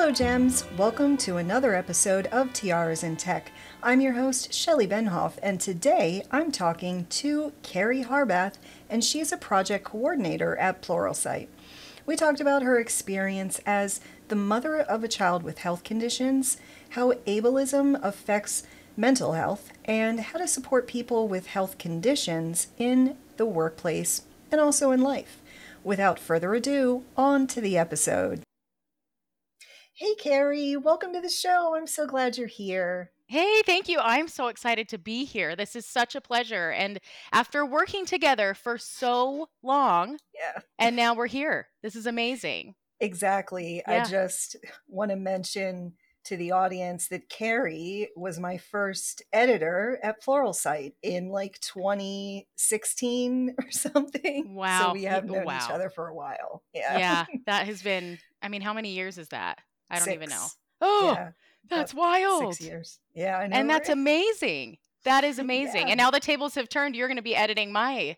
Hello, 0.00 0.12
Gems. 0.12 0.64
Welcome 0.78 1.18
to 1.18 1.36
another 1.36 1.74
episode 1.74 2.24
of 2.28 2.54
Tiaras 2.54 3.04
in 3.04 3.16
Tech. 3.16 3.52
I'm 3.82 4.00
your 4.00 4.14
host, 4.14 4.50
Shelly 4.50 4.86
Benhoff, 4.86 5.34
and 5.42 5.60
today 5.60 6.24
I'm 6.30 6.50
talking 6.50 7.04
to 7.10 7.52
Carrie 7.62 8.04
Harbath, 8.04 8.54
and 8.88 9.04
she's 9.04 9.30
a 9.30 9.36
project 9.36 9.84
coordinator 9.84 10.56
at 10.56 10.80
Pluralsight. 10.80 11.48
We 12.06 12.16
talked 12.16 12.40
about 12.40 12.62
her 12.62 12.80
experience 12.80 13.60
as 13.66 14.00
the 14.28 14.36
mother 14.36 14.78
of 14.78 15.04
a 15.04 15.08
child 15.08 15.42
with 15.42 15.58
health 15.58 15.84
conditions, 15.84 16.56
how 16.88 17.12
ableism 17.26 18.02
affects 18.02 18.62
mental 18.96 19.34
health, 19.34 19.70
and 19.84 20.20
how 20.20 20.38
to 20.38 20.48
support 20.48 20.86
people 20.86 21.28
with 21.28 21.48
health 21.48 21.76
conditions 21.76 22.68
in 22.78 23.18
the 23.36 23.44
workplace 23.44 24.22
and 24.50 24.62
also 24.62 24.92
in 24.92 25.02
life. 25.02 25.42
Without 25.84 26.18
further 26.18 26.54
ado, 26.54 27.04
on 27.18 27.46
to 27.48 27.60
the 27.60 27.76
episode. 27.76 28.40
Hey, 30.00 30.14
Carrie, 30.14 30.78
welcome 30.78 31.12
to 31.12 31.20
the 31.20 31.28
show. 31.28 31.76
I'm 31.76 31.86
so 31.86 32.06
glad 32.06 32.38
you're 32.38 32.46
here. 32.46 33.10
Hey, 33.26 33.60
thank 33.66 33.86
you. 33.86 33.98
I'm 34.00 34.28
so 34.28 34.46
excited 34.46 34.88
to 34.88 34.96
be 34.98 35.26
here. 35.26 35.54
This 35.54 35.76
is 35.76 35.84
such 35.84 36.14
a 36.14 36.22
pleasure. 36.22 36.70
And 36.70 37.00
after 37.32 37.66
working 37.66 38.06
together 38.06 38.54
for 38.54 38.78
so 38.78 39.50
long, 39.62 40.16
Yeah. 40.34 40.62
and 40.78 40.96
now 40.96 41.12
we're 41.12 41.26
here. 41.26 41.68
This 41.82 41.96
is 41.96 42.06
amazing. 42.06 42.76
Exactly. 42.98 43.82
I 43.86 44.04
just 44.04 44.56
want 44.88 45.10
to 45.10 45.16
mention 45.16 45.92
to 46.24 46.36
the 46.38 46.52
audience 46.52 47.08
that 47.08 47.28
Carrie 47.28 48.08
was 48.16 48.38
my 48.40 48.56
first 48.56 49.20
editor 49.34 50.00
at 50.02 50.22
Pluralsight 50.22 50.94
in 51.02 51.28
like 51.28 51.60
2016 51.60 53.54
or 53.58 53.66
something. 53.70 54.54
Wow. 54.54 54.86
So 54.88 54.92
we 54.94 55.02
have 55.04 55.26
known 55.26 55.42
each 55.44 55.70
other 55.70 55.90
for 55.90 56.08
a 56.08 56.14
while. 56.14 56.62
Yeah. 56.72 56.96
Yeah, 56.98 57.24
that 57.44 57.66
has 57.66 57.82
been, 57.82 58.18
I 58.40 58.48
mean, 58.48 58.62
how 58.62 58.72
many 58.72 58.92
years 58.92 59.18
is 59.18 59.28
that? 59.28 59.58
I 59.90 59.98
don't 59.98 60.12
even 60.14 60.28
know. 60.30 60.46
Oh, 60.80 61.12
Yeah. 61.14 61.30
that's 61.68 61.92
wild. 61.94 62.54
Six 62.54 62.66
years. 62.66 62.98
Yeah, 63.14 63.38
I 63.38 63.46
know. 63.46 63.56
And 63.56 63.68
that's 63.68 63.88
right? 63.88 63.98
amazing. 63.98 64.78
That 65.04 65.24
is 65.24 65.38
amazing. 65.46 65.88
Yeah. 65.88 65.92
And 65.92 65.98
now 65.98 66.10
the 66.10 66.20
tables 66.20 66.54
have 66.54 66.68
turned. 66.68 66.96
You're 66.96 67.08
going 67.08 67.16
to 67.16 67.22
be 67.22 67.36
editing 67.36 67.72
my 67.72 68.16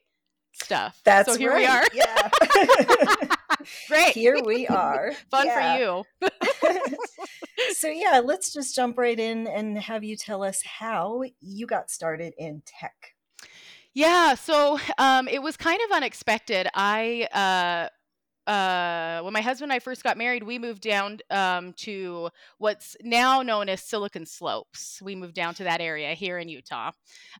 stuff. 0.53 1.01
That's 1.05 1.33
so 1.33 1.39
here 1.39 1.51
right. 1.51 1.59
we 1.61 1.67
are. 1.67 1.84
Yeah. 1.95 3.27
Great. 3.89 4.14
Here 4.14 4.41
we 4.45 4.67
are. 4.67 5.12
Fun 5.31 5.47
Yeah. 5.47 5.77
for 5.77 6.23
you. 6.23 6.29
so 7.75 7.89
yeah, 7.89 8.20
let's 8.25 8.53
just 8.53 8.75
jump 8.75 8.98
right 8.98 9.19
in 9.19 9.47
and 9.47 9.79
have 9.79 10.05
you 10.05 10.17
tell 10.17 10.42
us 10.42 10.62
how 10.62 11.23
you 11.41 11.67
got 11.67 11.91
started 11.91 12.34
in 12.39 12.62
tech. 12.67 13.14
Yeah, 13.95 14.34
so 14.34 14.79
um, 14.97 15.29
it 15.29 15.42
was 15.42 15.57
kind 15.59 15.79
of 15.84 15.95
unexpected. 15.95 16.67
I 16.75 17.29
uh, 17.33 17.91
uh, 18.47 19.21
when 19.23 19.33
my 19.33 19.41
husband 19.41 19.71
and 19.71 19.77
I 19.77 19.79
first 19.79 20.03
got 20.03 20.19
married, 20.19 20.43
we 20.43 20.59
moved 20.59 20.83
down 20.83 21.19
um, 21.31 21.73
to 21.79 22.31
what's 22.59 22.97
now 23.03 23.43
known 23.43 23.69
as 23.69 23.83
Silicon 23.83 24.27
Slopes. 24.27 25.01
We 25.03 25.15
moved 25.15 25.35
down 25.35 25.55
to 25.55 25.65
that 25.65 25.81
area 25.81 26.15
here 26.15 26.39
in 26.39 26.48
Utah. 26.48 26.91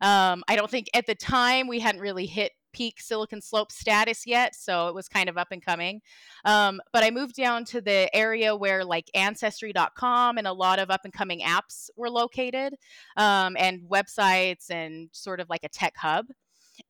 Um, 0.01 0.45
I 0.49 0.57
don't 0.57 0.71
think 0.71 0.89
at 0.95 1.07
the 1.07 1.15
time 1.15 1.69
we 1.69 1.81
hadn't 1.81 2.01
really 2.01 2.27
hit 2.27 2.53
peak 2.73 3.01
Silicon 3.01 3.41
Slope 3.41 3.71
status 3.71 4.27
yet, 4.27 4.55
so 4.55 4.89
it 4.89 4.95
was 4.95 5.09
kind 5.09 5.29
of 5.29 5.37
up 5.37 5.49
and 5.51 5.65
coming. 5.65 6.01
Um, 6.45 6.81
but 6.93 7.05
I 7.05 7.11
moved 7.11 7.37
down 7.37 7.65
to 7.67 7.81
the 7.81 8.15
area 8.15 8.57
where 8.57 8.85
like 8.85 9.11
Ancestry.com 9.15 10.39
and 10.39 10.47
a 10.47 10.53
lot 10.53 10.79
of 10.79 10.91
up 10.91 11.03
and 11.05 11.13
coming 11.13 11.41
apps 11.41 11.91
were 11.97 12.11
located, 12.11 12.75
um, 13.17 13.57
and 13.59 13.83
websites 13.83 14.71
and 14.71 15.09
sort 15.13 15.41
of 15.41 15.51
like 15.51 15.65
a 15.65 15.69
tech 15.69 15.97
hub. 15.97 16.27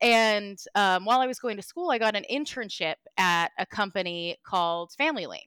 And 0.02 0.58
um, 0.74 1.04
while 1.04 1.20
I 1.20 1.26
was 1.26 1.38
going 1.38 1.56
to 1.56 1.62
school, 1.62 1.90
I 1.90 1.98
got 1.98 2.16
an 2.16 2.24
internship 2.30 2.96
at 3.16 3.52
a 3.56 3.64
company 3.64 4.36
called 4.44 4.90
Family 4.98 5.26
Link. 5.26 5.46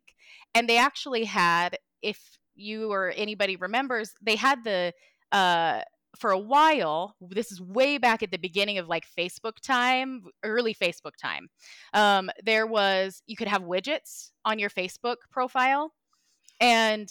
And 0.55 0.69
they 0.69 0.77
actually 0.77 1.25
had, 1.25 1.77
if 2.01 2.39
you 2.55 2.89
or 2.89 3.11
anybody 3.15 3.57
remembers, 3.57 4.13
they 4.21 4.37
had 4.37 4.63
the, 4.63 4.93
uh, 5.33 5.81
for 6.17 6.31
a 6.31 6.39
while, 6.39 7.17
this 7.19 7.51
is 7.51 7.61
way 7.61 7.97
back 7.97 8.23
at 8.23 8.31
the 8.31 8.37
beginning 8.37 8.77
of 8.77 8.87
like 8.87 9.05
Facebook 9.05 9.59
time, 9.61 10.23
early 10.43 10.73
Facebook 10.73 11.17
time. 11.21 11.49
Um, 11.93 12.29
there 12.45 12.65
was, 12.65 13.21
you 13.27 13.35
could 13.35 13.49
have 13.49 13.63
widgets 13.63 14.31
on 14.45 14.57
your 14.57 14.69
Facebook 14.69 15.17
profile. 15.29 15.91
And 16.61 17.09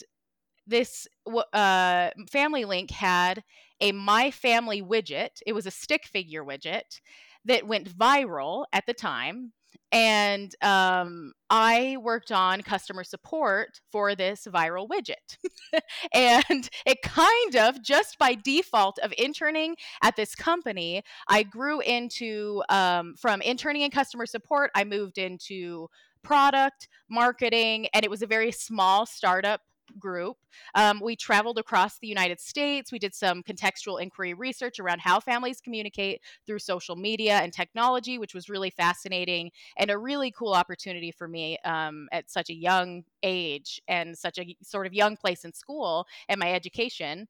this 0.66 1.06
uh, 1.52 2.08
Family 2.30 2.64
Link 2.64 2.90
had 2.90 3.42
a 3.82 3.92
My 3.92 4.30
Family 4.30 4.80
widget. 4.80 5.42
It 5.46 5.52
was 5.52 5.66
a 5.66 5.70
stick 5.70 6.06
figure 6.06 6.42
widget 6.42 7.00
that 7.44 7.66
went 7.66 7.88
viral 7.88 8.65
at 8.72 8.87
the 8.87 8.94
time. 8.94 9.53
And 9.93 10.53
um, 10.60 11.34
I 11.50 11.97
worked 12.00 12.32
on 12.32 12.62
customer 12.62 13.05
support 13.05 13.81
for 13.93 14.16
this 14.16 14.47
viral 14.53 14.88
widget. 14.88 15.38
and 16.12 16.69
it 16.84 17.03
kind 17.03 17.56
of, 17.56 17.81
just 17.82 18.19
by 18.19 18.34
default 18.34 18.99
of 18.99 19.15
interning 19.16 19.77
at 20.03 20.16
this 20.16 20.34
company, 20.34 21.03
I 21.28 21.44
grew 21.44 21.81
into, 21.81 22.62
um, 22.71 23.15
from 23.16 23.41
interning 23.41 23.82
in 23.82 23.91
customer 23.93 24.26
support, 24.26 24.72
I 24.75 24.82
moved 24.82 25.16
into 25.16 25.88
product, 26.25 26.88
marketing, 27.09 27.87
and 27.94 28.05
it 28.05 28.11
was 28.11 28.22
a 28.22 28.26
very 28.26 28.50
small 28.50 29.06
startup 29.06 29.61
group. 29.98 30.36
Um, 30.74 31.00
we 31.02 31.16
traveled 31.16 31.58
across 31.58 31.98
the 31.98 32.06
United 32.06 32.40
States. 32.40 32.92
We 32.92 32.98
did 32.98 33.14
some 33.14 33.42
contextual 33.42 34.00
inquiry 34.00 34.34
research 34.34 34.78
around 34.78 35.00
how 35.00 35.20
families 35.20 35.60
communicate 35.60 36.20
through 36.46 36.58
social 36.60 36.96
media 36.96 37.38
and 37.38 37.52
technology, 37.52 38.18
which 38.18 38.34
was 38.34 38.48
really 38.48 38.70
fascinating 38.70 39.50
and 39.76 39.90
a 39.90 39.98
really 39.98 40.30
cool 40.30 40.52
opportunity 40.52 41.10
for 41.10 41.28
me 41.28 41.58
um, 41.64 42.08
at 42.12 42.30
such 42.30 42.50
a 42.50 42.54
young 42.54 43.04
age 43.22 43.80
and 43.88 44.16
such 44.16 44.38
a 44.38 44.56
sort 44.62 44.86
of 44.86 44.94
young 44.94 45.16
place 45.16 45.44
in 45.44 45.52
school 45.52 46.06
and 46.28 46.38
my 46.38 46.52
education. 46.52 47.26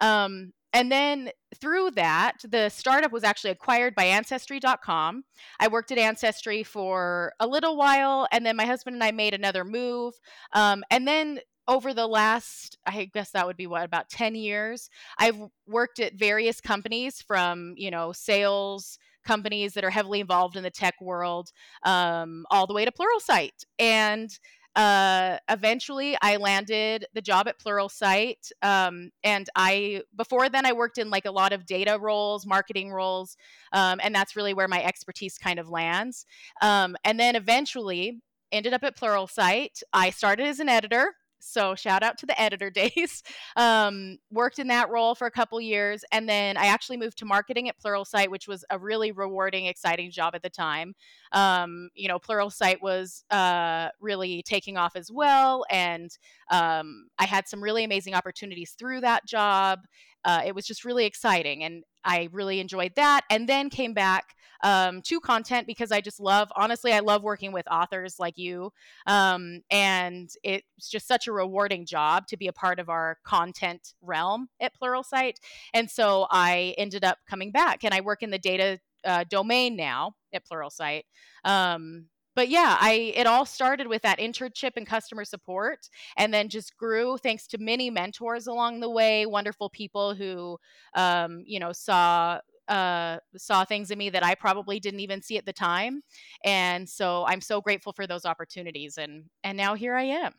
Um, 0.00 0.52
and 0.72 0.92
then 0.92 1.30
through 1.60 1.92
that, 1.92 2.36
the 2.46 2.68
startup 2.68 3.10
was 3.10 3.24
actually 3.24 3.50
acquired 3.50 3.94
by 3.94 4.04
Ancestry.com. 4.04 5.24
I 5.58 5.68
worked 5.68 5.90
at 5.90 5.98
Ancestry 5.98 6.62
for 6.62 7.32
a 7.40 7.46
little 7.46 7.76
while, 7.76 8.28
and 8.32 8.44
then 8.44 8.56
my 8.56 8.66
husband 8.66 8.94
and 8.94 9.02
I 9.02 9.10
made 9.10 9.32
another 9.32 9.64
move. 9.64 10.14
Um, 10.52 10.84
and 10.90 11.08
then 11.08 11.40
over 11.68 11.92
the 11.92 12.06
last, 12.06 12.78
I 12.86 13.10
guess 13.12 13.30
that 13.32 13.46
would 13.46 13.58
be 13.58 13.66
what, 13.66 13.84
about 13.84 14.08
10 14.08 14.34
years, 14.34 14.88
I've 15.18 15.38
worked 15.66 16.00
at 16.00 16.14
various 16.14 16.60
companies 16.60 17.20
from, 17.20 17.74
you 17.76 17.90
know, 17.90 18.12
sales 18.12 18.98
companies 19.26 19.74
that 19.74 19.84
are 19.84 19.90
heavily 19.90 20.20
involved 20.20 20.56
in 20.56 20.62
the 20.62 20.70
tech 20.70 20.94
world, 21.00 21.50
um, 21.84 22.46
all 22.50 22.66
the 22.66 22.72
way 22.72 22.86
to 22.86 22.90
Pluralsight. 22.90 23.64
And 23.78 24.30
uh, 24.74 25.38
eventually 25.50 26.16
I 26.22 26.36
landed 26.36 27.04
the 27.12 27.20
job 27.20 27.48
at 27.48 27.60
Pluralsight. 27.60 28.50
Um, 28.62 29.10
and 29.22 29.48
I, 29.54 30.02
before 30.16 30.48
then, 30.48 30.64
I 30.64 30.72
worked 30.72 30.96
in 30.96 31.10
like 31.10 31.26
a 31.26 31.30
lot 31.30 31.52
of 31.52 31.66
data 31.66 31.98
roles, 32.00 32.46
marketing 32.46 32.92
roles. 32.92 33.36
Um, 33.72 34.00
and 34.02 34.14
that's 34.14 34.36
really 34.36 34.54
where 34.54 34.68
my 34.68 34.82
expertise 34.82 35.36
kind 35.36 35.58
of 35.58 35.68
lands. 35.68 36.24
Um, 36.62 36.96
and 37.04 37.20
then 37.20 37.36
eventually 37.36 38.22
ended 38.52 38.72
up 38.72 38.84
at 38.84 38.96
Pluralsight. 38.96 39.82
I 39.92 40.10
started 40.10 40.46
as 40.46 40.60
an 40.60 40.70
editor. 40.70 41.12
So 41.40 41.74
shout 41.74 42.02
out 42.02 42.18
to 42.18 42.26
the 42.26 42.40
editor 42.40 42.70
days. 42.78 43.22
Um, 43.56 44.18
worked 44.30 44.58
in 44.58 44.68
that 44.68 44.90
role 44.90 45.14
for 45.14 45.26
a 45.26 45.30
couple 45.30 45.60
years, 45.60 46.04
and 46.12 46.28
then 46.28 46.56
I 46.56 46.66
actually 46.66 46.96
moved 46.96 47.18
to 47.18 47.24
marketing 47.24 47.68
at 47.68 47.78
Pluralsight, 47.78 48.28
which 48.28 48.48
was 48.48 48.64
a 48.70 48.78
really 48.78 49.12
rewarding, 49.12 49.66
exciting 49.66 50.10
job 50.10 50.34
at 50.34 50.42
the 50.42 50.50
time. 50.50 50.94
Um, 51.32 51.90
you 51.94 52.08
know, 52.08 52.18
Pluralsight 52.18 52.80
was 52.82 53.24
uh, 53.30 53.88
really 54.00 54.42
taking 54.42 54.76
off 54.76 54.96
as 54.96 55.10
well, 55.10 55.64
and 55.70 56.10
um, 56.50 57.08
I 57.18 57.26
had 57.26 57.48
some 57.48 57.62
really 57.62 57.84
amazing 57.84 58.14
opportunities 58.14 58.72
through 58.78 59.00
that 59.02 59.26
job. 59.26 59.80
Uh, 60.24 60.42
it 60.44 60.54
was 60.54 60.66
just 60.66 60.84
really 60.84 61.06
exciting, 61.06 61.64
and 61.64 61.84
I 62.04 62.28
really 62.32 62.60
enjoyed 62.60 62.92
that. 62.96 63.22
And 63.30 63.48
then 63.48 63.70
came 63.70 63.94
back 63.94 64.34
um, 64.62 65.02
to 65.02 65.20
content 65.20 65.66
because 65.66 65.92
I 65.92 66.00
just 66.00 66.20
love, 66.20 66.50
honestly, 66.56 66.92
I 66.92 67.00
love 67.00 67.22
working 67.22 67.52
with 67.52 67.66
authors 67.70 68.16
like 68.18 68.36
you. 68.36 68.72
Um, 69.06 69.60
and 69.70 70.28
it's 70.42 70.88
just 70.88 71.06
such 71.06 71.26
a 71.26 71.32
rewarding 71.32 71.86
job 71.86 72.26
to 72.28 72.36
be 72.36 72.48
a 72.48 72.52
part 72.52 72.80
of 72.80 72.88
our 72.88 73.18
content 73.24 73.94
realm 74.02 74.48
at 74.60 74.72
Pluralsight. 74.80 75.34
And 75.74 75.90
so 75.90 76.26
I 76.30 76.74
ended 76.78 77.04
up 77.04 77.18
coming 77.28 77.52
back 77.52 77.84
and 77.84 77.94
I 77.94 78.00
work 78.00 78.22
in 78.22 78.30
the 78.30 78.38
data 78.38 78.80
uh, 79.04 79.24
domain 79.28 79.76
now 79.76 80.14
at 80.32 80.44
Pluralsight. 80.46 81.02
Um, 81.44 82.06
but 82.38 82.48
yeah, 82.48 82.76
I 82.78 83.12
it 83.16 83.26
all 83.26 83.44
started 83.44 83.88
with 83.88 84.02
that 84.02 84.20
internship 84.20 84.76
and 84.76 84.86
customer 84.86 85.24
support 85.24 85.90
and 86.16 86.32
then 86.32 86.48
just 86.48 86.76
grew 86.76 87.18
thanks 87.18 87.48
to 87.48 87.58
many 87.58 87.90
mentors 87.90 88.46
along 88.46 88.78
the 88.78 88.88
way, 88.88 89.26
wonderful 89.26 89.68
people 89.68 90.14
who 90.14 90.56
um, 90.94 91.42
you 91.44 91.58
know, 91.58 91.72
saw 91.72 92.38
uh, 92.68 93.18
saw 93.36 93.64
things 93.64 93.90
in 93.90 93.98
me 93.98 94.08
that 94.10 94.22
I 94.22 94.36
probably 94.36 94.78
didn't 94.78 95.00
even 95.00 95.20
see 95.20 95.36
at 95.36 95.46
the 95.46 95.52
time, 95.52 96.02
and 96.44 96.88
so 96.88 97.24
I'm 97.26 97.40
so 97.40 97.60
grateful 97.60 97.92
for 97.92 98.06
those 98.06 98.24
opportunities, 98.24 98.98
and 98.98 99.24
and 99.42 99.58
now 99.58 99.74
here 99.74 99.96
I 99.96 100.04
am. 100.04 100.32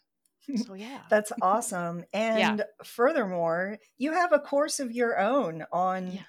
So 0.65 0.75
yeah, 0.75 1.01
That's 1.09 1.33
awesome. 1.41 2.05
And 2.13 2.63
furthermore, 2.81 3.77
you 3.97 4.13
have 4.13 4.31
a 4.31 4.39
course 4.39 4.79
of 4.79 4.93
your 4.93 5.19
own 5.19 5.65
on 5.73 6.13
Yeah. 6.13 6.21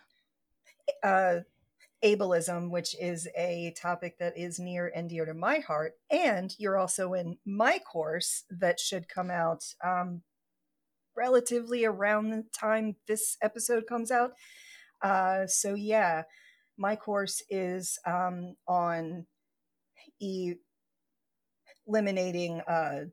uh, 1.04 1.40
ableism, 2.04 2.70
which 2.70 2.96
is 3.00 3.28
a 3.36 3.74
topic 3.80 4.18
that 4.18 4.36
is 4.36 4.58
near 4.58 4.90
and 4.94 5.08
dear 5.08 5.24
to 5.26 5.34
my 5.34 5.58
heart. 5.58 5.94
And 6.10 6.54
you're 6.58 6.78
also 6.78 7.14
in 7.14 7.38
my 7.44 7.78
course 7.78 8.44
that 8.50 8.80
should 8.80 9.08
come 9.08 9.30
out 9.30 9.64
um, 9.84 10.22
relatively 11.16 11.84
around 11.84 12.30
the 12.30 12.44
time 12.58 12.96
this 13.06 13.36
episode 13.42 13.86
comes 13.86 14.10
out. 14.10 14.32
Uh, 15.02 15.46
so, 15.46 15.74
yeah, 15.74 16.22
my 16.78 16.96
course 16.96 17.42
is 17.50 17.98
um, 18.06 18.54
on 18.66 19.26
eliminating 21.86 22.60
uh, 22.60 23.04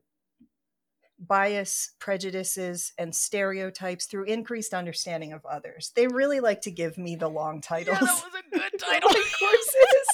bias, 1.18 1.92
prejudices, 1.98 2.92
and 2.98 3.14
stereotypes 3.14 4.06
through 4.06 4.24
increased 4.24 4.72
understanding 4.72 5.32
of 5.32 5.44
others. 5.44 5.92
They 5.96 6.06
really 6.06 6.40
like 6.40 6.60
to 6.62 6.70
give 6.70 6.96
me 6.98 7.16
the 7.16 7.28
long 7.28 7.60
titles. 7.60 7.98
Yeah, 8.00 8.06
that 8.06 8.24
was 8.32 8.42
a 8.52 8.58
good 8.58 8.78
title. 8.78 9.10
courses. 9.10 10.08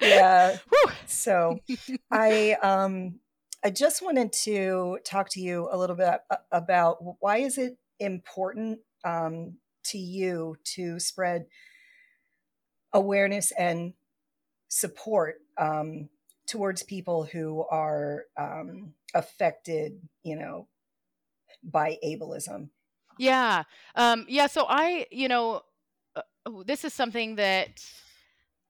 yeah. 0.00 0.58
Whew. 0.68 0.92
So 1.06 1.60
I 2.10 2.56
um 2.62 3.20
I 3.64 3.70
just 3.70 4.02
wanted 4.02 4.32
to 4.44 4.98
talk 5.04 5.30
to 5.30 5.40
you 5.40 5.68
a 5.72 5.76
little 5.76 5.96
bit 5.96 6.20
about 6.52 6.98
why 7.20 7.38
is 7.38 7.58
it 7.58 7.76
important 7.98 8.78
um, 9.04 9.56
to 9.86 9.98
you 9.98 10.56
to 10.74 11.00
spread 11.00 11.46
awareness 12.92 13.52
and 13.52 13.94
support 14.68 15.36
um, 15.58 16.08
towards 16.46 16.82
people 16.82 17.24
who 17.24 17.64
are 17.70 18.24
um, 18.36 18.94
affected, 19.14 20.00
you 20.22 20.36
know, 20.36 20.68
by 21.62 21.98
ableism. 22.04 22.68
Yeah. 23.18 23.64
Um, 23.94 24.26
yeah. 24.28 24.46
So 24.46 24.66
I, 24.68 25.06
you 25.10 25.28
know, 25.28 25.62
uh, 26.14 26.22
this 26.64 26.84
is 26.84 26.92
something 26.92 27.36
that 27.36 27.82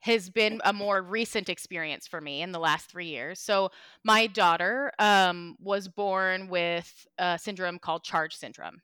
has 0.01 0.31
been 0.31 0.61
a 0.65 0.73
more 0.73 1.03
recent 1.03 1.49
experience 1.49 2.07
for 2.07 2.21
me 2.21 2.43
in 2.43 2.53
the 2.53 2.61
last 2.61 2.89
three 2.91 3.09
years. 3.09 3.41
So 3.41 3.71
my 4.05 4.29
daughter 4.29 4.93
um, 4.99 5.57
was 5.61 5.89
born 5.89 6.49
with 6.49 7.07
a 7.19 7.39
syndrome 7.39 7.79
called 7.79 8.05
Charge 8.05 8.37
syndrome 8.37 8.81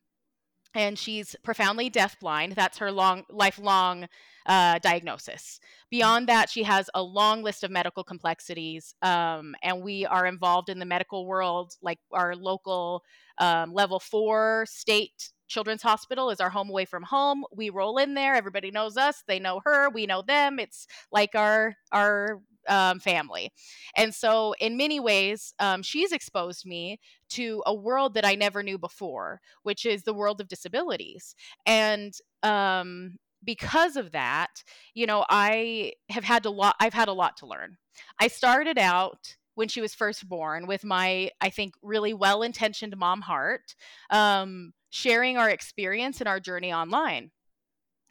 and 0.74 0.98
she's 0.98 1.36
profoundly 1.42 1.90
deafblind. 1.90 2.54
That's 2.54 2.78
her 2.78 2.90
long 2.90 3.24
lifelong 3.30 4.08
uh, 4.46 4.78
diagnosis. 4.78 5.60
Beyond 5.90 6.28
that, 6.28 6.50
she 6.50 6.62
has 6.62 6.88
a 6.94 7.02
long 7.02 7.42
list 7.42 7.64
of 7.64 7.70
medical 7.70 8.04
complexities, 8.04 8.94
um, 9.02 9.54
and 9.62 9.82
we 9.82 10.06
are 10.06 10.26
involved 10.26 10.68
in 10.68 10.78
the 10.78 10.86
medical 10.86 11.26
world. 11.26 11.74
Like 11.82 11.98
our 12.12 12.34
local 12.34 13.04
um, 13.38 13.72
level 13.72 14.00
four 14.00 14.66
state 14.68 15.30
children's 15.48 15.82
hospital 15.82 16.30
is 16.30 16.40
our 16.40 16.50
home 16.50 16.70
away 16.70 16.86
from 16.86 17.02
home. 17.02 17.44
We 17.54 17.68
roll 17.70 17.98
in 17.98 18.14
there. 18.14 18.34
Everybody 18.34 18.70
knows 18.70 18.96
us. 18.96 19.22
They 19.28 19.38
know 19.38 19.60
her. 19.64 19.90
We 19.90 20.06
know 20.06 20.22
them. 20.22 20.58
It's 20.58 20.86
like 21.12 21.34
our 21.34 21.76
our 21.92 22.40
um, 22.68 23.00
family. 23.00 23.50
And 23.96 24.14
so, 24.14 24.54
in 24.60 24.76
many 24.76 25.00
ways, 25.00 25.54
um, 25.58 25.82
she's 25.82 26.12
exposed 26.12 26.66
me 26.66 26.98
to 27.30 27.62
a 27.66 27.74
world 27.74 28.14
that 28.14 28.24
I 28.24 28.34
never 28.34 28.62
knew 28.62 28.78
before, 28.78 29.40
which 29.62 29.86
is 29.86 30.02
the 30.02 30.14
world 30.14 30.40
of 30.40 30.48
disabilities. 30.48 31.34
And 31.66 32.12
um, 32.42 33.16
because 33.44 33.96
of 33.96 34.12
that, 34.12 34.62
you 34.94 35.06
know, 35.06 35.24
I 35.28 35.92
have 36.10 36.24
had 36.24 36.44
a 36.44 36.50
lot. 36.50 36.76
I've 36.80 36.94
had 36.94 37.08
a 37.08 37.12
lot 37.12 37.36
to 37.38 37.46
learn. 37.46 37.76
I 38.18 38.28
started 38.28 38.78
out 38.78 39.36
when 39.54 39.68
she 39.68 39.80
was 39.80 39.94
first 39.94 40.28
born 40.28 40.66
with 40.66 40.84
my, 40.84 41.30
I 41.40 41.50
think, 41.50 41.74
really 41.82 42.14
well-intentioned 42.14 42.96
mom 42.96 43.20
heart, 43.20 43.74
um, 44.08 44.72
sharing 44.90 45.36
our 45.36 45.50
experience 45.50 46.20
and 46.20 46.28
our 46.28 46.40
journey 46.40 46.72
online. 46.72 47.30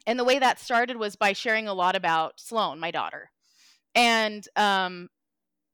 And 0.06 0.18
the 0.18 0.24
way 0.24 0.38
that 0.38 0.60
started 0.60 0.96
was 0.96 1.16
by 1.16 1.32
sharing 1.32 1.68
a 1.68 1.74
lot 1.74 1.96
about 1.96 2.38
Sloan, 2.38 2.78
my 2.78 2.90
daughter 2.90 3.30
and 3.94 4.46
um, 4.56 5.08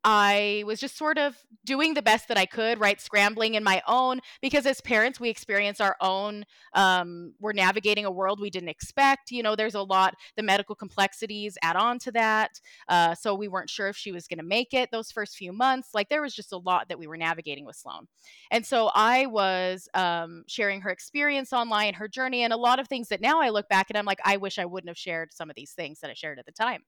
I 0.04 0.62
was 0.64 0.78
just 0.78 0.96
sort 0.96 1.18
of 1.18 1.36
doing 1.64 1.94
the 1.94 2.02
best 2.02 2.28
that 2.28 2.38
I 2.38 2.46
could, 2.46 2.78
right? 2.78 3.00
Scrambling 3.00 3.54
in 3.54 3.64
my 3.64 3.82
own, 3.86 4.20
because 4.40 4.64
as 4.64 4.80
parents, 4.80 5.18
we 5.18 5.28
experience 5.28 5.80
our 5.80 5.96
own, 6.00 6.44
um, 6.72 7.34
we're 7.40 7.52
navigating 7.52 8.04
a 8.04 8.10
world 8.10 8.40
we 8.40 8.48
didn't 8.48 8.68
expect. 8.68 9.32
You 9.32 9.42
know, 9.42 9.56
there's 9.56 9.74
a 9.74 9.82
lot, 9.82 10.14
the 10.36 10.42
medical 10.42 10.76
complexities 10.76 11.58
add 11.62 11.76
on 11.76 11.98
to 12.00 12.12
that. 12.12 12.60
Uh, 12.88 13.14
so 13.16 13.34
we 13.34 13.48
weren't 13.48 13.68
sure 13.68 13.88
if 13.88 13.96
she 13.96 14.12
was 14.12 14.28
going 14.28 14.38
to 14.38 14.44
make 14.44 14.72
it 14.72 14.90
those 14.92 15.10
first 15.10 15.36
few 15.36 15.52
months. 15.52 15.90
Like 15.92 16.08
there 16.08 16.22
was 16.22 16.34
just 16.34 16.52
a 16.52 16.58
lot 16.58 16.88
that 16.88 16.98
we 16.98 17.08
were 17.08 17.16
navigating 17.16 17.66
with 17.66 17.76
Sloan. 17.76 18.06
And 18.52 18.64
so 18.64 18.90
I 18.94 19.26
was 19.26 19.88
um, 19.94 20.44
sharing 20.46 20.80
her 20.82 20.90
experience 20.90 21.52
online, 21.52 21.94
her 21.94 22.08
journey, 22.08 22.44
and 22.44 22.52
a 22.52 22.56
lot 22.56 22.78
of 22.78 22.86
things 22.86 23.08
that 23.08 23.20
now 23.20 23.40
I 23.40 23.50
look 23.50 23.68
back 23.68 23.90
and 23.90 23.98
I'm 23.98 24.06
like, 24.06 24.20
I 24.24 24.36
wish 24.36 24.58
I 24.58 24.64
wouldn't 24.64 24.88
have 24.88 24.96
shared 24.96 25.34
some 25.34 25.50
of 25.50 25.56
these 25.56 25.72
things 25.72 26.00
that 26.00 26.10
I 26.10 26.14
shared 26.14 26.38
at 26.38 26.46
the 26.46 26.52
time 26.52 26.84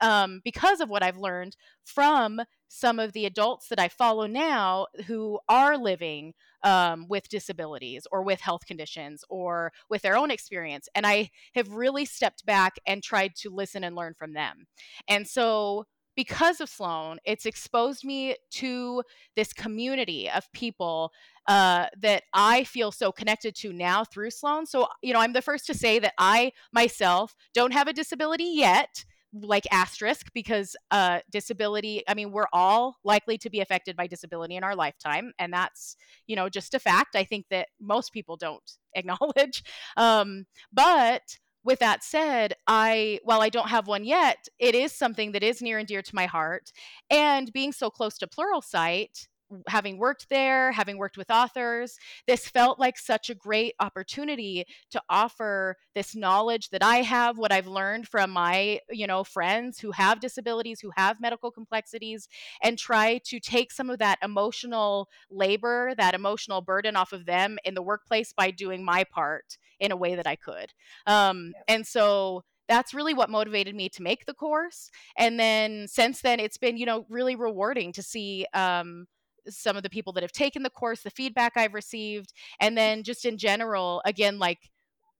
um, 0.00 0.40
because 0.44 0.80
of 0.80 0.88
what 0.88 1.02
I've 1.02 1.18
learned 1.18 1.56
from 1.84 2.40
some 2.68 2.98
of 2.98 3.12
the 3.12 3.26
adults 3.26 3.68
that 3.68 3.80
I 3.80 3.88
follow 3.88 4.26
now 4.26 4.86
who 5.06 5.40
are 5.48 5.76
living 5.76 6.34
um, 6.62 7.06
with 7.08 7.28
disabilities 7.28 8.06
or 8.12 8.22
with 8.22 8.40
health 8.40 8.66
conditions 8.66 9.24
or 9.28 9.72
with 9.88 10.02
their 10.02 10.16
own 10.16 10.30
experience. 10.30 10.88
And 10.94 11.06
I 11.06 11.30
have 11.54 11.72
really 11.72 12.04
stepped 12.04 12.46
back 12.46 12.74
and 12.86 13.02
tried 13.02 13.34
to 13.36 13.50
listen 13.50 13.82
and 13.82 13.96
learn 13.96 14.14
from 14.14 14.34
them. 14.34 14.66
And 15.08 15.26
so, 15.26 15.86
because 16.16 16.60
of 16.60 16.68
Sloan, 16.68 17.18
it's 17.24 17.46
exposed 17.46 18.04
me 18.04 18.36
to 18.50 19.02
this 19.36 19.52
community 19.52 20.28
of 20.28 20.52
people 20.52 21.12
uh, 21.46 21.86
that 21.98 22.24
I 22.34 22.64
feel 22.64 22.92
so 22.92 23.10
connected 23.10 23.54
to 23.56 23.72
now 23.72 24.04
through 24.04 24.30
Sloan. 24.30 24.66
So, 24.66 24.88
you 25.02 25.14
know, 25.14 25.20
I'm 25.20 25.32
the 25.32 25.40
first 25.40 25.66
to 25.66 25.74
say 25.74 25.98
that 26.00 26.14
I 26.18 26.52
myself 26.72 27.34
don't 27.54 27.72
have 27.72 27.88
a 27.88 27.92
disability 27.92 28.52
yet 28.54 29.04
like 29.32 29.66
asterisk 29.70 30.26
because 30.34 30.74
uh 30.90 31.20
disability 31.30 32.02
i 32.08 32.14
mean 32.14 32.32
we're 32.32 32.48
all 32.52 32.96
likely 33.04 33.38
to 33.38 33.48
be 33.48 33.60
affected 33.60 33.96
by 33.96 34.06
disability 34.06 34.56
in 34.56 34.64
our 34.64 34.74
lifetime 34.74 35.32
and 35.38 35.52
that's 35.52 35.96
you 36.26 36.34
know 36.34 36.48
just 36.48 36.74
a 36.74 36.78
fact 36.78 37.14
i 37.14 37.22
think 37.22 37.46
that 37.50 37.68
most 37.80 38.12
people 38.12 38.36
don't 38.36 38.72
acknowledge 38.94 39.62
um 39.96 40.46
but 40.72 41.22
with 41.62 41.78
that 41.78 42.02
said 42.02 42.54
i 42.66 43.20
while 43.22 43.40
i 43.40 43.48
don't 43.48 43.68
have 43.68 43.86
one 43.86 44.04
yet 44.04 44.48
it 44.58 44.74
is 44.74 44.92
something 44.92 45.30
that 45.30 45.44
is 45.44 45.62
near 45.62 45.78
and 45.78 45.86
dear 45.86 46.02
to 46.02 46.14
my 46.14 46.26
heart 46.26 46.72
and 47.08 47.52
being 47.52 47.70
so 47.70 47.88
close 47.88 48.18
to 48.18 48.26
pluralsight 48.26 49.28
having 49.68 49.98
worked 49.98 50.28
there, 50.28 50.72
having 50.72 50.98
worked 50.98 51.16
with 51.16 51.30
authors, 51.30 51.98
this 52.26 52.48
felt 52.48 52.78
like 52.78 52.98
such 52.98 53.30
a 53.30 53.34
great 53.34 53.74
opportunity 53.80 54.64
to 54.90 55.02
offer 55.08 55.76
this 55.94 56.14
knowledge 56.14 56.70
that 56.70 56.82
I 56.82 56.98
have, 56.98 57.38
what 57.38 57.52
I've 57.52 57.66
learned 57.66 58.08
from 58.08 58.30
my, 58.30 58.80
you 58.90 59.06
know, 59.06 59.24
friends 59.24 59.80
who 59.80 59.90
have 59.92 60.20
disabilities, 60.20 60.80
who 60.80 60.90
have 60.96 61.20
medical 61.20 61.50
complexities, 61.50 62.28
and 62.62 62.78
try 62.78 63.18
to 63.24 63.40
take 63.40 63.72
some 63.72 63.90
of 63.90 63.98
that 63.98 64.18
emotional 64.22 65.08
labor, 65.30 65.94
that 65.96 66.14
emotional 66.14 66.60
burden 66.60 66.96
off 66.96 67.12
of 67.12 67.26
them 67.26 67.58
in 67.64 67.74
the 67.74 67.82
workplace 67.82 68.32
by 68.32 68.50
doing 68.50 68.84
my 68.84 69.04
part 69.04 69.56
in 69.78 69.92
a 69.92 69.96
way 69.96 70.14
that 70.14 70.26
I 70.26 70.36
could. 70.36 70.72
Um, 71.06 71.52
and 71.68 71.86
so 71.86 72.44
that's 72.68 72.94
really 72.94 73.14
what 73.14 73.28
motivated 73.28 73.74
me 73.74 73.88
to 73.88 74.02
make 74.02 74.26
the 74.26 74.34
course. 74.34 74.90
And 75.16 75.40
then 75.40 75.88
since 75.88 76.20
then, 76.20 76.38
it's 76.38 76.56
been, 76.56 76.76
you 76.76 76.86
know, 76.86 77.04
really 77.08 77.34
rewarding 77.34 77.92
to 77.94 78.02
see 78.02 78.46
um, 78.54 79.08
some 79.48 79.76
of 79.76 79.82
the 79.82 79.90
people 79.90 80.12
that 80.14 80.22
have 80.22 80.32
taken 80.32 80.62
the 80.62 80.70
course, 80.70 81.02
the 81.02 81.10
feedback 81.10 81.52
I've 81.56 81.74
received, 81.74 82.32
and 82.60 82.76
then 82.76 83.02
just 83.02 83.24
in 83.24 83.38
general, 83.38 84.02
again, 84.04 84.38
like 84.38 84.70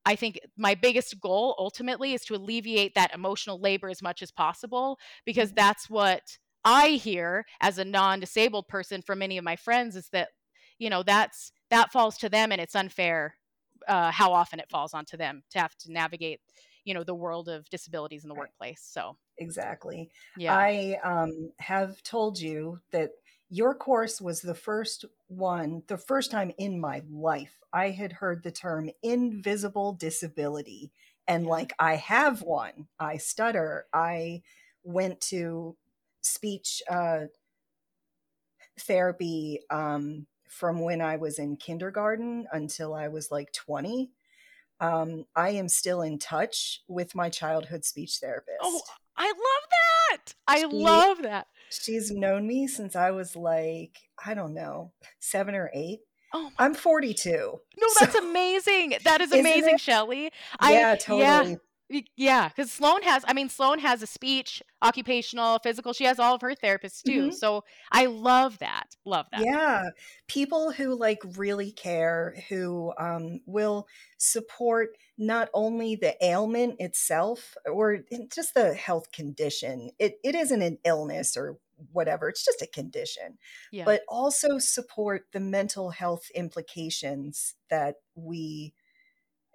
I 0.06 0.16
think 0.16 0.40
my 0.56 0.74
biggest 0.74 1.20
goal 1.20 1.54
ultimately 1.58 2.12
is 2.14 2.24
to 2.26 2.34
alleviate 2.34 2.94
that 2.94 3.14
emotional 3.14 3.60
labor 3.60 3.88
as 3.88 4.02
much 4.02 4.22
as 4.22 4.30
possible 4.30 4.98
because 5.26 5.50
mm-hmm. 5.50 5.56
that's 5.56 5.90
what 5.90 6.38
I 6.64 6.90
hear 6.90 7.46
as 7.60 7.78
a 7.78 7.84
non-disabled 7.84 8.68
person 8.68 9.02
from 9.02 9.20
many 9.20 9.38
of 9.38 9.44
my 9.44 9.56
friends 9.56 9.96
is 9.96 10.08
that 10.12 10.28
you 10.78 10.90
know 10.90 11.02
that's 11.02 11.52
that 11.70 11.92
falls 11.92 12.16
to 12.18 12.28
them 12.28 12.50
and 12.50 12.60
it's 12.60 12.74
unfair 12.74 13.36
uh, 13.86 14.10
how 14.10 14.32
often 14.32 14.58
it 14.58 14.68
falls 14.68 14.94
onto 14.94 15.16
them 15.16 15.42
to 15.50 15.58
have 15.58 15.76
to 15.76 15.92
navigate 15.92 16.40
you 16.84 16.94
know 16.94 17.04
the 17.04 17.14
world 17.14 17.48
of 17.48 17.68
disabilities 17.70 18.24
in 18.24 18.28
the 18.28 18.34
right. 18.34 18.40
workplace 18.40 18.82
so 18.82 19.16
exactly 19.38 20.10
yeah 20.36 20.56
i 20.56 20.98
um, 21.04 21.50
have 21.58 22.02
told 22.02 22.38
you 22.38 22.80
that 22.90 23.10
your 23.50 23.74
course 23.74 24.20
was 24.20 24.40
the 24.40 24.54
first 24.54 25.04
one, 25.26 25.82
the 25.88 25.98
first 25.98 26.30
time 26.30 26.52
in 26.56 26.80
my 26.80 27.02
life 27.10 27.58
I 27.72 27.90
had 27.90 28.12
heard 28.12 28.42
the 28.42 28.52
term 28.52 28.90
invisible 29.02 29.92
disability. 29.92 30.92
And 31.26 31.46
like, 31.46 31.72
I 31.78 31.96
have 31.96 32.42
one, 32.42 32.86
I 32.98 33.16
stutter, 33.16 33.86
I 33.92 34.42
went 34.84 35.20
to 35.22 35.76
speech 36.20 36.80
uh, 36.88 37.26
therapy 38.78 39.60
um, 39.68 40.26
from 40.48 40.80
when 40.80 41.00
I 41.00 41.16
was 41.16 41.38
in 41.38 41.56
kindergarten 41.56 42.46
until 42.52 42.94
I 42.94 43.08
was 43.08 43.30
like 43.32 43.52
20. 43.52 44.10
Um, 44.80 45.26
I 45.36 45.50
am 45.50 45.68
still 45.68 46.02
in 46.02 46.18
touch 46.18 46.82
with 46.88 47.14
my 47.14 47.28
childhood 47.28 47.84
speech 47.84 48.18
therapist. 48.18 48.58
Oh, 48.62 48.80
I 49.16 49.26
love 49.26 49.70
that. 49.70 50.34
I 50.46 50.60
she, 50.60 50.66
love 50.66 51.22
that. 51.22 51.46
She's 51.70 52.10
known 52.10 52.46
me 52.46 52.66
since 52.66 52.96
I 52.96 53.10
was 53.10 53.36
like, 53.36 53.96
I 54.24 54.34
don't 54.34 54.54
know, 54.54 54.92
seven 55.18 55.54
or 55.54 55.70
eight. 55.74 56.00
Oh 56.32 56.50
I'm 56.58 56.74
42. 56.74 57.30
No, 57.30 57.86
that's 57.98 58.12
so, 58.12 58.28
amazing. 58.28 58.94
That 59.04 59.20
is 59.20 59.32
amazing, 59.40 59.78
Shelly. 59.78 60.30
Yeah, 60.62 60.94
totally. 60.96 61.50
Yeah. 61.50 61.56
Yeah, 62.16 62.48
because 62.48 62.70
Sloan 62.70 63.02
has, 63.02 63.24
I 63.26 63.32
mean, 63.32 63.48
Sloan 63.48 63.80
has 63.80 64.00
a 64.02 64.06
speech, 64.06 64.62
occupational, 64.80 65.58
physical. 65.58 65.92
She 65.92 66.04
has 66.04 66.20
all 66.20 66.36
of 66.36 66.40
her 66.40 66.54
therapists 66.54 67.02
too. 67.02 67.22
Mm-hmm. 67.22 67.30
So 67.32 67.64
I 67.90 68.06
love 68.06 68.58
that. 68.58 68.94
Love 69.04 69.26
that. 69.32 69.44
Yeah. 69.44 69.90
People 70.28 70.70
who 70.70 70.94
like 70.94 71.18
really 71.36 71.72
care, 71.72 72.36
who 72.48 72.92
um, 72.96 73.40
will 73.44 73.88
support 74.18 74.90
not 75.18 75.48
only 75.52 75.96
the 75.96 76.16
ailment 76.24 76.76
itself 76.78 77.56
or 77.66 78.04
just 78.32 78.54
the 78.54 78.72
health 78.74 79.10
condition. 79.10 79.90
It, 79.98 80.18
it 80.22 80.36
isn't 80.36 80.62
an 80.62 80.78
illness 80.84 81.36
or 81.36 81.58
whatever, 81.92 82.28
it's 82.28 82.44
just 82.44 82.62
a 82.62 82.66
condition, 82.66 83.38
yeah. 83.72 83.84
but 83.84 84.02
also 84.06 84.58
support 84.58 85.26
the 85.32 85.40
mental 85.40 85.90
health 85.90 86.30
implications 86.34 87.54
that 87.70 87.96
we, 88.14 88.74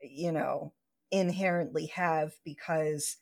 you 0.02 0.32
know, 0.32 0.74
inherently 1.20 1.88
have 1.88 2.34
because 2.44 3.18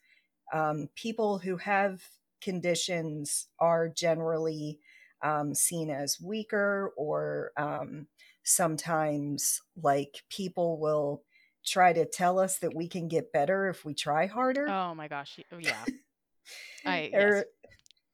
um, 0.53 0.89
people 0.95 1.39
who 1.39 1.57
have 1.57 2.01
conditions 2.41 3.47
are 3.59 3.89
generally 3.89 4.79
um, 5.23 5.55
seen 5.55 5.89
as 5.89 6.19
weaker 6.21 6.93
or 6.97 7.51
um, 7.57 8.07
sometimes 8.43 9.61
like 9.81 10.23
people 10.29 10.79
will 10.79 11.23
try 11.65 11.93
to 11.93 12.05
tell 12.05 12.39
us 12.39 12.59
that 12.59 12.75
we 12.75 12.87
can 12.87 13.07
get 13.07 13.31
better 13.31 13.69
if 13.69 13.85
we 13.85 13.93
try 13.93 14.25
harder. 14.25 14.67
Oh 14.67 14.93
my 14.93 15.07
gosh. 15.07 15.39
Oh, 15.51 15.57
yeah. 15.57 15.85
I, 16.85 17.09
yes. 17.13 17.45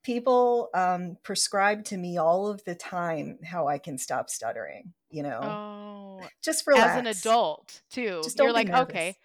people 0.03 0.69
um, 0.75 1.17
prescribe 1.23 1.83
to 1.85 1.97
me 1.97 2.17
all 2.17 2.47
of 2.47 2.63
the 2.65 2.75
time 2.75 3.39
how 3.43 3.67
I 3.67 3.79
can 3.79 3.97
stop 3.97 4.29
stuttering, 4.29 4.93
you 5.09 5.23
know? 5.23 5.39
Oh. 5.41 6.27
Just 6.43 6.67
relax. 6.67 6.91
As 6.91 6.97
an 6.97 7.07
adult, 7.07 7.81
too. 7.89 8.21
Just 8.23 8.37
You're 8.37 8.53
like, 8.53 8.69
okay, 8.69 9.15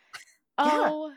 Oh. 0.59 1.09
Yeah. 1.09 1.15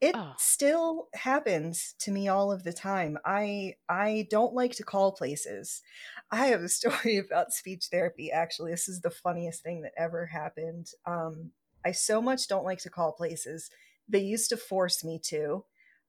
It 0.00 0.14
oh. 0.16 0.32
still 0.38 1.08
happens 1.12 1.94
to 2.00 2.10
me 2.10 2.28
all 2.28 2.52
of 2.52 2.64
the 2.64 2.72
time. 2.72 3.18
I 3.24 3.74
I 3.88 4.26
don't 4.30 4.54
like 4.54 4.74
to 4.76 4.82
call 4.82 5.12
places. 5.12 5.82
I 6.30 6.46
have 6.46 6.62
a 6.62 6.68
story 6.70 7.18
about 7.18 7.52
speech 7.52 7.88
therapy 7.90 8.32
actually. 8.32 8.70
This 8.70 8.88
is 8.88 9.00
the 9.02 9.10
funniest 9.10 9.62
thing 9.62 9.82
that 9.82 9.92
ever 9.98 10.26
happened. 10.26 10.88
Um, 11.04 11.50
I 11.84 11.92
so 11.92 12.22
much 12.22 12.48
don't 12.48 12.64
like 12.64 12.78
to 12.80 12.90
call 12.90 13.12
places. 13.12 13.70
They 14.08 14.20
used 14.20 14.48
to 14.50 14.56
force 14.56 15.04
me 15.04 15.20
to. 15.24 15.64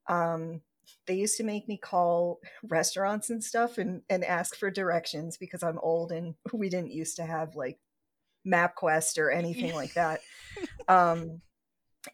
Um, 0.07 0.61
they 1.05 1.15
used 1.15 1.37
to 1.37 1.43
make 1.43 1.67
me 1.67 1.77
call 1.77 2.39
restaurants 2.63 3.29
and 3.29 3.43
stuff 3.43 3.77
and, 3.77 4.01
and 4.09 4.23
ask 4.23 4.55
for 4.55 4.71
directions 4.71 5.37
because 5.37 5.63
I'm 5.63 5.79
old 5.79 6.11
and 6.11 6.35
we 6.53 6.69
didn't 6.69 6.91
used 6.91 7.17
to 7.17 7.25
have 7.25 7.55
like 7.55 7.79
MapQuest 8.47 9.17
or 9.17 9.31
anything 9.31 9.75
like 9.75 9.93
that. 9.93 10.21
Um, 10.87 11.41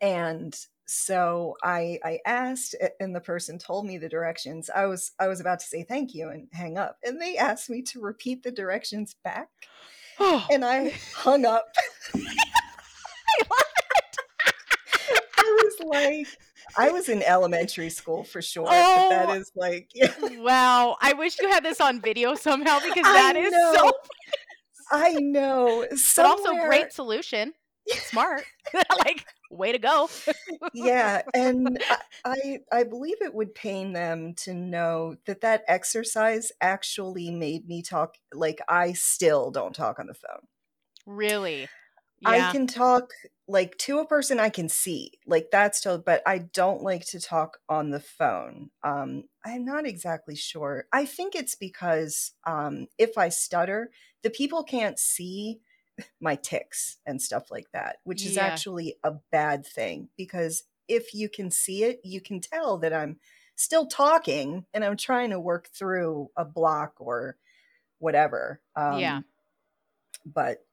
and 0.02 0.58
so 0.88 1.58
I 1.64 2.00
I 2.04 2.20
asked 2.26 2.76
and 3.00 3.16
the 3.16 3.22
person 3.22 3.60
told 3.60 3.86
me 3.86 3.98
the 3.98 4.10
directions. 4.10 4.70
I 4.74 4.86
was 4.86 5.12
I 5.20 5.28
was 5.28 5.42
about 5.42 5.60
to 5.60 5.66
say 5.66 5.84
thank 5.84 6.16
you 6.16 6.30
and 6.30 6.48
hang 6.54 6.78
up. 6.78 6.98
And 7.04 7.22
they 7.22 7.38
asked 7.38 7.70
me 7.70 7.82
to 7.84 8.00
repeat 8.02 8.44
the 8.44 8.52
directions 8.52 9.16
back. 9.24 9.50
and 10.20 10.64
I 10.64 10.94
hung 11.14 11.46
up. 11.46 11.66
I 15.40 15.62
was 15.64 15.76
like 15.86 16.28
I 16.78 16.90
was 16.90 17.10
in 17.10 17.22
elementary 17.24 17.90
school 17.90 18.24
for 18.24 18.42
sure. 18.42 18.68
Oh, 18.70 19.10
that 19.10 19.36
is 19.38 19.52
like 19.56 19.90
yeah. 19.96 20.14
Wow. 20.38 20.96
I 21.02 21.14
wish 21.14 21.38
you 21.40 21.50
had 21.50 21.64
this 21.64 21.82
on 21.82 22.00
video 22.00 22.36
somehow 22.36 22.80
because 22.80 23.04
that 23.04 23.36
I 23.36 23.40
is 23.40 23.52
know. 23.52 23.74
so 23.76 23.92
I 24.92 25.14
know. 25.16 25.86
Somewhere... 25.96 26.36
But 26.44 26.50
also 26.50 26.68
great 26.68 26.94
solution. 26.94 27.54
Smart. 27.88 28.44
like 29.06 29.26
way 29.58 29.72
to 29.72 29.80
go. 29.80 30.10
yeah, 30.74 31.24
and 31.34 31.84
I 32.26 32.60
I 32.72 32.84
believe 32.84 33.22
it 33.22 33.34
would 33.34 33.56
pain 33.56 33.94
them 33.94 34.34
to 34.36 34.54
know 34.54 35.18
that 35.26 35.42
that 35.42 35.64
exercise 35.68 36.52
actually 36.62 37.32
made 37.32 37.68
me 37.68 37.82
talk 37.82 38.16
like 38.34 38.60
I 38.68 38.94
still 38.94 39.52
don't 39.52 39.76
talk 39.76 40.00
on 40.00 40.08
the 40.08 40.14
phone. 40.14 40.48
Really? 41.06 41.72
Yeah. 42.20 42.50
I 42.50 42.52
can 42.52 42.68
talk 42.68 43.12
like 43.48 43.78
to 43.78 44.00
a 44.00 44.08
person 44.08 44.40
I 44.40 44.50
can 44.50 44.68
see. 44.70 45.14
Like 45.26 45.50
that's 45.52 45.78
still 45.80 46.00
but 46.00 46.22
I 46.26 46.40
don't 46.40 46.82
like 46.82 47.06
to 47.08 47.20
talk 47.20 47.60
on 47.70 47.92
the 47.92 48.00
phone. 48.00 48.72
Um 48.84 49.26
I'm 49.46 49.64
not 49.66 49.86
exactly 49.86 50.36
sure. 50.36 50.86
I 50.92 51.06
think 51.06 51.36
it's 51.36 51.56
because 51.56 52.34
um 52.46 52.88
if 52.98 53.18
I 53.18 53.30
stutter, 53.30 53.92
the 54.24 54.30
people 54.30 54.64
can't 54.64 55.00
see 55.00 55.62
my 56.20 56.36
ticks 56.36 56.98
and 57.06 57.22
stuff 57.22 57.50
like 57.52 57.68
that, 57.74 57.98
which 58.04 58.26
is 58.26 58.36
yeah. 58.36 58.46
actually 58.46 58.96
a 59.04 59.14
bad 59.32 59.66
thing 59.66 60.10
because 60.18 60.64
if 60.88 61.14
you 61.14 61.30
can 61.30 61.52
see 61.52 61.84
it, 61.84 62.00
you 62.04 62.22
can 62.22 62.40
tell 62.40 62.78
that 62.78 62.94
I'm 62.94 63.18
still 63.56 63.88
talking 63.88 64.66
and 64.74 64.84
I'm 64.84 64.98
trying 64.98 65.32
to 65.32 65.40
work 65.40 65.68
through 65.68 66.30
a 66.36 66.46
block 66.46 66.94
or 67.00 67.38
whatever. 68.00 68.62
Um, 68.76 69.00
yeah. 69.00 69.22
But 70.26 70.64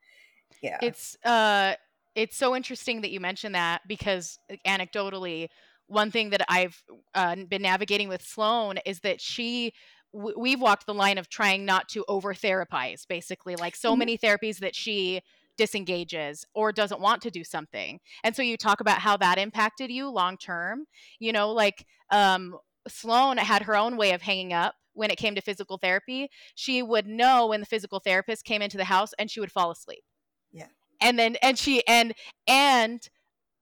yeah. 0.63 0.79
It's 0.83 1.17
uh 1.25 1.75
it's 2.15 2.37
so 2.37 2.55
interesting 2.55 3.01
that 3.01 3.11
you 3.11 3.21
mentioned 3.21 3.55
that 3.55 3.83
because 3.89 4.39
anecdotally 4.67 5.49
one 5.87 6.11
thing 6.11 6.31
that 6.31 6.45
I've 6.49 6.83
uh, 7.15 7.37
been 7.49 7.63
navigating 7.63 8.09
with 8.09 8.23
Sloan 8.23 8.79
is 8.87 9.01
that 9.01 9.21
she 9.21 9.75
we've 10.15 10.61
walked 10.61 10.87
the 10.87 10.95
line 10.95 11.19
of 11.19 11.29
trying 11.29 11.65
not 11.65 11.89
to 11.89 12.05
over 12.09 12.33
therapize 12.33 13.07
basically 13.07 13.57
like 13.57 13.75
so 13.75 13.91
mm-hmm. 13.91 13.99
many 14.01 14.19
therapies 14.19 14.59
that 14.59 14.75
she 14.75 15.21
disengages 15.57 16.45
or 16.55 16.73
doesn't 16.73 17.01
want 17.01 17.23
to 17.23 17.31
do 17.31 17.45
something. 17.45 18.01
And 18.23 18.35
so 18.35 18.43
you 18.43 18.57
talk 18.57 18.81
about 18.81 18.99
how 18.99 19.17
that 19.19 19.39
impacted 19.39 19.91
you 19.91 20.09
long 20.09 20.37
term. 20.37 20.85
You 21.19 21.33
know 21.33 21.53
like 21.53 21.87
um 22.11 22.57
sloan 22.89 23.39
had 23.39 23.63
her 23.63 23.77
own 23.77 23.97
way 23.97 24.13
of 24.13 24.23
hanging 24.23 24.53
up 24.53 24.75
when 24.93 25.11
it 25.11 25.17
came 25.17 25.35
to 25.35 25.41
physical 25.41 25.79
therapy. 25.79 26.29
She 26.55 26.83
would 26.83 27.07
know 27.07 27.49
when 27.49 27.61
the 27.61 27.67
physical 27.67 27.99
therapist 27.99 28.45
came 28.45 28.63
into 28.63 28.77
the 28.77 28.85
house 28.85 29.13
and 29.19 29.31
she 29.31 29.41
would 29.41 29.53
fall 29.53 29.71
asleep. 29.71 30.05
Yeah. 30.53 30.69
And 31.01 31.19
then 31.19 31.37
and 31.43 31.59
she 31.59 31.87
and 31.87 32.15
and 32.47 33.09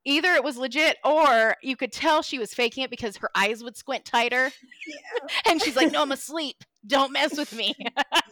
either 0.04 0.32
it 0.32 0.44
was 0.44 0.56
legit 0.56 0.96
or 1.04 1.56
you 1.62 1.76
could 1.76 1.92
tell 1.92 2.22
she 2.22 2.38
was 2.38 2.54
faking 2.54 2.84
it 2.84 2.90
because 2.90 3.16
her 3.18 3.30
eyes 3.34 3.62
would 3.62 3.76
squint 3.76 4.04
tighter. 4.04 4.50
Yeah. 4.86 5.26
and 5.46 5.62
she's 5.62 5.76
like, 5.76 5.92
"No, 5.92 6.02
I'm 6.02 6.12
asleep. 6.12 6.64
Don't 6.86 7.12
mess 7.12 7.36
with 7.36 7.54
me." 7.54 7.74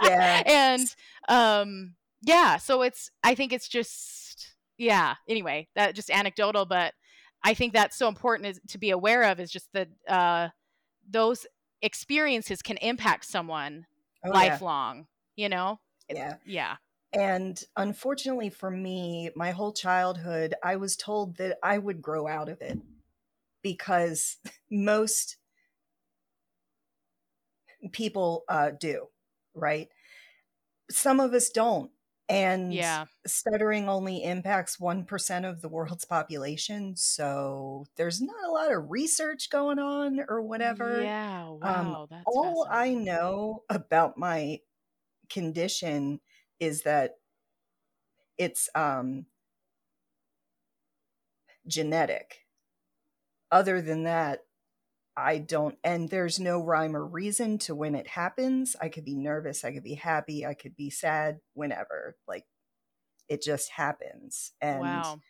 yeah. 0.02 0.42
and 0.46 0.94
um 1.28 1.94
yeah, 2.22 2.56
so 2.58 2.82
it's 2.82 3.10
I 3.22 3.34
think 3.34 3.52
it's 3.52 3.68
just 3.68 4.54
yeah, 4.78 5.14
anyway, 5.28 5.68
that 5.74 5.94
just 5.94 6.10
anecdotal, 6.10 6.66
but 6.66 6.94
I 7.42 7.54
think 7.54 7.72
that's 7.72 7.96
so 7.96 8.08
important 8.08 8.48
is, 8.48 8.60
to 8.68 8.78
be 8.78 8.90
aware 8.90 9.24
of 9.24 9.40
is 9.40 9.50
just 9.50 9.68
that 9.72 9.88
uh 10.08 10.48
those 11.08 11.46
experiences 11.82 12.62
can 12.62 12.76
impact 12.78 13.24
someone 13.24 13.86
oh, 14.24 14.30
lifelong, 14.30 15.06
yeah. 15.36 15.42
you 15.42 15.48
know? 15.48 15.80
Yeah. 16.08 16.34
Yeah. 16.44 16.76
And 17.12 17.60
unfortunately 17.76 18.50
for 18.50 18.70
me, 18.70 19.30
my 19.34 19.50
whole 19.50 19.72
childhood, 19.72 20.54
I 20.62 20.76
was 20.76 20.96
told 20.96 21.36
that 21.38 21.58
I 21.62 21.78
would 21.78 22.00
grow 22.00 22.28
out 22.28 22.48
of 22.48 22.60
it 22.60 22.78
because 23.62 24.36
most 24.70 25.36
people 27.92 28.44
uh, 28.48 28.70
do, 28.78 29.06
right? 29.54 29.88
Some 30.90 31.20
of 31.20 31.34
us 31.34 31.50
don't. 31.50 31.90
And 32.28 32.72
yeah. 32.72 33.06
stuttering 33.26 33.88
only 33.88 34.22
impacts 34.22 34.76
1% 34.76 35.50
of 35.50 35.62
the 35.62 35.68
world's 35.68 36.04
population. 36.04 36.94
So 36.94 37.86
there's 37.96 38.22
not 38.22 38.44
a 38.46 38.52
lot 38.52 38.72
of 38.72 38.88
research 38.88 39.50
going 39.50 39.80
on 39.80 40.20
or 40.28 40.40
whatever. 40.40 41.02
Yeah. 41.02 41.48
Wow. 41.48 42.06
Um, 42.08 42.22
all 42.26 42.68
I 42.70 42.94
know 42.94 43.64
about 43.68 44.16
my 44.16 44.60
condition 45.28 46.20
is 46.60 46.82
that 46.82 47.16
it's 48.38 48.68
um, 48.74 49.26
genetic. 51.66 52.46
Other 53.50 53.82
than 53.82 54.04
that, 54.04 54.44
I 55.16 55.38
don't, 55.38 55.76
and 55.82 56.08
there's 56.08 56.38
no 56.38 56.62
rhyme 56.62 56.94
or 56.94 57.04
reason 57.04 57.58
to 57.58 57.74
when 57.74 57.94
it 57.94 58.06
happens. 58.06 58.76
I 58.80 58.88
could 58.88 59.04
be 59.04 59.16
nervous, 59.16 59.64
I 59.64 59.72
could 59.72 59.82
be 59.82 59.94
happy, 59.94 60.46
I 60.46 60.54
could 60.54 60.76
be 60.76 60.88
sad, 60.88 61.40
whenever. 61.54 62.16
Like, 62.28 62.46
it 63.28 63.42
just 63.42 63.70
happens. 63.70 64.52
And, 64.60 64.80
wow. 64.80 65.20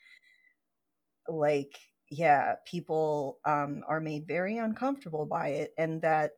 like, 1.29 1.79
yeah, 2.11 2.57
people 2.67 3.39
um, 3.45 3.83
are 3.89 4.01
made 4.01 4.27
very 4.29 4.59
uncomfortable 4.59 5.27
by 5.27 5.49
it. 5.49 5.73
And 5.79 6.03
that 6.03 6.33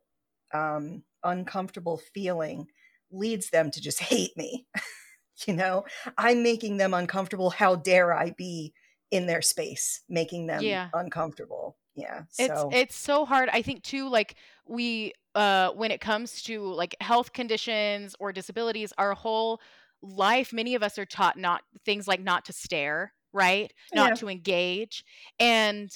um, 0.54 1.02
uncomfortable 1.24 2.00
feeling 2.14 2.68
leads 3.12 3.50
them 3.50 3.70
to 3.70 3.80
just 3.80 4.00
hate 4.00 4.36
me. 4.36 4.66
you 5.46 5.54
know, 5.54 5.84
I'm 6.18 6.42
making 6.42 6.76
them 6.76 6.94
uncomfortable. 6.94 7.50
How 7.50 7.76
dare 7.76 8.12
I 8.12 8.30
be 8.30 8.72
in 9.10 9.26
their 9.26 9.42
space, 9.42 10.02
making 10.08 10.46
them 10.46 10.62
yeah. 10.62 10.88
uncomfortable? 10.94 11.76
Yeah. 11.94 12.22
So. 12.30 12.44
It's 12.44 12.76
it's 12.76 12.96
so 12.96 13.24
hard. 13.24 13.48
I 13.52 13.62
think 13.62 13.82
too, 13.82 14.08
like 14.08 14.36
we 14.66 15.12
uh 15.34 15.70
when 15.70 15.90
it 15.90 16.00
comes 16.00 16.42
to 16.42 16.62
like 16.72 16.96
health 17.00 17.32
conditions 17.32 18.16
or 18.18 18.32
disabilities, 18.32 18.92
our 18.98 19.14
whole 19.14 19.60
life, 20.02 20.52
many 20.52 20.74
of 20.74 20.82
us 20.82 20.98
are 20.98 21.04
taught 21.04 21.38
not 21.38 21.62
things 21.84 22.08
like 22.08 22.20
not 22.20 22.44
to 22.46 22.52
stare, 22.52 23.12
right? 23.32 23.72
Not 23.94 24.10
yeah. 24.10 24.14
to 24.16 24.28
engage. 24.28 25.04
And 25.38 25.90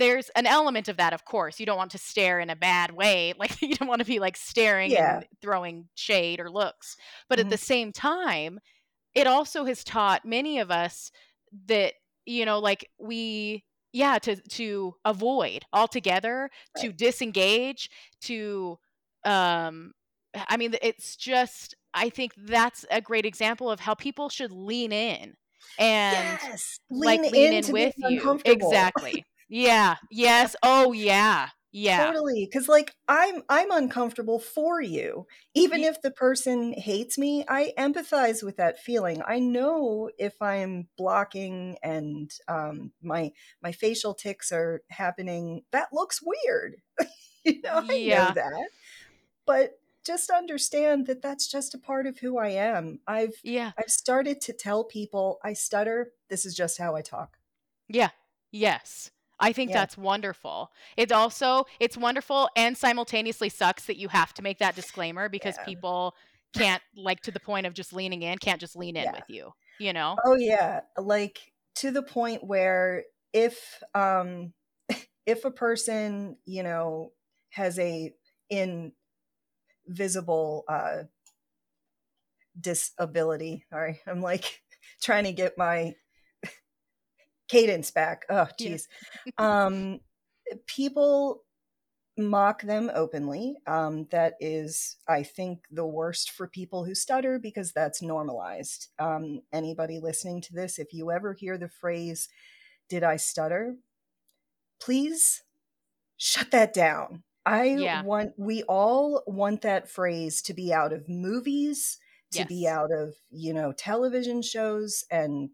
there's 0.00 0.30
an 0.30 0.46
element 0.46 0.88
of 0.88 0.96
that, 0.98 1.12
of 1.12 1.24
course. 1.24 1.60
You 1.60 1.66
don't 1.66 1.78
want 1.78 1.92
to 1.92 1.98
stare 1.98 2.40
in 2.40 2.50
a 2.50 2.56
bad 2.56 2.92
way. 2.92 3.34
Like 3.38 3.60
you 3.62 3.74
don't 3.76 3.88
want 3.88 4.00
to 4.00 4.06
be 4.06 4.18
like 4.20 4.36
staring 4.36 4.92
Yeah. 4.92 4.98
and 4.98 5.26
throwing 5.42 5.88
shade 5.94 6.40
or 6.40 6.50
looks. 6.50 6.96
But 7.28 7.38
at 7.40 7.46
Mhm. 7.46 7.50
the 7.50 7.58
same 7.58 7.92
time, 7.92 8.60
it 9.14 9.26
also 9.26 9.64
has 9.64 9.84
taught 9.84 10.24
many 10.24 10.58
of 10.60 10.70
us 10.70 11.10
that, 11.66 11.94
you 12.26 12.44
know, 12.46 12.58
like 12.60 12.88
we 12.98 13.64
yeah, 13.92 14.18
to 14.20 14.36
to 14.36 14.94
avoid 15.04 15.64
altogether, 15.72 16.50
to 16.76 16.92
disengage, 16.92 17.90
to 18.22 18.78
um 19.24 19.92
I 20.48 20.56
mean 20.56 20.74
it's 20.82 21.16
just 21.16 21.74
I 21.94 22.10
think 22.10 22.32
that's 22.36 22.84
a 22.90 23.00
great 23.00 23.26
example 23.26 23.70
of 23.70 23.80
how 23.80 23.94
people 23.94 24.28
should 24.28 24.52
lean 24.52 24.92
in 24.92 25.34
and 25.78 26.40
Yes. 26.42 26.80
like 27.02 27.22
Lean 27.22 27.30
lean 27.30 27.52
in 27.52 27.64
being 27.64 27.72
with 27.72 27.94
you. 27.98 28.40
Exactly. 28.44 29.24
Yeah. 29.50 29.96
Yes. 30.10 30.54
Oh 30.62 30.92
yeah. 30.92 31.48
Yeah. 31.72 32.06
Totally, 32.06 32.46
because 32.46 32.68
like 32.68 32.94
I'm 33.08 33.42
I'm 33.48 33.70
uncomfortable 33.70 34.38
for 34.38 34.80
you. 34.80 35.26
Even 35.54 35.82
if 35.82 36.00
the 36.02 36.10
person 36.10 36.72
hates 36.72 37.18
me, 37.18 37.44
I 37.48 37.72
empathize 37.76 38.42
with 38.42 38.56
that 38.56 38.80
feeling. 38.80 39.22
I 39.26 39.40
know 39.40 40.10
if 40.18 40.40
I'm 40.40 40.88
blocking 40.96 41.78
and 41.82 42.30
um, 42.48 42.92
my 43.02 43.32
my 43.62 43.72
facial 43.72 44.14
tics 44.14 44.52
are 44.52 44.82
happening, 44.90 45.62
that 45.72 45.88
looks 45.92 46.20
weird. 46.22 46.76
you 47.44 47.60
know, 47.62 47.82
I 47.88 47.98
know 48.04 48.30
that. 48.34 48.68
But 49.46 49.72
just 50.04 50.30
understand 50.30 51.06
that 51.06 51.22
that's 51.22 51.48
just 51.48 51.74
a 51.74 51.78
part 51.78 52.06
of 52.06 52.18
who 52.18 52.38
I 52.38 52.48
am. 52.50 53.00
I've 53.06 53.34
Yeah. 53.42 53.72
I've 53.78 53.90
started 53.90 54.40
to 54.42 54.52
tell 54.52 54.84
people 54.84 55.38
I 55.44 55.54
stutter. 55.54 56.12
This 56.28 56.44
is 56.46 56.54
just 56.54 56.78
how 56.78 56.94
I 56.94 57.02
talk. 57.02 57.36
Yeah. 57.88 58.10
Yes. 58.52 59.10
I 59.40 59.52
think 59.52 59.70
Yeah. 59.70 59.72
that's 59.72 59.96
wonderful. 59.96 60.70
It 60.96 61.12
also 61.12 61.64
it's 61.80 61.96
wonderful 61.96 62.48
and 62.56 62.76
simultaneously 62.76 63.48
sucks 63.48 63.86
that 63.86 63.96
you 63.96 64.08
have 64.08 64.34
to 64.34 64.42
make 64.42 64.58
that 64.58 64.76
disclaimer 64.76 65.28
because 65.28 65.56
Yeah. 65.56 65.64
people 65.64 66.14
can't 66.52 66.82
like 66.96 67.20
to 67.22 67.30
the 67.30 67.40
point 67.40 67.66
of 67.66 67.74
just 67.74 67.92
leaning 67.92 68.22
in, 68.22 68.38
can't 68.38 68.60
just 68.60 68.76
lean 68.76 68.96
in 68.96 69.04
Yeah. 69.04 69.12
with 69.12 69.24
you, 69.28 69.52
you 69.78 69.92
know? 69.92 70.20
Oh 70.24 70.34
yeah, 70.36 70.82
like 70.98 71.52
to 71.76 71.90
the 71.90 72.02
point 72.02 72.44
where 72.44 73.04
if 73.32 73.82
um 73.94 74.52
if 75.26 75.44
a 75.44 75.50
person, 75.50 76.36
you 76.44 76.62
know, 76.62 77.12
has 77.50 77.78
a 77.78 78.14
invisible 79.86 80.64
uh 80.68 81.04
disability, 82.60 83.64
sorry, 83.70 84.00
I'm 84.06 84.20
like 84.20 84.62
trying 85.02 85.24
to 85.24 85.32
get 85.32 85.56
my 85.58 85.94
cadence 87.50 87.90
back. 87.90 88.24
Oh 88.30 88.48
Yeah. 88.58 88.76
geez. 88.76 88.88
Um 89.38 90.00
people 90.66 91.44
mock 92.18 92.62
them 92.62 92.90
openly. 92.94 93.56
Um, 93.66 94.06
that 94.10 94.34
is, 94.40 94.96
I 95.08 95.22
think, 95.22 95.66
the 95.70 95.86
worst 95.86 96.30
for 96.32 96.48
people 96.48 96.84
who 96.84 96.94
stutter 96.94 97.38
because 97.38 97.72
that's 97.72 98.02
normalized. 98.02 98.88
Um, 98.98 99.42
anybody 99.52 100.00
listening 100.00 100.42
to 100.42 100.54
this, 100.54 100.78
if 100.78 100.92
you 100.92 101.10
ever 101.10 101.34
hear 101.34 101.58
the 101.58 101.68
phrase, 101.68 102.28
Did 102.88 103.04
I 103.04 103.16
stutter? 103.16 103.76
Please 104.80 105.42
shut 106.18 106.50
that 106.52 106.74
down. 106.74 107.24
I 107.46 107.78
Yeah. 107.78 107.92
want, 107.92 108.34
we 108.38 108.64
all 108.64 109.22
want 109.26 109.62
that 109.62 109.88
phrase 109.90 110.42
to 110.44 110.54
be 110.54 110.72
out 110.74 110.92
of 110.92 111.08
movies, 111.08 111.98
to 112.32 112.44
be 112.44 112.68
out 112.68 112.92
of, 112.92 113.16
you 113.30 113.54
know, 113.54 113.72
television 113.72 114.42
shows 114.42 115.04
and 115.10 115.50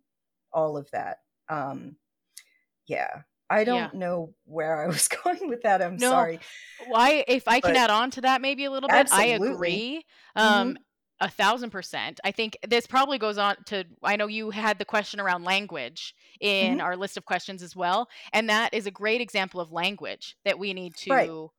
all 0.52 0.76
of 0.76 0.90
that. 0.92 1.18
Um, 1.48 1.96
yeah. 2.86 3.22
I 3.50 3.64
don't 3.64 3.94
know 3.94 4.34
where 4.44 4.82
I 4.82 4.86
was 4.88 5.08
going 5.24 5.48
with 5.48 5.62
that. 5.62 5.82
I'm 5.82 5.98
No. 5.98 6.00
sorry. 6.00 6.40
Why 6.78 7.24
if 7.26 7.48
I 7.48 7.60
can 7.60 7.74
But 7.74 7.76
add 7.76 7.90
on 7.90 8.10
to 8.12 8.20
that 8.22 8.40
maybe 8.42 8.64
a 8.64 8.70
little 8.70 8.88
bit, 8.90 9.06
I 9.10 9.26
absolutely. 9.26 9.86
agree. 9.86 10.04
Mhm. 10.42 10.74
Um 10.74 10.76
a 11.20 11.30
thousand 11.30 11.70
percent. 11.70 12.20
I 12.24 12.30
think 12.30 12.58
this 12.68 12.86
probably 12.86 13.16
goes 13.18 13.38
on 13.38 13.56
to 13.66 13.84
I 14.02 14.16
know 14.16 14.26
you 14.26 14.50
had 14.50 14.78
the 14.78 14.84
question 14.84 15.18
around 15.20 15.44
language 15.44 16.14
in 16.40 16.78
Mhm. 16.78 16.80
our 16.80 16.94
list 16.96 17.16
of 17.16 17.24
questions 17.24 17.62
as 17.62 17.74
well. 17.74 18.08
And 18.34 18.50
that 18.50 18.74
is 18.74 18.86
a 18.86 18.90
great 18.90 19.20
example 19.22 19.60
of 19.60 19.72
language 19.72 20.36
that 20.44 20.58
we 20.58 20.74
need 20.74 20.94
Right. 21.08 21.32
to 21.38 21.50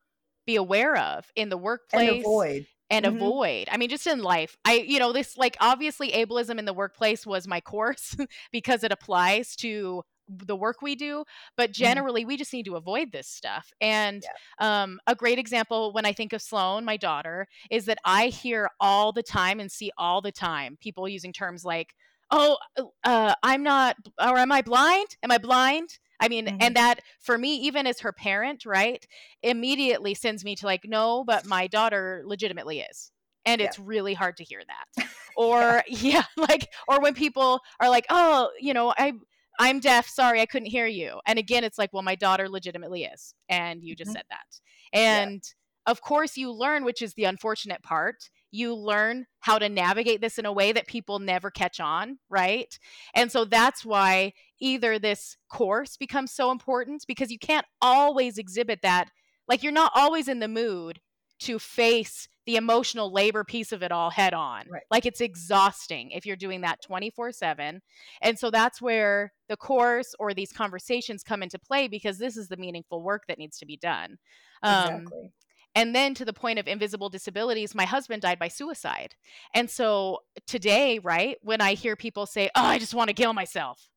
be 0.46 0.56
aware 0.56 0.96
of 0.96 1.30
in 1.36 1.48
the 1.50 1.58
And 1.92 2.08
workplace 2.08 2.08
avoid. 2.08 2.66
And 2.90 3.04
Mhm. 3.04 3.32
avoid. 3.32 3.68
I 3.70 3.76
mean, 3.76 3.88
just 3.88 4.06
in 4.06 4.20
life. 4.22 4.56
I, 4.64 4.74
you 4.76 4.98
know, 4.98 5.12
this 5.12 5.36
like 5.36 5.56
obviously 5.60 6.12
ableism 6.12 6.58
in 6.58 6.64
the 6.64 6.72
workplace 6.72 7.26
was 7.26 7.46
my 7.46 7.60
course 7.62 8.16
because 8.52 8.84
it 8.84 8.92
applies 8.92 9.56
to 9.56 10.02
the 10.30 10.56
work 10.56 10.82
we 10.82 10.94
do, 10.94 11.24
but 11.56 11.72
Mhm. 11.78 12.02
generally 12.02 12.24
we 12.24 12.36
just 12.36 12.52
need 12.52 12.66
to 12.66 12.76
avoid 12.76 13.12
this 13.12 13.26
stuff. 13.28 13.70
And 13.80 14.22
Yeah. 14.22 14.38
um, 14.58 15.00
a 15.06 15.14
great 15.14 15.38
example 15.38 15.92
when 15.92 16.04
I 16.04 16.12
think 16.12 16.32
of 16.34 16.42
Sloan, 16.42 16.84
my 16.84 16.98
daughter, 16.98 17.46
is 17.70 17.86
that 17.86 17.98
I 18.04 18.26
hear 18.26 18.68
all 18.78 19.12
the 19.12 19.22
time 19.22 19.58
and 19.58 19.72
see 19.72 19.90
all 19.96 20.20
the 20.20 20.32
time 20.32 20.76
people 20.80 21.08
using 21.08 21.32
terms 21.32 21.64
like, 21.64 21.94
"Oh, 22.30 22.58
uh, 23.04 23.34
I'm 23.42 23.62
not," 23.62 23.96
or 24.20 24.36
"Am 24.36 24.52
I 24.52 24.60
blind? 24.62 25.16
Am 25.22 25.30
I 25.30 25.38
blind?" 25.38 25.98
I 26.20 26.28
mean, 26.28 26.48
Mhm. 26.48 26.58
and 26.60 26.76
that 26.76 27.00
for 27.20 27.38
me, 27.38 27.56
even 27.56 27.86
as 27.86 28.00
her 28.00 28.12
parent, 28.12 28.66
right, 28.66 29.06
immediately 29.42 30.14
sends 30.14 30.44
me 30.44 30.56
to 30.56 30.66
like, 30.66 30.82
no, 30.84 31.24
but 31.24 31.44
my 31.46 31.66
daughter 31.66 32.22
legitimately 32.26 32.80
is. 32.80 33.12
And 33.46 33.60
Yeah. 33.60 33.72
it's 33.72 33.78
really 33.78 34.14
hard 34.14 34.36
to 34.38 34.44
hear 34.44 34.62
that. 34.66 34.86
Or 35.36 35.82
yeah, 35.88 36.24
like 36.36 36.68
or 36.88 37.00
when 37.00 37.14
people 37.14 37.60
are 37.80 37.88
like, 37.88 38.06
"Oh, 38.10 38.50
you 38.60 38.74
know, 38.74 38.92
I 38.98 39.12
I'm 39.60 39.80
deaf, 39.80 40.08
sorry, 40.08 40.40
I 40.40 40.46
couldn't 40.46 40.68
hear 40.70 40.86
you." 40.86 41.20
And 41.26 41.38
again, 41.38 41.64
it's 41.64 41.78
like, 41.78 41.92
"Well, 41.92 42.02
my 42.02 42.14
daughter 42.16 42.48
legitimately 42.48 43.04
is." 43.04 43.34
And 43.48 43.84
you 43.84 43.94
just 43.96 44.10
Mhm. 44.10 44.14
said 44.14 44.24
that. 44.30 44.60
Yeah. 45.08 45.28
And 45.28 45.42
of 45.86 46.00
course 46.02 46.36
you 46.36 46.52
learn, 46.52 46.84
which 46.84 47.00
is 47.02 47.14
the 47.14 47.24
unfortunate 47.24 47.82
part, 47.82 48.28
you 48.50 48.74
learn 48.74 49.26
how 49.40 49.58
to 49.58 49.68
navigate 49.68 50.20
this 50.20 50.38
in 50.38 50.46
a 50.46 50.52
way 50.52 50.72
that 50.72 50.86
people 50.86 51.18
never 51.18 51.50
catch 51.50 51.80
on, 51.80 52.18
right? 52.28 52.78
And 53.14 53.30
so 53.30 53.44
that's 53.44 53.84
why 53.84 54.32
either 54.60 54.98
this 54.98 55.36
course 55.50 55.96
becomes 55.96 56.32
so 56.32 56.50
important 56.50 57.04
because 57.06 57.30
you 57.30 57.38
can't 57.38 57.66
always 57.80 58.38
exhibit 58.38 58.80
that 58.82 59.10
like 59.46 59.62
you're 59.62 59.72
not 59.72 59.92
always 59.94 60.28
in 60.28 60.40
the 60.40 60.48
mood 60.48 61.00
to 61.40 61.58
face 61.58 62.28
the 62.46 62.56
emotional 62.56 63.12
labor 63.12 63.44
piece 63.44 63.72
of 63.72 63.82
it 63.82 63.92
all 63.92 64.10
head 64.10 64.32
on. 64.32 64.64
Right. 64.70 64.82
Like 64.90 65.04
it's 65.04 65.20
exhausting 65.20 66.10
if 66.12 66.24
you're 66.24 66.36
doing 66.36 66.62
that 66.62 66.80
24/7. 66.82 67.80
And 68.22 68.38
so 68.38 68.50
that's 68.50 68.80
where 68.80 69.32
the 69.48 69.56
course 69.56 70.14
or 70.18 70.32
these 70.32 70.52
conversations 70.52 71.22
come 71.22 71.42
into 71.42 71.58
play 71.58 71.88
because 71.88 72.18
this 72.18 72.36
is 72.36 72.48
the 72.48 72.56
meaningful 72.56 73.02
work 73.02 73.24
that 73.28 73.38
needs 73.38 73.58
to 73.58 73.66
be 73.66 73.76
done. 73.76 74.16
Um 74.62 74.94
Exactly. 74.94 75.32
And 75.78 75.94
then 75.94 76.14
to 76.14 76.24
the 76.24 76.32
point 76.32 76.58
of 76.58 76.66
invisible 76.66 77.08
disabilities, 77.08 77.74
my 77.74 77.84
husband 77.84 78.22
died 78.22 78.38
by 78.38 78.48
suicide. 78.48 79.14
And 79.54 79.70
so 79.70 80.20
today, 80.46 80.98
right, 80.98 81.36
when 81.42 81.60
I 81.60 81.74
hear 81.74 81.96
people 81.96 82.26
say, 82.26 82.50
"Oh, 82.54 82.62
I 82.74 82.78
just 82.78 82.94
want 82.94 83.08
to 83.08 83.14
kill 83.14 83.32
myself." 83.32 83.88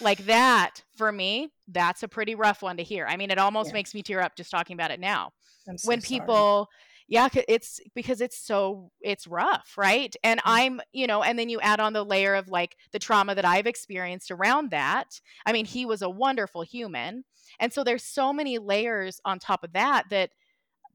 Like 0.00 0.24
that, 0.26 0.82
for 0.96 1.12
me, 1.12 1.52
that's 1.68 2.02
a 2.02 2.08
pretty 2.08 2.34
rough 2.34 2.62
one 2.62 2.76
to 2.78 2.82
hear. 2.82 3.06
I 3.06 3.16
mean, 3.16 3.30
it 3.30 3.38
almost 3.38 3.68
Yeah. 3.70 3.74
makes 3.74 3.92
me 3.94 4.02
tear 4.02 4.20
up 4.22 4.34
just 4.36 4.50
talking 4.50 4.74
about 4.74 4.90
it 4.90 5.00
now 5.00 5.32
so 5.64 5.72
when 5.88 6.00
sorry. 6.00 6.20
people 6.20 6.68
yeah 7.06 7.28
it's 7.48 7.80
because 7.94 8.20
it's 8.20 8.38
so 8.38 8.90
it's 9.02 9.26
rough 9.26 9.74
right 9.76 10.14
and 10.24 10.38
Mm. 10.40 10.42
i'm 10.56 10.80
you 10.92 11.06
know 11.06 11.22
and 11.22 11.38
then 11.38 11.48
you 11.50 11.60
add 11.60 11.80
on 11.80 11.92
the 11.92 12.04
layer 12.04 12.34
of 12.34 12.48
like 12.48 12.76
the 12.92 12.98
trauma 12.98 13.34
that 13.34 13.44
i've 13.44 13.66
experienced 13.66 14.30
around 14.30 14.70
that 14.70 15.20
i 15.44 15.52
mean 15.52 15.66
he 15.66 15.84
was 15.84 16.02
a 16.02 16.08
wonderful 16.08 16.62
human 16.62 17.24
and 17.58 17.72
so 17.72 17.82
there's 17.84 18.04
so 18.04 18.32
many 18.32 18.58
layers 18.58 19.20
on 19.24 19.38
top 19.38 19.64
of 19.64 19.72
that 19.72 20.04
that 20.08 20.30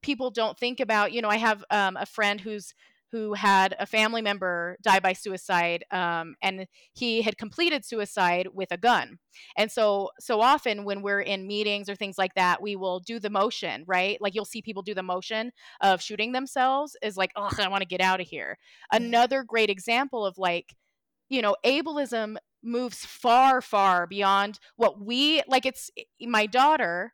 people 0.05 0.29
don't 0.29 0.57
think 0.57 0.79
about 0.79 1.11
you 1.11 1.21
know 1.21 1.29
i 1.29 1.37
have 1.37 1.63
um, 1.71 1.97
a 1.97 2.05
friend 2.05 2.39
who's 2.39 2.73
who 3.11 3.33
had 3.33 3.73
a 3.79 3.85
family 3.85 4.21
member 4.21 4.77
die 4.81 4.99
by 4.99 5.13
suicide 5.13 5.85
um, 5.91 6.35
and 6.41 6.67
he 6.93 7.21
had 7.21 7.37
completed 7.37 7.85
suicide 7.85 8.49
with 8.53 8.69
a 8.71 8.77
gun. 8.77 9.19
And 9.55 9.71
so 9.71 10.09
so 10.19 10.41
often 10.41 10.83
when 10.83 11.01
we're 11.01 11.21
in 11.21 11.47
meetings 11.47 11.87
or 11.87 11.95
things 11.95 12.17
like 12.17 12.33
that 12.35 12.61
we 12.61 12.75
will 12.75 12.99
do 12.99 13.19
the 13.19 13.29
motion 13.29 13.85
right? 13.87 14.17
Like 14.19 14.35
you'll 14.35 14.43
see 14.43 14.61
people 14.61 14.83
do 14.83 14.93
the 14.93 15.01
motion 15.01 15.51
of 15.79 16.01
shooting 16.01 16.33
themselves 16.33 16.97
is 17.01 17.15
like 17.15 17.31
oh 17.37 17.49
i 17.57 17.67
want 17.69 17.81
to 17.81 17.87
get 17.87 18.01
out 18.01 18.19
of 18.19 18.27
here 18.27 18.57
another 18.91 19.43
great 19.43 19.69
example 19.69 20.25
of 20.25 20.37
like 20.37 20.75
you 21.29 21.41
know 21.41 21.55
ableism 21.65 22.35
moves 22.63 23.05
far 23.05 23.61
far 23.61 24.07
beyond 24.07 24.59
what 24.75 24.99
we 24.99 25.41
like 25.47 25.65
it's 25.65 25.89
my 26.21 26.45
daughter 26.45 27.13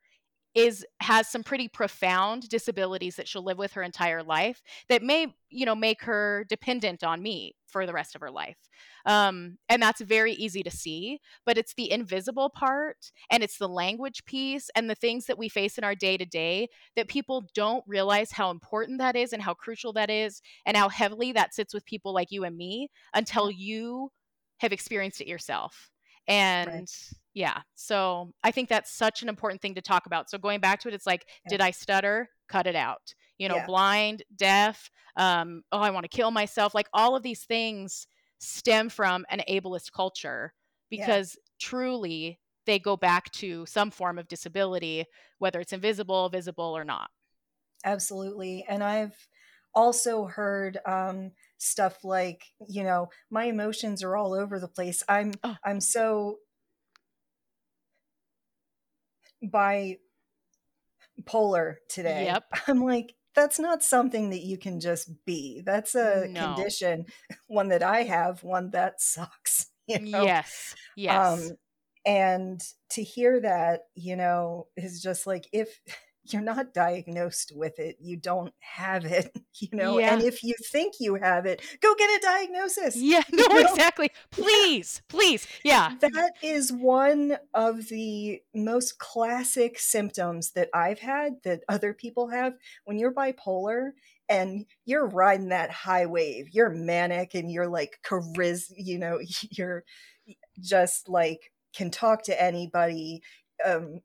is 0.53 0.85
has 1.01 1.27
some 1.27 1.43
pretty 1.43 1.67
profound 1.67 2.49
disabilities 2.49 3.15
that 3.15 3.27
she'll 3.27 3.43
live 3.43 3.57
with 3.57 3.73
her 3.73 3.83
entire 3.83 4.21
life 4.21 4.61
that 4.89 5.01
may 5.01 5.27
you 5.49 5.65
know 5.65 5.75
make 5.75 6.03
her 6.03 6.45
dependent 6.49 7.03
on 7.03 7.21
me 7.21 7.53
for 7.67 7.85
the 7.85 7.93
rest 7.93 8.15
of 8.15 8.21
her 8.21 8.31
life. 8.31 8.57
Um, 9.05 9.57
and 9.69 9.81
that's 9.81 10.01
very 10.01 10.33
easy 10.33 10.61
to 10.63 10.71
see 10.71 11.19
but 11.45 11.57
it's 11.57 11.73
the 11.73 11.91
invisible 11.91 12.49
part 12.49 13.11
and 13.31 13.43
it's 13.43 13.57
the 13.57 13.67
language 13.69 14.25
piece 14.25 14.69
and 14.75 14.89
the 14.89 14.95
things 14.95 15.25
that 15.25 15.37
we 15.37 15.49
face 15.49 15.77
in 15.77 15.83
our 15.83 15.95
day 15.95 16.17
to 16.17 16.25
day 16.25 16.67
that 16.95 17.07
people 17.07 17.47
don't 17.55 17.83
realize 17.87 18.31
how 18.31 18.51
important 18.51 18.99
that 18.99 19.15
is 19.15 19.33
and 19.33 19.41
how 19.41 19.53
crucial 19.53 19.93
that 19.93 20.09
is 20.09 20.41
and 20.65 20.77
how 20.77 20.89
heavily 20.89 21.31
that 21.31 21.53
sits 21.53 21.73
with 21.73 21.85
people 21.85 22.13
like 22.13 22.31
you 22.31 22.43
and 22.43 22.57
me 22.57 22.89
until 23.13 23.49
you 23.49 24.11
have 24.61 24.71
experienced 24.71 25.21
it 25.21 25.27
yourself. 25.27 25.89
And 26.27 26.87
yeah. 27.33 27.61
So 27.75 28.31
I 28.43 28.51
think 28.51 28.69
that's 28.69 28.91
such 28.91 29.21
an 29.21 29.29
important 29.29 29.61
thing 29.61 29.75
to 29.75 29.81
talk 29.81 30.05
about. 30.05 30.29
So 30.29 30.37
going 30.37 30.59
back 30.59 30.79
to 30.81 30.87
it, 30.87 30.93
it's 30.93 31.07
like, 31.07 31.25
yeah. 31.45 31.49
did 31.49 31.61
I 31.61 31.71
stutter? 31.71 32.29
Cut 32.49 32.67
it 32.67 32.75
out. 32.75 33.13
You 33.37 33.49
know, 33.49 33.55
yeah. 33.55 33.65
blind, 33.65 34.23
deaf, 34.35 34.91
um, 35.15 35.63
oh, 35.71 35.79
I 35.79 35.89
want 35.89 36.03
to 36.03 36.15
kill 36.15 36.31
myself. 36.31 36.75
Like 36.75 36.87
all 36.93 37.15
of 37.15 37.23
these 37.23 37.43
things 37.43 38.05
stem 38.39 38.89
from 38.89 39.25
an 39.29 39.41
ableist 39.49 39.91
culture 39.91 40.53
because 40.89 41.35
yeah. 41.35 41.67
truly 41.67 42.39
they 42.65 42.77
go 42.77 42.95
back 42.95 43.31
to 43.31 43.65
some 43.65 43.89
form 43.89 44.19
of 44.19 44.27
disability, 44.27 45.05
whether 45.39 45.59
it's 45.59 45.73
invisible, 45.73 46.29
visible, 46.29 46.77
or 46.77 46.83
not. 46.83 47.09
Absolutely. 47.83 48.65
And 48.69 48.83
I've 48.83 49.15
also 49.73 50.25
heard 50.25 50.77
um, 50.85 51.31
stuff 51.57 52.03
like, 52.03 52.43
you 52.67 52.83
know, 52.83 53.09
my 53.29 53.45
emotions 53.45 54.03
are 54.03 54.15
all 54.15 54.33
over 54.33 54.59
the 54.59 54.67
place. 54.67 55.01
I'm 55.09 55.33
oh. 55.43 55.55
I'm 55.65 55.79
so 55.79 56.37
bipolar 59.43 59.97
today. 61.89 62.25
Yep. 62.25 62.43
I'm 62.67 62.83
like, 62.83 63.15
that's 63.33 63.59
not 63.59 63.83
something 63.83 64.29
that 64.31 64.43
you 64.43 64.57
can 64.57 64.79
just 64.79 65.09
be. 65.25 65.61
That's 65.65 65.95
a 65.95 66.27
no. 66.29 66.53
condition, 66.53 67.05
one 67.47 67.69
that 67.69 67.83
I 67.83 68.03
have, 68.03 68.43
one 68.43 68.71
that 68.71 69.01
sucks. 69.01 69.67
You 69.87 69.99
know? 69.99 70.23
Yes. 70.23 70.75
Yes. 70.95 71.49
Um, 71.49 71.57
and 72.05 72.61
to 72.91 73.03
hear 73.03 73.41
that, 73.41 73.81
you 73.93 74.15
know, 74.15 74.67
is 74.77 75.01
just 75.01 75.27
like 75.27 75.49
if 75.51 75.81
you're 76.25 76.41
not 76.41 76.73
diagnosed 76.73 77.51
with 77.55 77.79
it 77.79 77.97
you 77.99 78.15
don't 78.15 78.53
have 78.59 79.05
it 79.05 79.35
you 79.59 79.67
know 79.73 79.97
yeah. 79.97 80.13
and 80.13 80.23
if 80.23 80.43
you 80.43 80.53
think 80.71 80.95
you 80.99 81.15
have 81.15 81.45
it 81.45 81.61
go 81.81 81.93
get 81.95 82.09
a 82.09 82.21
diagnosis 82.21 82.95
yeah 82.95 83.23
no 83.31 83.43
you 83.43 83.49
know? 83.49 83.69
exactly 83.69 84.09
please 84.31 85.01
please 85.07 85.47
yeah 85.63 85.95
that 85.99 86.33
is 86.41 86.71
one 86.71 87.37
of 87.53 87.87
the 87.89 88.41
most 88.53 88.99
classic 88.99 89.79
symptoms 89.79 90.51
that 90.51 90.69
i've 90.73 90.99
had 90.99 91.33
that 91.43 91.61
other 91.67 91.93
people 91.93 92.29
have 92.29 92.53
when 92.85 92.97
you're 92.97 93.13
bipolar 93.13 93.91
and 94.29 94.65
you're 94.85 95.07
riding 95.07 95.49
that 95.49 95.71
high 95.71 96.05
wave 96.05 96.47
you're 96.51 96.69
manic 96.69 97.33
and 97.33 97.51
you're 97.51 97.67
like 97.67 97.99
chariz 98.07 98.71
you 98.75 98.97
know 98.99 99.19
you're 99.49 99.83
just 100.59 101.09
like 101.09 101.51
can 101.73 101.89
talk 101.89 102.23
to 102.23 102.41
anybody 102.41 103.21
um 103.65 103.99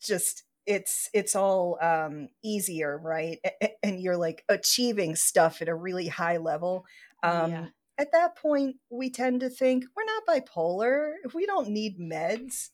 just 0.00 0.44
it's 0.66 1.10
it's 1.12 1.34
all 1.34 1.78
um, 1.80 2.28
easier, 2.42 2.98
right? 2.98 3.38
And 3.82 4.00
you're 4.00 4.16
like 4.16 4.44
achieving 4.48 5.14
stuff 5.14 5.60
at 5.60 5.68
a 5.68 5.74
really 5.74 6.08
high 6.08 6.38
level. 6.38 6.86
Um, 7.22 7.50
yeah. 7.50 7.66
At 7.98 8.12
that 8.12 8.36
point, 8.36 8.76
we 8.90 9.10
tend 9.10 9.40
to 9.40 9.50
think 9.50 9.84
we're 9.94 10.04
not 10.04 10.26
bipolar. 10.26 11.12
We 11.32 11.46
don't 11.46 11.68
need 11.68 11.98
meds. 11.98 12.70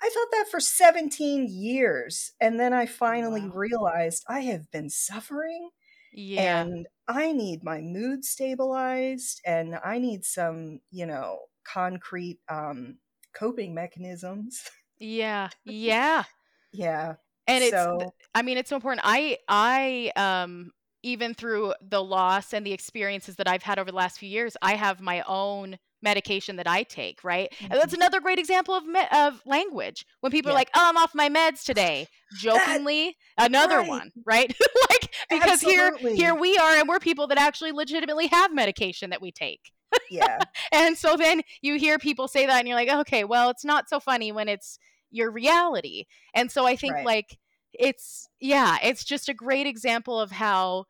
I 0.00 0.08
thought 0.08 0.28
that 0.32 0.46
for 0.50 0.60
17 0.60 1.48
years. 1.48 2.32
And 2.40 2.58
then 2.58 2.72
I 2.72 2.86
finally 2.86 3.42
wow. 3.42 3.52
realized 3.54 4.24
I 4.28 4.40
have 4.40 4.70
been 4.70 4.90
suffering. 4.90 5.70
Yeah. 6.12 6.62
And 6.62 6.86
I 7.08 7.32
need 7.32 7.64
my 7.64 7.80
mood 7.80 8.24
stabilized 8.24 9.40
and 9.44 9.78
I 9.84 9.98
need 9.98 10.24
some, 10.24 10.80
you 10.90 11.06
know, 11.06 11.40
concrete 11.64 12.38
um, 12.48 12.98
coping 13.34 13.74
mechanisms. 13.74 14.62
Yeah. 14.98 15.48
Yeah. 15.64 16.24
Yeah. 16.72 17.14
And 17.46 17.64
so. 17.64 17.98
it's 18.00 18.12
I 18.34 18.42
mean 18.42 18.58
it's 18.58 18.70
so 18.70 18.76
important. 18.76 19.02
I 19.04 19.38
I 19.48 20.12
um 20.16 20.72
even 21.02 21.34
through 21.34 21.74
the 21.80 22.02
loss 22.02 22.52
and 22.52 22.66
the 22.66 22.72
experiences 22.72 23.36
that 23.36 23.48
I've 23.48 23.62
had 23.62 23.78
over 23.78 23.90
the 23.90 23.96
last 23.96 24.18
few 24.18 24.28
years, 24.28 24.56
I 24.60 24.74
have 24.74 25.00
my 25.00 25.22
own 25.26 25.78
medication 26.02 26.56
that 26.56 26.68
I 26.68 26.82
take, 26.82 27.24
right? 27.24 27.50
Mm-hmm. 27.52 27.64
And 27.64 27.80
that's 27.80 27.92
mm-hmm. 27.92 28.02
another 28.02 28.20
great 28.20 28.38
example 28.38 28.74
of 28.74 28.86
me- 28.86 29.06
of 29.12 29.42
language. 29.46 30.06
When 30.20 30.32
people 30.32 30.50
yeah. 30.50 30.54
are 30.54 30.58
like, 30.58 30.70
"Oh, 30.74 30.82
I'm 30.84 30.96
off 30.96 31.14
my 31.14 31.28
meds 31.28 31.64
today," 31.64 32.06
jokingly, 32.40 33.16
that, 33.36 33.48
another 33.48 33.78
right. 33.78 33.88
one, 33.88 34.10
right? 34.26 34.54
like 34.90 35.14
because 35.30 35.62
Absolutely. 35.64 36.16
here 36.16 36.32
here 36.32 36.34
we 36.34 36.56
are 36.56 36.76
and 36.76 36.88
we're 36.88 37.00
people 37.00 37.26
that 37.28 37.38
actually 37.38 37.72
legitimately 37.72 38.28
have 38.28 38.54
medication 38.54 39.10
that 39.10 39.22
we 39.22 39.32
take. 39.32 39.72
Yeah. 40.10 40.38
and 40.72 40.96
so 40.96 41.16
then 41.16 41.42
you 41.62 41.78
hear 41.78 41.98
people 41.98 42.28
say 42.28 42.46
that 42.46 42.58
and 42.58 42.68
you're 42.68 42.76
like, 42.76 42.90
"Okay, 42.90 43.24
well, 43.24 43.50
it's 43.50 43.64
not 43.64 43.88
so 43.88 44.00
funny 44.00 44.32
when 44.32 44.48
it's 44.48 44.78
your 45.10 45.30
reality. 45.30 46.04
And 46.34 46.50
so 46.50 46.66
I 46.66 46.76
think 46.76 46.94
right. 46.94 47.06
like 47.06 47.38
it's 47.72 48.28
yeah, 48.40 48.78
it's 48.82 49.04
just 49.04 49.28
a 49.28 49.34
great 49.34 49.66
example 49.66 50.20
of 50.20 50.30
how 50.30 50.84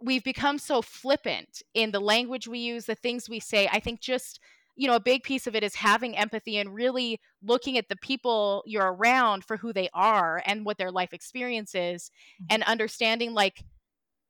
we've 0.00 0.24
become 0.24 0.58
so 0.58 0.82
flippant 0.82 1.62
in 1.74 1.90
the 1.90 2.00
language 2.00 2.48
we 2.48 2.58
use, 2.58 2.86
the 2.86 2.94
things 2.94 3.28
we 3.28 3.40
say. 3.40 3.68
I 3.72 3.80
think 3.80 4.00
just 4.00 4.40
you 4.76 4.88
know, 4.88 4.96
a 4.96 5.00
big 5.00 5.22
piece 5.22 5.46
of 5.46 5.54
it 5.54 5.62
is 5.62 5.76
having 5.76 6.16
empathy 6.16 6.58
and 6.58 6.74
really 6.74 7.20
looking 7.42 7.78
at 7.78 7.88
the 7.88 7.96
people 7.96 8.62
you're 8.66 8.92
around 8.92 9.44
for 9.44 9.56
who 9.56 9.72
they 9.72 9.88
are 9.94 10.42
and 10.46 10.64
what 10.64 10.78
their 10.78 10.90
life 10.90 11.12
experience 11.12 11.74
is 11.74 12.10
mm-hmm. 12.42 12.46
and 12.50 12.62
understanding 12.64 13.34
like 13.34 13.62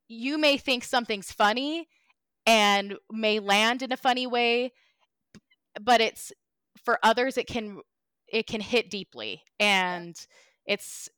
you 0.08 0.36
may 0.36 0.58
think 0.58 0.84
something's 0.84 1.32
funny 1.32 1.88
and 2.46 2.96
may 3.10 3.40
land 3.40 3.82
in 3.82 3.90
a 3.90 3.96
funny 3.96 4.26
way 4.26 4.70
but 5.80 6.00
it's 6.02 6.30
for 6.84 6.98
others 7.02 7.38
it 7.38 7.46
can 7.46 7.80
it 8.34 8.48
can 8.48 8.60
hit 8.60 8.90
deeply 8.90 9.42
and 9.60 10.26
it's 10.66 11.08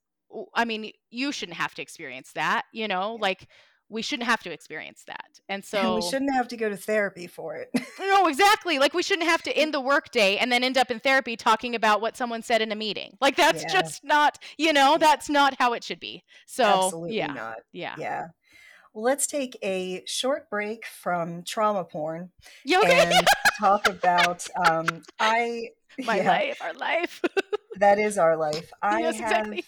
i 0.55 0.65
mean 0.65 0.93
you 1.11 1.33
shouldn't 1.33 1.57
have 1.57 1.75
to 1.75 1.83
experience 1.83 2.33
that 2.35 2.63
you 2.73 2.87
know 2.87 3.17
like 3.21 3.49
we 3.89 4.03
shouldn't 4.03 4.29
have 4.29 4.43
to 4.43 4.51
experience 4.53 5.05
that 5.07 5.41
and 5.49 5.65
so 5.73 5.79
and 5.79 5.95
we 5.95 6.03
shouldn't 6.03 6.35
have 6.35 6.47
to 6.47 6.57
go 6.57 6.69
to 6.69 6.77
therapy 6.77 7.27
for 7.27 7.57
it. 7.57 7.69
No 7.99 8.29
exactly 8.29 8.79
like 8.79 8.95
we 8.95 9.03
shouldn't 9.03 9.29
have 9.29 9.43
to 9.45 9.57
end 9.57 9.73
the 9.73 9.81
workday 9.81 10.37
and 10.37 10.53
then 10.53 10.63
end 10.63 10.77
up 10.77 10.91
in 10.91 11.01
therapy 11.01 11.37
talking 11.37 11.75
about 11.75 12.01
what 12.01 12.17
someone 12.17 12.43
said 12.43 12.61
in 12.61 12.71
a 12.71 12.77
meeting 12.77 13.17
like 13.21 13.37
that's 13.37 13.63
yeah. 13.63 13.69
just 13.69 14.05
not 14.05 14.39
you 14.59 14.73
know 14.73 14.97
that's 14.99 15.29
not 15.29 15.55
how 15.59 15.73
it 15.73 15.83
should 15.83 16.01
be 16.01 16.23
so 16.47 16.65
Absolutely 16.65 17.17
yeah 17.17 17.33
not. 17.33 17.57
yeah. 17.73 17.95
Yeah 17.99 18.27
let's 18.97 19.27
take 19.27 19.59
a 19.63 20.03
short 20.07 20.49
break 20.49 20.87
from 20.87 21.43
trauma 21.45 21.85
porn 21.85 22.31
okay. 22.67 23.13
and 23.13 23.27
talk 23.61 23.87
about 23.89 24.47
um, 24.67 25.03
I 25.21 25.71
my 26.05 26.17
yeah. 26.17 26.29
life, 26.29 26.59
our 26.63 26.73
life. 26.75 27.23
that 27.77 27.99
is 27.99 28.19
our 28.19 28.37
life. 28.37 28.73
I 28.83 29.01
yes, 29.01 29.19
have 29.19 29.31
exactly. 29.31 29.65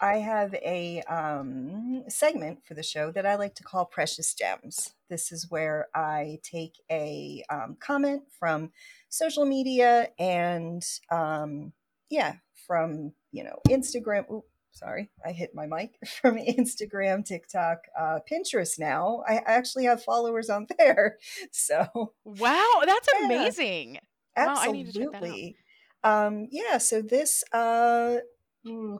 I 0.00 0.16
have 0.18 0.54
a 0.54 1.02
um, 1.02 2.04
segment 2.08 2.64
for 2.64 2.72
the 2.72 2.82
show 2.82 3.10
that 3.10 3.26
I 3.26 3.34
like 3.34 3.54
to 3.56 3.62
call 3.62 3.84
Precious 3.84 4.32
Gems. 4.32 4.94
This 5.10 5.30
is 5.30 5.50
where 5.50 5.88
I 5.94 6.38
take 6.42 6.76
a 6.90 7.44
um, 7.50 7.76
comment 7.80 8.22
from 8.38 8.70
social 9.10 9.44
media 9.44 10.08
and 10.18 10.82
um, 11.10 11.72
yeah, 12.08 12.34
from 12.66 13.12
you 13.32 13.44
know 13.44 13.58
Instagram. 13.68 14.30
Ooh, 14.30 14.44
sorry, 14.72 15.10
I 15.24 15.32
hit 15.32 15.54
my 15.54 15.66
mic 15.66 15.98
from 16.20 16.36
Instagram, 16.36 17.24
TikTok, 17.24 17.78
uh, 17.98 18.20
Pinterest. 18.30 18.78
Now 18.78 19.22
I 19.28 19.40
actually 19.44 19.84
have 19.84 20.02
followers 20.02 20.50
on 20.50 20.66
there. 20.78 21.18
So 21.50 22.12
wow, 22.24 22.82
that's 22.84 23.08
yeah. 23.18 23.26
amazing. 23.26 23.98
Absolutely. 24.36 25.56
Wow, 26.02 26.26
um, 26.26 26.48
yeah, 26.50 26.78
so 26.78 27.02
this 27.02 27.44
uh, 27.52 28.18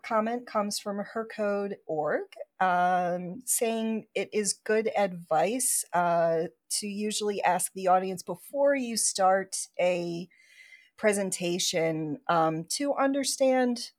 comment 0.03 0.47
comes 0.47 0.79
from 0.79 0.99
her 0.99 1.27
code 1.35 1.77
org 1.87 2.25
um, 2.61 3.43
saying 3.47 4.07
it 4.15 4.29
is 4.33 4.53
good 4.53 4.91
advice 4.97 5.85
uh, 5.93 6.45
to 6.71 6.87
usually 6.87 7.43
ask 7.43 7.73
the 7.73 7.89
audience 7.89 8.23
before 8.23 8.75
you 8.75 8.97
start 8.97 9.57
a 9.81 10.29
presentation 10.97 12.19
um, 12.29 12.65
to 12.69 12.95
understand 12.95 13.91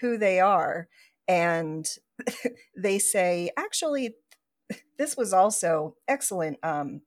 who 0.00 0.18
they 0.18 0.40
are. 0.40 0.88
And 1.26 1.86
they 2.76 2.98
say, 2.98 3.50
actually, 3.56 4.14
this 4.98 5.16
was 5.16 5.32
also 5.32 5.96
excellent 6.06 6.58
um, 6.62 7.02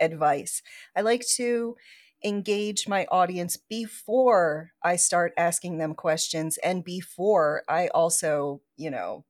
advice. 0.00 0.62
I 0.96 1.02
like 1.02 1.24
to 1.36 1.76
engage 2.24 2.88
my 2.88 3.06
audience 3.10 3.56
before 3.56 4.70
I 4.82 4.96
start 4.96 5.32
asking 5.36 5.78
them 5.78 5.94
questions 5.94 6.58
and 6.58 6.82
before 6.84 7.62
I 7.68 7.88
also, 7.88 8.62
you 8.76 8.90
know, 8.90 9.24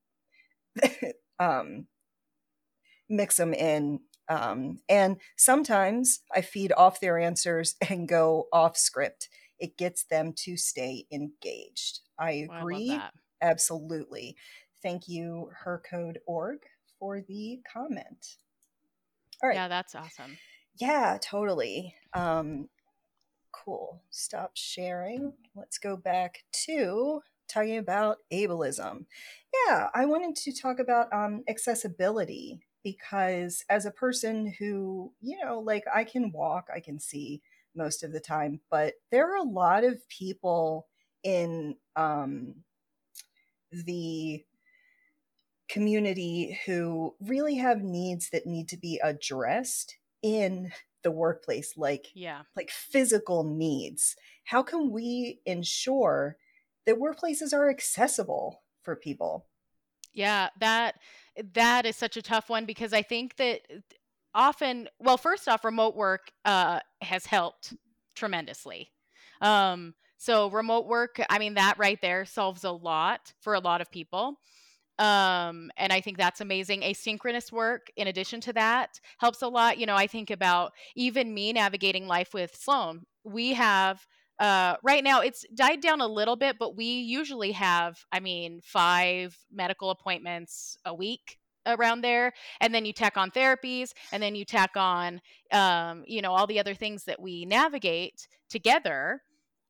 um, 1.38 1.86
mix 3.08 3.36
them 3.36 3.54
in. 3.54 4.00
Um, 4.28 4.80
and 4.88 5.18
sometimes 5.36 6.20
I 6.34 6.40
feed 6.40 6.72
off 6.76 7.00
their 7.00 7.18
answers 7.18 7.76
and 7.88 8.08
go 8.08 8.46
off 8.52 8.76
script. 8.76 9.28
It 9.58 9.76
gets 9.76 10.04
them 10.04 10.32
to 10.44 10.56
stay 10.56 11.06
engaged. 11.12 12.00
I 12.18 12.48
agree. 12.58 12.90
I 12.90 13.10
Absolutely. 13.42 14.36
Thank 14.82 15.08
you, 15.08 15.50
hercode.org, 15.64 16.58
for 16.98 17.20
the 17.20 17.60
comment. 17.70 18.38
All 19.42 19.48
right. 19.48 19.56
Yeah, 19.56 19.68
that's 19.68 19.94
awesome. 19.94 20.38
Yeah, 20.78 21.18
totally. 21.20 21.94
Um, 22.14 22.68
cool. 23.52 24.02
Stop 24.10 24.52
sharing. 24.54 25.32
Let's 25.54 25.78
go 25.78 25.96
back 25.96 26.44
to 26.66 27.20
talking 27.48 27.78
about 27.78 28.18
ableism. 28.32 29.06
Yeah, 29.66 29.88
I 29.94 30.06
wanted 30.06 30.36
to 30.36 30.52
talk 30.52 30.78
about 30.78 31.12
um, 31.12 31.42
accessibility 31.48 32.60
because 32.82 33.64
as 33.68 33.86
a 33.86 33.90
person 33.90 34.54
who, 34.58 35.12
you 35.20 35.38
know, 35.44 35.60
like 35.60 35.84
I 35.92 36.04
can 36.04 36.32
walk, 36.32 36.68
I 36.74 36.80
can 36.80 37.00
see 37.00 37.42
most 37.74 38.02
of 38.02 38.12
the 38.12 38.20
time, 38.20 38.60
but 38.70 38.94
there 39.10 39.30
are 39.32 39.36
a 39.36 39.42
lot 39.42 39.84
of 39.84 40.08
people 40.08 40.86
in 41.26 41.74
um, 41.96 42.54
the 43.72 44.44
community 45.68 46.58
who 46.64 47.16
really 47.20 47.56
have 47.56 47.82
needs 47.82 48.30
that 48.30 48.46
need 48.46 48.68
to 48.68 48.76
be 48.76 49.00
addressed 49.02 49.96
in 50.22 50.70
the 51.02 51.10
workplace 51.10 51.76
like 51.76 52.06
yeah. 52.14 52.42
like 52.56 52.70
physical 52.70 53.42
needs. 53.42 54.14
How 54.44 54.62
can 54.62 54.92
we 54.92 55.40
ensure 55.44 56.36
that 56.86 57.00
workplaces 57.00 57.52
are 57.52 57.68
accessible 57.68 58.62
for 58.82 58.94
people? 58.94 59.46
Yeah 60.14 60.48
that 60.60 60.94
that 61.54 61.84
is 61.86 61.96
such 61.96 62.16
a 62.16 62.22
tough 62.22 62.48
one 62.48 62.64
because 62.64 62.94
i 62.94 63.02
think 63.02 63.36
that 63.36 63.60
often 64.34 64.88
well 64.98 65.18
first 65.18 65.46
off 65.48 65.64
remote 65.64 65.94
work 65.94 66.30
uh, 66.44 66.80
has 67.02 67.26
helped 67.26 67.74
tremendously. 68.16 68.90
Um, 69.40 69.94
so 70.18 70.50
remote 70.50 70.86
work 70.86 71.20
i 71.30 71.38
mean 71.38 71.54
that 71.54 71.78
right 71.78 72.00
there 72.00 72.24
solves 72.24 72.64
a 72.64 72.70
lot 72.70 73.32
for 73.40 73.54
a 73.54 73.60
lot 73.60 73.80
of 73.80 73.90
people 73.90 74.38
um, 74.98 75.70
and 75.76 75.92
I 75.92 76.00
think 76.00 76.16
that's 76.16 76.40
amazing. 76.40 76.80
Asynchronous 76.80 77.52
work, 77.52 77.88
in 77.96 78.06
addition 78.06 78.40
to 78.42 78.52
that, 78.54 78.98
helps 79.18 79.42
a 79.42 79.48
lot. 79.48 79.78
You 79.78 79.86
know, 79.86 79.94
I 79.94 80.06
think 80.06 80.30
about 80.30 80.72
even 80.94 81.34
me 81.34 81.52
navigating 81.52 82.06
life 82.06 82.32
with 82.32 82.56
Sloan. 82.56 83.02
We 83.24 83.52
have 83.54 84.06
uh, 84.38 84.76
right 84.82 85.02
now 85.02 85.20
it's 85.20 85.44
died 85.54 85.80
down 85.80 86.00
a 86.00 86.06
little 86.06 86.36
bit, 86.36 86.56
but 86.58 86.76
we 86.76 86.84
usually 86.84 87.52
have, 87.52 88.04
I 88.12 88.20
mean, 88.20 88.60
five 88.62 89.36
medical 89.52 89.90
appointments 89.90 90.76
a 90.84 90.94
week 90.94 91.38
around 91.66 92.02
there 92.02 92.32
and 92.60 92.72
then 92.72 92.84
you 92.84 92.92
tack 92.92 93.16
on 93.16 93.28
therapies 93.30 93.90
and 94.12 94.22
then 94.22 94.36
you 94.36 94.44
tack 94.44 94.70
on 94.76 95.20
um, 95.50 96.04
you 96.06 96.22
know 96.22 96.32
all 96.32 96.46
the 96.46 96.60
other 96.60 96.74
things 96.74 97.02
that 97.02 97.20
we 97.20 97.44
navigate 97.44 98.28
together 98.48 99.20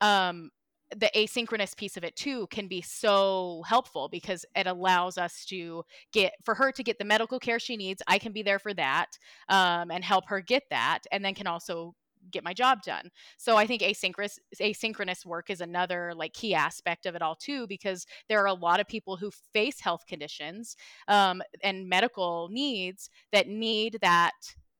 um, 0.00 0.50
the 0.96 1.10
asynchronous 1.16 1.76
piece 1.76 1.96
of 1.96 2.04
it 2.04 2.14
too 2.14 2.46
can 2.48 2.68
be 2.68 2.80
so 2.80 3.62
helpful 3.66 4.08
because 4.08 4.44
it 4.54 4.66
allows 4.66 5.18
us 5.18 5.44
to 5.44 5.84
get 6.12 6.32
for 6.44 6.54
her 6.54 6.70
to 6.70 6.84
get 6.84 6.98
the 6.98 7.04
medical 7.04 7.40
care 7.40 7.58
she 7.58 7.76
needs 7.76 8.02
i 8.06 8.18
can 8.18 8.30
be 8.30 8.42
there 8.42 8.60
for 8.60 8.72
that 8.72 9.18
um, 9.48 9.90
and 9.90 10.04
help 10.04 10.28
her 10.28 10.40
get 10.40 10.62
that 10.70 11.00
and 11.10 11.24
then 11.24 11.34
can 11.34 11.48
also 11.48 11.92
get 12.30 12.44
my 12.44 12.52
job 12.52 12.82
done. 12.82 13.10
So 13.36 13.56
i 13.56 13.66
think 13.66 13.82
asynchronous 13.82 14.38
asynchronous 14.60 15.24
work 15.24 15.50
is 15.50 15.60
another 15.60 16.12
like 16.14 16.32
key 16.32 16.54
aspect 16.54 17.06
of 17.06 17.14
it 17.14 17.22
all 17.22 17.36
too 17.36 17.66
because 17.66 18.06
there 18.28 18.40
are 18.40 18.46
a 18.46 18.54
lot 18.54 18.80
of 18.80 18.88
people 18.88 19.16
who 19.16 19.30
face 19.52 19.80
health 19.80 20.06
conditions 20.06 20.76
um, 21.08 21.42
and 21.62 21.88
medical 21.88 22.48
needs 22.50 23.10
that 23.32 23.48
need 23.48 23.98
that 24.02 24.32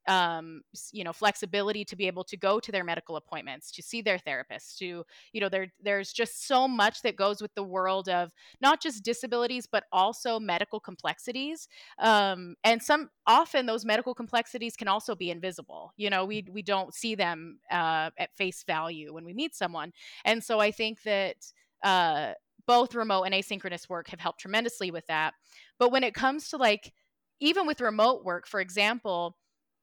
um, 0.09 0.62
you 0.92 1.05
know 1.05 1.12
flexibility 1.12 1.85
to 1.85 1.97
be 1.97 2.07
able 2.07 2.25
to 2.25 2.37
go 2.37 2.61
to 2.61 2.73
their 2.73 2.85
medical 2.85 3.16
appointments 3.16 3.71
to 3.73 3.83
see 3.83 4.01
their 4.01 4.19
therapists 4.19 4.77
to 4.79 5.05
you 5.33 5.40
know 5.40 5.49
there 5.49 5.69
there's 5.83 6.12
just 6.12 6.47
so 6.47 6.69
much 6.69 7.03
that 7.03 7.16
goes 7.16 7.42
with 7.42 7.55
the 7.55 7.62
world 7.62 8.09
of 8.09 8.33
not 8.61 8.81
just 8.81 9.05
disabilities 9.05 9.66
but 9.66 9.85
also 9.92 10.38
medical 10.38 10.81
complexities. 10.81 11.69
Um, 11.99 12.55
and 12.64 12.83
some 12.83 13.11
often 13.27 13.66
those 13.66 13.85
medical 13.85 14.14
complexities 14.14 14.77
can 14.77 14.88
also 14.88 15.14
be 15.14 15.31
invisible. 15.31 15.92
You 15.97 16.11
know 16.11 16.25
we 16.25 16.47
we 16.51 16.62
don't 16.62 16.95
see 16.95 17.14
them 17.14 17.59
uh, 17.71 18.11
at 18.19 18.35
face 18.37 18.64
value 18.64 19.12
when 19.12 19.25
we 19.25 19.35
meet 19.35 19.55
someone. 19.55 19.92
And 20.25 20.42
so 20.42 20.61
i 20.61 20.71
think 20.71 21.03
that 21.03 21.37
uh, 21.83 22.33
both 22.66 22.95
remote 22.95 23.25
and 23.25 23.35
asynchronous 23.35 23.88
work 23.88 24.09
have 24.09 24.21
helped 24.21 24.40
tremendously 24.40 24.90
with 24.90 25.07
that. 25.07 25.35
But 25.79 25.92
when 25.92 26.05
it 26.05 26.14
comes 26.14 26.49
to 26.51 26.57
like 26.57 26.92
even 27.40 27.66
with 27.66 27.81
remote 27.81 28.25
work 28.25 28.47
for 28.47 28.61
example 28.61 29.37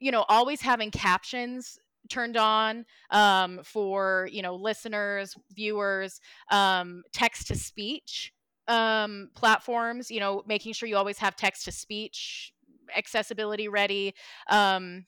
you 0.03 0.11
know, 0.11 0.25
always 0.27 0.59
having 0.59 0.91
captions 0.91 1.79
turned 2.09 2.35
on 2.35 2.85
um, 3.09 3.61
for 3.63 4.27
you 4.29 4.41
know 4.41 4.53
listeners, 4.53 5.33
viewers, 5.55 6.19
um, 6.51 7.03
text 7.13 7.47
to 7.47 7.55
speech 7.55 8.33
um, 8.67 9.29
platforms. 9.33 10.11
You 10.11 10.19
know, 10.19 10.43
making 10.45 10.73
sure 10.73 10.89
you 10.89 10.97
always 10.97 11.19
have 11.19 11.37
text 11.37 11.63
to 11.65 11.71
speech 11.71 12.51
accessibility 12.97 13.69
ready. 13.69 14.13
Um, 14.49 15.05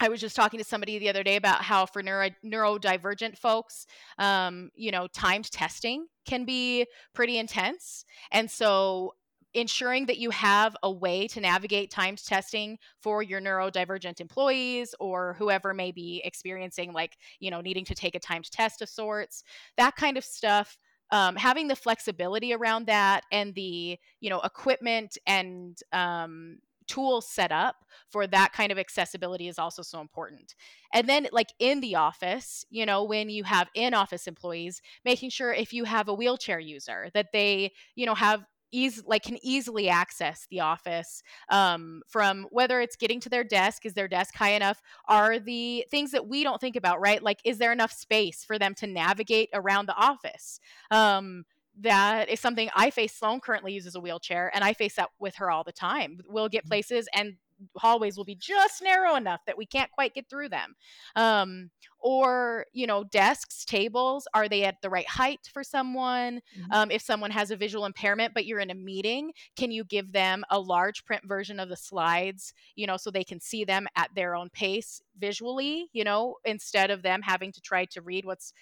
I 0.00 0.10
was 0.10 0.20
just 0.20 0.36
talking 0.36 0.58
to 0.58 0.64
somebody 0.64 0.98
the 0.98 1.08
other 1.08 1.22
day 1.22 1.36
about 1.36 1.62
how 1.62 1.86
for 1.86 2.02
neuro, 2.02 2.28
neurodivergent 2.44 3.38
folks, 3.38 3.86
um, 4.18 4.68
you 4.74 4.90
know, 4.90 5.06
timed 5.06 5.50
testing 5.50 6.08
can 6.26 6.44
be 6.44 6.84
pretty 7.14 7.38
intense. 7.38 8.04
And 8.30 8.50
so 8.50 9.14
ensuring 9.56 10.06
that 10.06 10.18
you 10.18 10.30
have 10.30 10.76
a 10.82 10.90
way 10.90 11.26
to 11.26 11.40
navigate 11.40 11.90
timed 11.90 12.22
testing 12.24 12.78
for 13.00 13.22
your 13.22 13.40
neurodivergent 13.40 14.20
employees 14.20 14.94
or 15.00 15.34
whoever 15.38 15.72
may 15.72 15.90
be 15.90 16.20
experiencing 16.24 16.92
like 16.92 17.16
you 17.40 17.50
know 17.50 17.60
needing 17.60 17.84
to 17.84 17.94
take 17.94 18.14
a 18.14 18.20
timed 18.20 18.50
test 18.50 18.82
of 18.82 18.88
sorts 18.88 19.42
that 19.76 19.96
kind 19.96 20.16
of 20.16 20.24
stuff 20.24 20.78
um, 21.10 21.36
having 21.36 21.68
the 21.68 21.76
flexibility 21.76 22.52
around 22.52 22.86
that 22.86 23.22
and 23.32 23.54
the 23.54 23.98
you 24.20 24.28
know 24.30 24.40
equipment 24.40 25.16
and 25.26 25.78
um, 25.92 26.58
tools 26.86 27.28
set 27.28 27.52
up 27.52 27.76
for 28.10 28.26
that 28.26 28.52
kind 28.52 28.70
of 28.70 28.78
accessibility 28.78 29.48
is 29.48 29.58
also 29.58 29.82
so 29.82 30.00
important. 30.00 30.54
And 30.92 31.08
then, 31.08 31.28
like 31.32 31.48
in 31.58 31.80
the 31.80 31.96
office, 31.96 32.64
you 32.70 32.86
know, 32.86 33.04
when 33.04 33.28
you 33.28 33.44
have 33.44 33.68
in 33.74 33.94
office 33.94 34.26
employees, 34.26 34.80
making 35.04 35.30
sure 35.30 35.52
if 35.52 35.72
you 35.72 35.84
have 35.84 36.08
a 36.08 36.14
wheelchair 36.14 36.60
user 36.60 37.08
that 37.14 37.32
they, 37.32 37.72
you 37.94 38.06
know, 38.06 38.14
have 38.14 38.44
easy 38.76 39.02
like 39.06 39.22
can 39.22 39.38
easily 39.42 39.88
access 39.88 40.46
the 40.50 40.60
office 40.60 41.22
um, 41.48 42.02
from 42.06 42.46
whether 42.50 42.80
it's 42.80 42.96
getting 42.96 43.20
to 43.20 43.28
their 43.28 43.44
desk 43.44 43.86
is 43.86 43.94
their 43.94 44.08
desk 44.08 44.34
high 44.34 44.52
enough 44.52 44.82
are 45.08 45.38
the 45.38 45.84
things 45.90 46.10
that 46.10 46.28
we 46.28 46.42
don't 46.42 46.60
think 46.60 46.76
about 46.76 47.00
right 47.00 47.22
like 47.22 47.40
is 47.44 47.58
there 47.58 47.72
enough 47.72 47.92
space 47.92 48.44
for 48.44 48.58
them 48.58 48.74
to 48.74 48.86
navigate 48.86 49.48
around 49.54 49.86
the 49.86 49.96
office 49.96 50.60
um, 50.90 51.44
that 51.80 52.28
is 52.30 52.40
something 52.40 52.70
I 52.74 52.90
face. 52.90 53.14
Sloan 53.14 53.40
currently 53.40 53.72
uses 53.72 53.94
a 53.94 54.00
wheelchair, 54.00 54.50
and 54.54 54.64
I 54.64 54.72
face 54.72 54.94
that 54.96 55.10
with 55.18 55.36
her 55.36 55.50
all 55.50 55.62
the 55.62 55.72
time. 55.72 56.20
We'll 56.26 56.48
get 56.48 56.62
mm-hmm. 56.62 56.68
places, 56.68 57.08
and 57.14 57.36
hallways 57.76 58.16
will 58.16 58.24
be 58.24 58.34
just 58.34 58.82
narrow 58.82 59.14
enough 59.16 59.40
that 59.46 59.58
we 59.58 59.66
can't 59.66 59.90
quite 59.90 60.14
get 60.14 60.28
through 60.28 60.48
them. 60.48 60.74
Um, 61.14 61.70
or, 61.98 62.66
you 62.72 62.86
know, 62.86 63.04
desks, 63.04 63.64
tables, 63.64 64.28
are 64.34 64.48
they 64.48 64.64
at 64.64 64.76
the 64.82 64.90
right 64.90 65.08
height 65.08 65.40
for 65.52 65.64
someone? 65.64 66.36
Mm-hmm. 66.36 66.72
Um, 66.72 66.90
if 66.90 67.02
someone 67.02 67.30
has 67.30 67.50
a 67.50 67.56
visual 67.56 67.84
impairment, 67.84 68.34
but 68.34 68.46
you're 68.46 68.60
in 68.60 68.70
a 68.70 68.74
meeting, 68.74 69.32
can 69.56 69.70
you 69.70 69.82
give 69.84 70.12
them 70.12 70.44
a 70.50 70.58
large 70.58 71.04
print 71.04 71.22
version 71.26 71.58
of 71.58 71.68
the 71.68 71.76
slides, 71.76 72.52
you 72.76 72.86
know, 72.86 72.96
so 72.96 73.10
they 73.10 73.24
can 73.24 73.40
see 73.40 73.64
them 73.64 73.86
at 73.96 74.10
their 74.14 74.36
own 74.36 74.50
pace 74.50 75.00
visually, 75.18 75.88
you 75.92 76.04
know, 76.04 76.36
instead 76.44 76.90
of 76.90 77.02
them 77.02 77.22
having 77.22 77.50
to 77.52 77.60
try 77.60 77.84
to 77.86 78.02
read 78.02 78.24
what's 78.24 78.52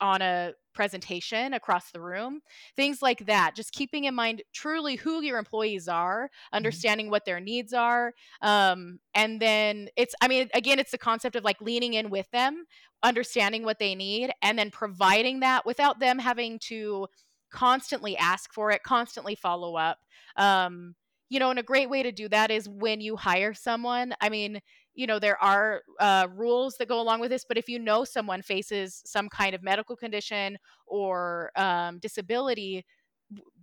on 0.00 0.22
a 0.22 0.52
presentation 0.72 1.52
across 1.52 1.90
the 1.90 2.00
room 2.00 2.40
things 2.76 3.02
like 3.02 3.26
that 3.26 3.54
just 3.54 3.72
keeping 3.72 4.04
in 4.04 4.14
mind 4.14 4.42
truly 4.52 4.96
who 4.96 5.22
your 5.22 5.38
employees 5.38 5.88
are 5.88 6.24
mm-hmm. 6.24 6.56
understanding 6.56 7.06
mm-hmm. 7.06 7.12
what 7.12 7.24
their 7.24 7.40
needs 7.40 7.72
are 7.72 8.12
um, 8.42 8.98
and 9.14 9.40
then 9.40 9.88
it's 9.96 10.14
i 10.20 10.28
mean 10.28 10.48
again 10.54 10.78
it's 10.78 10.92
the 10.92 10.98
concept 10.98 11.36
of 11.36 11.44
like 11.44 11.60
leaning 11.60 11.94
in 11.94 12.08
with 12.08 12.30
them 12.30 12.64
understanding 13.02 13.64
what 13.64 13.78
they 13.78 13.94
need 13.94 14.30
and 14.42 14.58
then 14.58 14.70
providing 14.70 15.40
that 15.40 15.66
without 15.66 15.98
them 16.00 16.18
having 16.18 16.58
to 16.58 17.06
constantly 17.50 18.16
ask 18.16 18.52
for 18.52 18.70
it 18.70 18.82
constantly 18.84 19.34
follow 19.34 19.76
up 19.76 19.98
um, 20.36 20.94
you 21.28 21.38
know 21.38 21.50
and 21.50 21.58
a 21.58 21.64
great 21.64 21.90
way 21.90 22.02
to 22.02 22.12
do 22.12 22.28
that 22.28 22.50
is 22.50 22.68
when 22.68 23.00
you 23.00 23.16
hire 23.16 23.54
someone 23.54 24.14
i 24.20 24.28
mean 24.28 24.60
you 24.94 25.06
know 25.06 25.18
there 25.18 25.40
are 25.42 25.82
uh, 25.98 26.26
rules 26.34 26.76
that 26.76 26.88
go 26.88 27.00
along 27.00 27.20
with 27.20 27.30
this 27.30 27.44
but 27.44 27.56
if 27.58 27.68
you 27.68 27.78
know 27.78 28.04
someone 28.04 28.42
faces 28.42 29.02
some 29.06 29.28
kind 29.28 29.54
of 29.54 29.62
medical 29.62 29.96
condition 29.96 30.56
or 30.86 31.50
um, 31.56 31.98
disability 31.98 32.84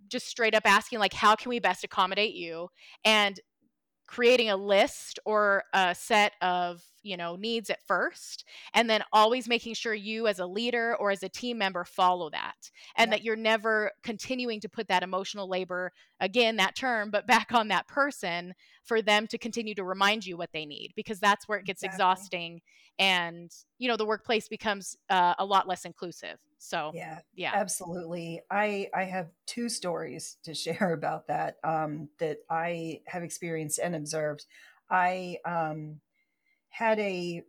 just 0.10 0.28
straight 0.28 0.56
up 0.56 0.64
asking 0.66 1.00
like 1.00 1.14
how 1.14 1.36
can 1.36 1.50
we 1.50 1.60
best 1.60 1.84
accommodate 1.84 2.34
you? 2.34 2.70
And 3.04 3.40
creating 4.08 4.50
a 4.50 4.58
list 4.58 5.20
or 5.26 5.64
a 5.74 5.94
set 5.94 6.34
of 6.42 6.82
you 7.04 7.16
know 7.16 7.36
needs 7.36 7.70
at 7.70 7.82
first 7.88 8.46
and 8.74 8.90
then 8.90 9.02
always 9.14 9.48
making 9.48 9.74
sure 9.74 9.94
you 9.94 10.28
as 10.28 10.40
a 10.40 10.46
leader 10.46 10.96
or 11.00 11.12
as 11.12 11.24
a 11.24 11.30
team 11.30 11.58
member 11.58 11.84
follow 11.84 12.30
that 12.30 12.72
and 12.96 13.10
yeah. 13.10 13.18
that 13.18 13.24
you're 13.24 13.36
never 13.36 13.92
continuing 14.04 14.60
to 14.60 14.70
put 14.70 14.88
that 14.88 15.04
emotional 15.04 15.48
labor 15.48 15.92
again 16.20 16.56
that 16.56 16.76
term 16.76 17.10
but 17.12 17.28
back 17.28 17.54
on 17.54 17.68
that 17.68 17.88
person 17.88 18.54
for 18.84 19.02
them 19.02 19.28
to 19.28 19.38
continue 19.38 19.76
to 19.76 19.84
remind 19.84 20.26
you 20.26 20.36
what 20.38 20.52
they 20.54 20.66
need 20.66 20.92
because 20.96 21.20
that's 21.20 21.48
where 21.48 21.60
it 21.60 21.66
gets 21.66 21.84
exactly. 21.84 21.96
exhausting 21.96 22.62
and 23.00 23.52
you 23.78 23.88
know 23.88 23.98
the 23.98 24.06
workplace 24.06 24.48
becomes 24.48 24.98
uh, 25.10 25.34
a 25.40 25.46
lot 25.46 25.68
less 25.68 25.86
inclusive 25.86 26.38
so 26.60 26.92
yeah 26.94 27.20
yeah. 27.36 27.52
absolutely. 27.54 28.42
I 28.50 28.90
i 28.94 29.04
have 29.04 29.30
two 29.46 29.70
stories 29.70 30.38
to 30.44 30.54
share 30.64 30.94
about 30.94 31.28
that 31.28 31.58
um 31.64 32.10
that 32.20 32.40
i 32.50 33.02
have 33.08 33.24
experienced 33.24 33.80
and 33.80 33.96
observed. 33.96 34.46
I 34.90 35.38
um 35.46 36.00
had 36.70 37.00
a 37.00 37.44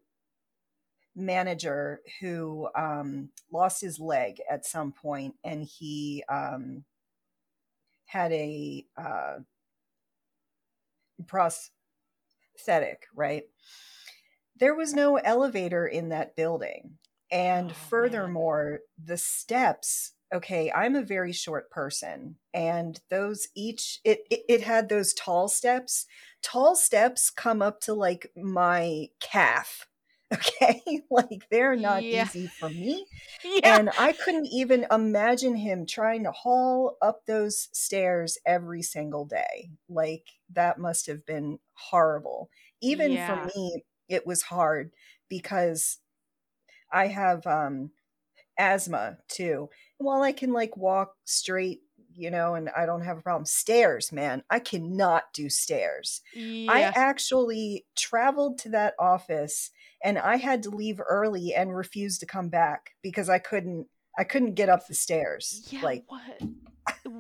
manager 1.14 2.00
who 2.20 2.68
um 2.76 3.30
lost 3.52 3.80
his 3.80 3.98
leg 3.98 4.40
at 4.48 4.64
some 4.64 4.92
point 4.92 5.34
and 5.44 5.64
he 5.64 6.22
um 6.28 6.84
had 8.06 8.32
a 8.32 8.84
uh 8.96 9.38
prosthetic 11.26 13.06
right? 13.14 13.44
There 14.58 14.74
was 14.74 14.92
no 14.92 15.16
elevator 15.16 15.86
in 15.86 16.08
that 16.08 16.34
building 16.36 16.98
and 17.30 17.74
oh, 17.74 17.76
furthermore, 17.76 18.80
man. 18.80 18.80
the 19.02 19.18
steps 19.18 20.12
okay, 20.32 20.70
I'm 20.72 20.94
a 20.94 21.02
very 21.02 21.32
short 21.32 21.70
person, 21.70 22.36
and 22.52 23.00
those 23.08 23.48
each 23.54 24.00
it, 24.04 24.20
it 24.30 24.42
it 24.48 24.60
had 24.62 24.88
those 24.88 25.14
tall 25.14 25.48
steps. 25.48 26.06
Tall 26.42 26.76
steps 26.76 27.30
come 27.30 27.62
up 27.62 27.80
to 27.82 27.94
like 27.94 28.32
my 28.36 29.08
calf. 29.20 29.86
Okay, 30.30 30.82
like 31.10 31.46
they're 31.50 31.74
not 31.74 32.04
Yeah. 32.10 32.28
easy 32.28 32.52
for 32.58 32.68
me. 32.68 33.06
Yeah. 33.44 33.62
And 33.62 33.90
I 33.96 34.12
couldn't 34.12 34.46
even 34.46 34.86
imagine 34.90 35.56
him 35.56 35.86
trying 35.86 36.24
to 36.24 36.32
haul 36.32 36.96
up 37.02 37.26
those 37.26 37.68
stairs 37.72 38.38
every 38.46 38.82
single 38.82 39.24
day. 39.24 39.70
Like 39.88 40.26
that 40.50 40.78
must 40.78 41.06
have 41.06 41.24
been 41.26 41.58
horrible. 41.74 42.50
Even 42.80 43.18
Yeah. 43.18 43.18
for 43.18 43.50
me, 43.54 43.84
it 44.08 44.26
was 44.26 44.42
hard 44.42 44.92
because 45.28 45.98
I 46.92 47.06
have 47.08 47.46
um 47.46 47.92
asthma 48.58 49.18
too. 49.28 49.68
While 49.98 50.22
I 50.22 50.32
can 50.32 50.52
like 50.52 50.76
walk 50.76 51.14
straight, 51.24 51.82
you 52.12 52.30
know, 52.30 52.54
and 52.54 52.70
I 52.70 52.86
don't 52.86 53.02
have 53.02 53.18
a 53.18 53.22
problem, 53.22 53.46
stairs, 53.46 54.12
man, 54.12 54.42
I 54.50 54.58
cannot 54.60 55.32
do 55.32 55.48
stairs. 55.48 56.22
I 56.68 56.82
actually 56.94 57.86
traveled 57.96 58.58
to 58.60 58.70
that 58.70 58.94
office 58.98 59.70
and 60.02 60.18
I 60.18 60.36
had 60.36 60.62
to 60.64 60.70
leave 60.70 61.00
early 61.08 61.54
and 61.54 61.76
refuse 61.76 62.18
to 62.18 62.26
come 62.26 62.48
back 62.48 62.90
because 63.02 63.28
I 63.28 63.38
couldn't 63.38 63.88
I 64.18 64.24
couldn't 64.24 64.54
get 64.54 64.68
up 64.68 64.86
the 64.88 64.94
stairs. 64.94 65.68
Yeah, 65.70 65.82
Like 65.82 66.04
what? 66.08 66.42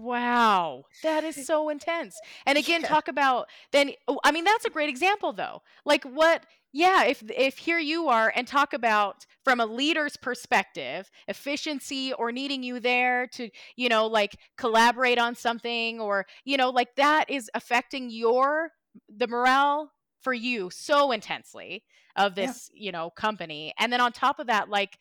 Wow, 0.08 0.84
that 1.02 1.24
is 1.24 1.36
so 1.36 1.68
intense. 1.68 2.20
And 2.46 2.56
again, 2.58 2.82
Yeah. 2.82 2.88
talk 2.88 3.08
about 3.08 3.48
then 3.72 3.92
oh, 4.06 4.18
I 4.24 4.32
mean 4.32 4.44
that's 4.44 4.64
a 4.64 4.70
great 4.70 4.88
example 4.88 5.32
though. 5.32 5.62
Like 5.84 6.04
what 6.04 6.46
yeah, 6.72 7.04
if 7.04 7.22
if 7.30 7.58
here 7.58 7.78
you 7.78 8.08
are 8.08 8.32
and 8.34 8.46
talk 8.46 8.72
about 8.72 9.26
from 9.44 9.60
a 9.60 9.66
leader's 9.66 10.16
perspective, 10.16 11.10
efficiency 11.28 12.12
or 12.14 12.32
needing 12.32 12.62
you 12.62 12.80
there 12.80 13.26
to, 13.28 13.50
you 13.76 13.88
know, 13.88 14.06
like 14.06 14.36
collaborate 14.56 15.18
on 15.18 15.34
something 15.34 16.00
or, 16.00 16.26
you 16.44 16.56
know, 16.56 16.70
like 16.70 16.94
that 16.96 17.30
is 17.30 17.50
affecting 17.54 18.10
your 18.10 18.70
the 19.14 19.26
morale 19.28 19.92
for 20.20 20.32
you 20.34 20.70
so 20.70 21.12
intensely 21.12 21.84
of 22.16 22.34
Yeah. 22.38 22.54
this, 22.54 22.70
you 22.74 22.92
know, 22.92 23.10
company. 23.10 23.72
And 23.78 23.92
then 23.92 24.00
on 24.00 24.12
top 24.12 24.38
of 24.38 24.46
that 24.48 24.68
like 24.68 24.98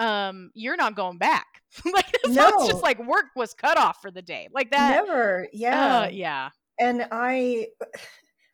um 0.00 0.50
you're 0.54 0.76
not 0.76 0.96
going 0.96 1.18
back 1.18 1.46
like 1.84 2.16
so 2.24 2.48
it's 2.48 2.66
just 2.66 2.82
like 2.82 2.98
work 3.06 3.26
was 3.36 3.54
cut 3.54 3.78
off 3.78 4.00
for 4.02 4.10
the 4.10 4.22
day 4.22 4.48
like 4.52 4.70
that 4.72 5.04
Never. 5.06 5.42
uh 5.44 5.46
Yeah. 5.52 6.08
yeah 6.08 6.50
And 6.78 7.06
I 7.12 7.68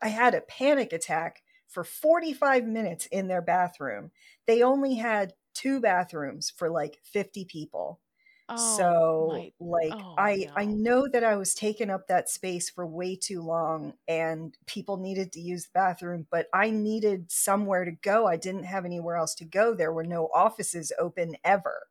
I 0.02 0.08
had 0.08 0.34
a 0.34 0.42
panic 0.42 0.92
attack 0.92 1.42
for 1.68 1.84
45 1.84 2.64
minutes 2.66 3.06
in 3.06 3.28
their 3.28 3.42
bathroom. 3.42 4.10
They 4.46 4.62
only 4.62 4.94
had 4.94 5.32
two 5.54 5.80
bathrooms 5.80 6.50
for 6.50 6.68
like 6.68 6.98
50 7.04 7.44
people. 7.46 8.00
Oh 8.48 8.56
So 8.56 9.28
my 9.32 9.52
like 9.60 9.92
oh 9.92 10.14
I 10.16 10.48
I 10.56 10.64
know 10.66 11.08
that 11.12 11.24
I 11.24 11.36
was 11.36 11.54
taking 11.54 11.90
up 11.90 12.08
that 12.08 12.28
space 12.28 12.70
for 12.70 12.86
way 12.86 13.16
too 13.16 13.42
long 13.42 13.94
and 14.08 14.56
people 14.66 14.96
needed 14.98 15.32
to 15.32 15.40
use 15.40 15.64
the 15.64 15.70
bathroom, 15.74 16.26
but 16.30 16.46
I 16.52 16.70
needed 16.70 17.30
somewhere 17.30 17.84
to 17.84 17.92
go. 17.92 18.26
I 18.26 18.36
didn't 18.36 18.64
have 18.64 18.84
anywhere 18.84 19.16
else 19.16 19.34
to 19.36 19.44
go. 19.44 19.74
There 19.74 19.92
were 19.92 20.04
no 20.04 20.28
offices 20.34 20.92
open 20.98 21.36
ever, 21.44 21.86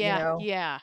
you 0.00 0.04
yeah 0.04 0.18
know. 0.18 0.38
yeah 0.40 0.80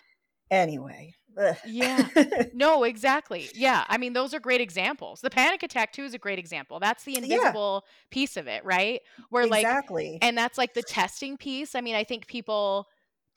Anyway. 0.52 1.14
ugh. 1.38 1.56
yeah 1.64 2.08
no 2.54 2.84
exactly 2.84 3.50
yeah 3.54 3.84
i 3.88 3.98
mean 3.98 4.14
those 4.14 4.34
are 4.34 4.40
great 4.40 4.62
examples 4.62 5.22
the 5.22 5.30
panic 5.30 5.62
attack 5.64 5.94
too 5.94 6.04
is 6.04 6.14
a 6.14 6.18
great 6.18 6.40
example 6.40 6.80
that's 6.80 7.04
the 7.04 7.14
yeah, 7.14 7.20
invisible 7.20 7.86
piece 8.10 8.36
of 8.36 8.48
it 8.48 8.64
right 8.66 9.02
where 9.30 9.46
like 9.46 9.62
exactly. 9.64 10.18
and 10.22 10.38
that's 10.38 10.58
like 10.58 10.74
the 10.74 10.82
testing 10.82 11.38
piece 11.38 11.76
i 11.76 11.82
mean 11.82 11.96
i 11.96 12.04
think 12.04 12.28
people 12.28 12.88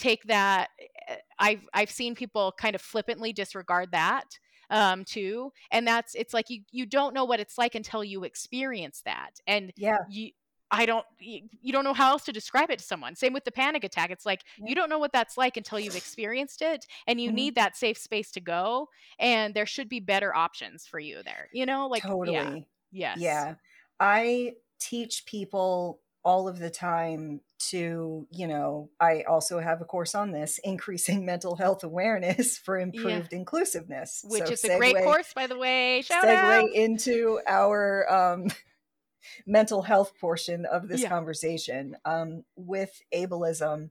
take 0.02 0.24
that 0.24 0.68
eh, 1.08 1.16
i've 1.38 1.60
i've 1.74 1.90
seen 1.90 2.14
people 2.14 2.52
kind 2.58 2.74
of 2.74 2.80
flippantly 2.80 3.32
disregard 3.32 3.90
that 3.92 4.24
um 4.70 5.04
too 5.04 5.52
and 5.70 5.86
that's 5.86 6.14
it's 6.14 6.34
like 6.34 6.50
you 6.50 6.62
you 6.72 6.84
don't 6.84 7.14
know 7.14 7.24
what 7.24 7.38
it's 7.38 7.56
like 7.56 7.74
until 7.74 8.02
you 8.02 8.24
experience 8.24 9.02
that 9.04 9.30
and 9.46 9.72
Yeah, 9.76 9.98
you 10.10 10.30
i 10.72 10.84
don't 10.86 11.04
you, 11.20 11.72
don't 11.72 11.84
know 11.84 11.92
how 11.92 12.10
else 12.10 12.24
to 12.24 12.32
describe 12.32 12.70
it 12.70 12.78
to 12.80 12.84
someone 12.84 13.14
same 13.14 13.32
with 13.32 13.44
the 13.44 13.52
panic 13.52 13.84
attack 13.84 14.10
it's 14.10 14.26
like 14.26 14.40
yeah. 14.58 14.64
you 14.68 14.74
don't 14.74 14.88
know 14.90 14.98
what 14.98 15.12
that's 15.12 15.36
like 15.36 15.56
until 15.56 15.78
you've 15.78 15.96
experienced 15.96 16.62
it 16.62 16.84
and 17.06 17.20
you 17.20 17.30
mhm. 17.30 17.34
need 17.34 17.54
that 17.54 17.76
safe 17.76 17.98
space 17.98 18.32
to 18.32 18.40
go 18.40 18.88
and 19.20 19.54
there 19.54 19.66
should 19.66 19.88
be 19.88 20.00
better 20.00 20.34
options 20.34 20.86
for 20.86 20.98
you 20.98 21.22
there 21.22 21.48
you 21.52 21.64
know 21.64 21.86
like 21.86 22.02
yeah 22.02 22.10
Totally. 22.10 22.66
yes 22.90 23.18
Yeah. 23.20 23.54
I 24.00 24.54
teach 24.80 25.26
people 25.26 26.00
all 26.24 26.48
of 26.48 26.58
the 26.58 26.70
time 26.70 27.40
to, 27.70 28.26
you 28.30 28.46
know, 28.46 28.90
I 29.00 29.22
also 29.22 29.60
have 29.60 29.80
a 29.80 29.84
course 29.84 30.14
on 30.14 30.32
this, 30.32 30.58
increasing 30.64 31.24
mental 31.26 31.56
health 31.56 31.84
awareness 31.84 32.58
for 32.58 32.78
yeah. 32.78 32.84
improved 32.84 33.32
inclusiveness. 33.32 34.24
which 34.28 34.46
So 34.46 34.52
is 34.52 34.64
a 34.64 34.78
great 34.78 34.96
course 34.96 35.32
by 35.34 35.46
the 35.46 35.58
way. 35.58 36.02
Shout 36.02 36.24
out. 36.24 36.64
segue 36.64 36.72
into 36.72 37.40
our 37.46 38.12
um 38.12 38.48
mental 39.46 39.82
health 39.82 40.12
portion 40.20 40.66
of 40.66 40.88
this 40.88 41.02
yeah. 41.02 41.08
conversation 41.08 41.96
um 42.04 42.44
with 42.56 43.00
ableism. 43.14 43.90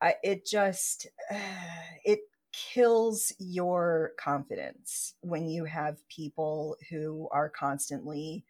I, 0.00 0.14
it 0.22 0.46
just 0.46 1.06
it 2.04 2.20
kills 2.52 3.32
your 3.38 4.12
confidence 4.18 5.14
when 5.22 5.48
you 5.48 5.64
have 5.64 6.06
people 6.08 6.76
who 6.90 7.28
are 7.32 7.48
constantly 7.48 8.44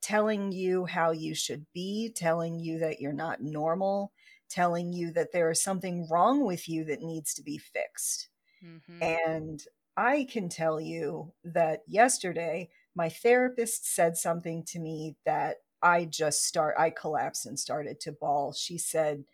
telling 0.00 0.52
you 0.52 0.86
how 0.86 1.10
you 1.10 1.34
should 1.34 1.66
be 1.74 2.10
telling 2.14 2.58
you 2.58 2.78
that 2.78 3.00
you're 3.00 3.12
not 3.12 3.42
normal 3.42 4.12
telling 4.48 4.92
you 4.92 5.12
that 5.12 5.32
there 5.32 5.50
is 5.50 5.62
something 5.62 6.08
wrong 6.10 6.44
with 6.44 6.68
you 6.68 6.84
that 6.84 7.02
needs 7.02 7.34
to 7.34 7.42
be 7.42 7.58
fixed. 7.58 8.28
Hmm 8.62 8.78
and 9.00 9.62
i 9.96 10.26
can 10.30 10.48
tell 10.48 10.80
you 10.80 11.32
that 11.44 11.80
yesterday 11.86 12.68
my 12.94 13.08
therapist 13.08 13.94
said 13.94 14.16
something 14.16 14.64
to 14.64 14.78
me 14.78 15.16
that 15.24 15.56
i 15.82 16.04
just 16.04 16.44
start 16.44 16.74
i 16.78 16.90
collapsed 16.90 17.46
and 17.46 17.58
started 17.58 18.00
to 18.00 18.12
bawl. 18.12 18.52
She 18.52 18.78
said 18.78 19.24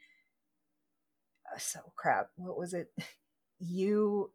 uh, 1.55 1.59
so 1.59 1.81
crap 1.97 2.29
what 2.37 2.59
was 2.59 2.75
it? 2.75 2.91
You 3.61 4.31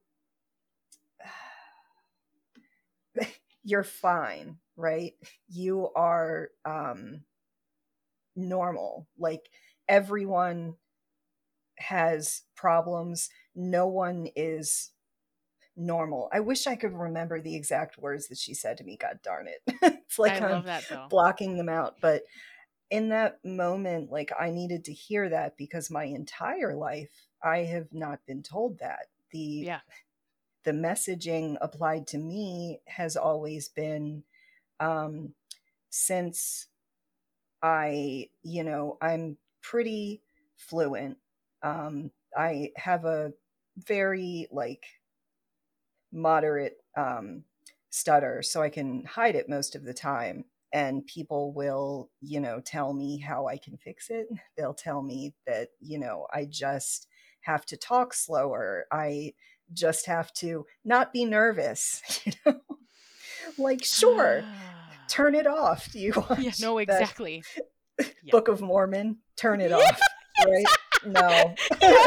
you're 3.64 3.84
fine 3.84 4.58
right? 4.80 5.14
You 5.50 5.90
are 5.96 6.50
um 6.66 7.22
normal. 8.36 9.08
Like 9.18 9.50
everyone 9.88 10.76
has 11.78 12.44
problems. 12.56 13.30
No 13.56 13.88
one 13.88 14.28
is 14.36 14.92
normal. 15.76 16.30
I 16.34 16.42
wish 16.42 16.68
i 16.68 16.76
could 16.76 16.94
remember 16.94 17.40
the 17.40 17.56
exact 17.56 17.98
words 17.98 18.28
that 18.28 18.38
she 18.38 18.54
said 18.54 18.78
to 18.78 18.84
me 18.84 18.98
god 18.98 19.20
darn 19.24 19.48
it. 19.48 19.62
It's 20.10 20.20
like 20.20 20.42
i 20.42 20.46
i'm 20.46 20.52
love 20.52 20.66
that 20.66 20.86
though. 20.90 21.08
blocking 21.10 21.56
them 21.58 21.70
out. 21.70 21.96
But 22.02 22.24
in 22.90 23.10
that 23.10 23.40
moment 23.46 24.12
like 24.12 24.32
i 24.40 24.50
needed 24.50 24.84
to 24.86 24.94
hear 24.94 25.30
that 25.30 25.56
because 25.58 25.92
my 25.92 26.06
entire 26.06 26.76
life 26.76 27.12
i 27.44 27.60
have 27.60 27.88
not 27.92 28.20
been 28.26 28.44
told 28.44 28.80
that. 28.80 29.06
The 29.32 29.64
yeah. 29.66 29.80
the 30.64 30.72
messaging 30.72 31.58
applied 31.62 32.08
to 32.08 32.18
me 32.18 32.82
has 32.88 33.16
always 33.16 33.70
been 33.70 34.24
um 34.80 35.34
since 35.90 36.68
i 37.64 38.28
you 38.44 38.64
know 38.64 38.98
i'm 39.02 39.38
pretty 39.62 40.22
fluent. 40.58 41.18
Um 41.64 42.12
i 42.38 42.72
have 42.78 43.06
a 43.06 43.34
very 43.78 44.48
like 44.52 44.86
moderate 46.12 46.78
um 46.98 47.44
stutter 47.92 48.42
so 48.42 48.62
i 48.62 48.70
can 48.70 49.04
hide 49.06 49.36
it 49.36 49.50
most 49.50 49.76
of 49.76 49.84
the 49.84 49.94
time 49.94 50.44
and 50.74 51.06
people 51.08 51.54
will 51.54 52.10
you 52.22 52.40
know 52.40 52.60
tell 52.60 52.94
me 52.94 53.18
how 53.20 53.48
i 53.48 53.58
can 53.58 53.78
fix 53.78 54.10
it. 54.10 54.28
They'll 54.58 54.74
tell 54.74 55.02
me 55.02 55.34
that 55.48 55.70
you 55.80 56.00
know 56.00 56.28
i 56.34 56.46
just 56.46 57.08
have 57.42 57.66
to 57.68 57.78
talk 57.78 58.14
slower. 58.14 58.86
I 58.92 59.34
just 59.72 60.06
have 60.08 60.34
to 60.34 60.66
not 60.84 61.14
be 61.14 61.26
nervous 61.26 62.02
you 62.26 62.34
know 62.46 62.60
like 63.60 63.84
sure 63.84 64.44
ah. 64.44 64.94
turn 65.08 65.36
it 65.36 65.48
off 65.48 65.92
do 65.92 66.00
you 66.00 66.14
watch 66.16 66.40
yeah 66.40 66.52
no 66.62 66.78
exactly. 66.78 67.44
Yeah. 68.24 68.32
Book 68.32 68.48
of 68.48 68.62
mormon 68.62 69.18
turn 69.36 69.60
it 69.60 69.72
yeah 69.72 69.76
off 69.76 70.00
right? 70.48 70.66
No. 71.06 71.54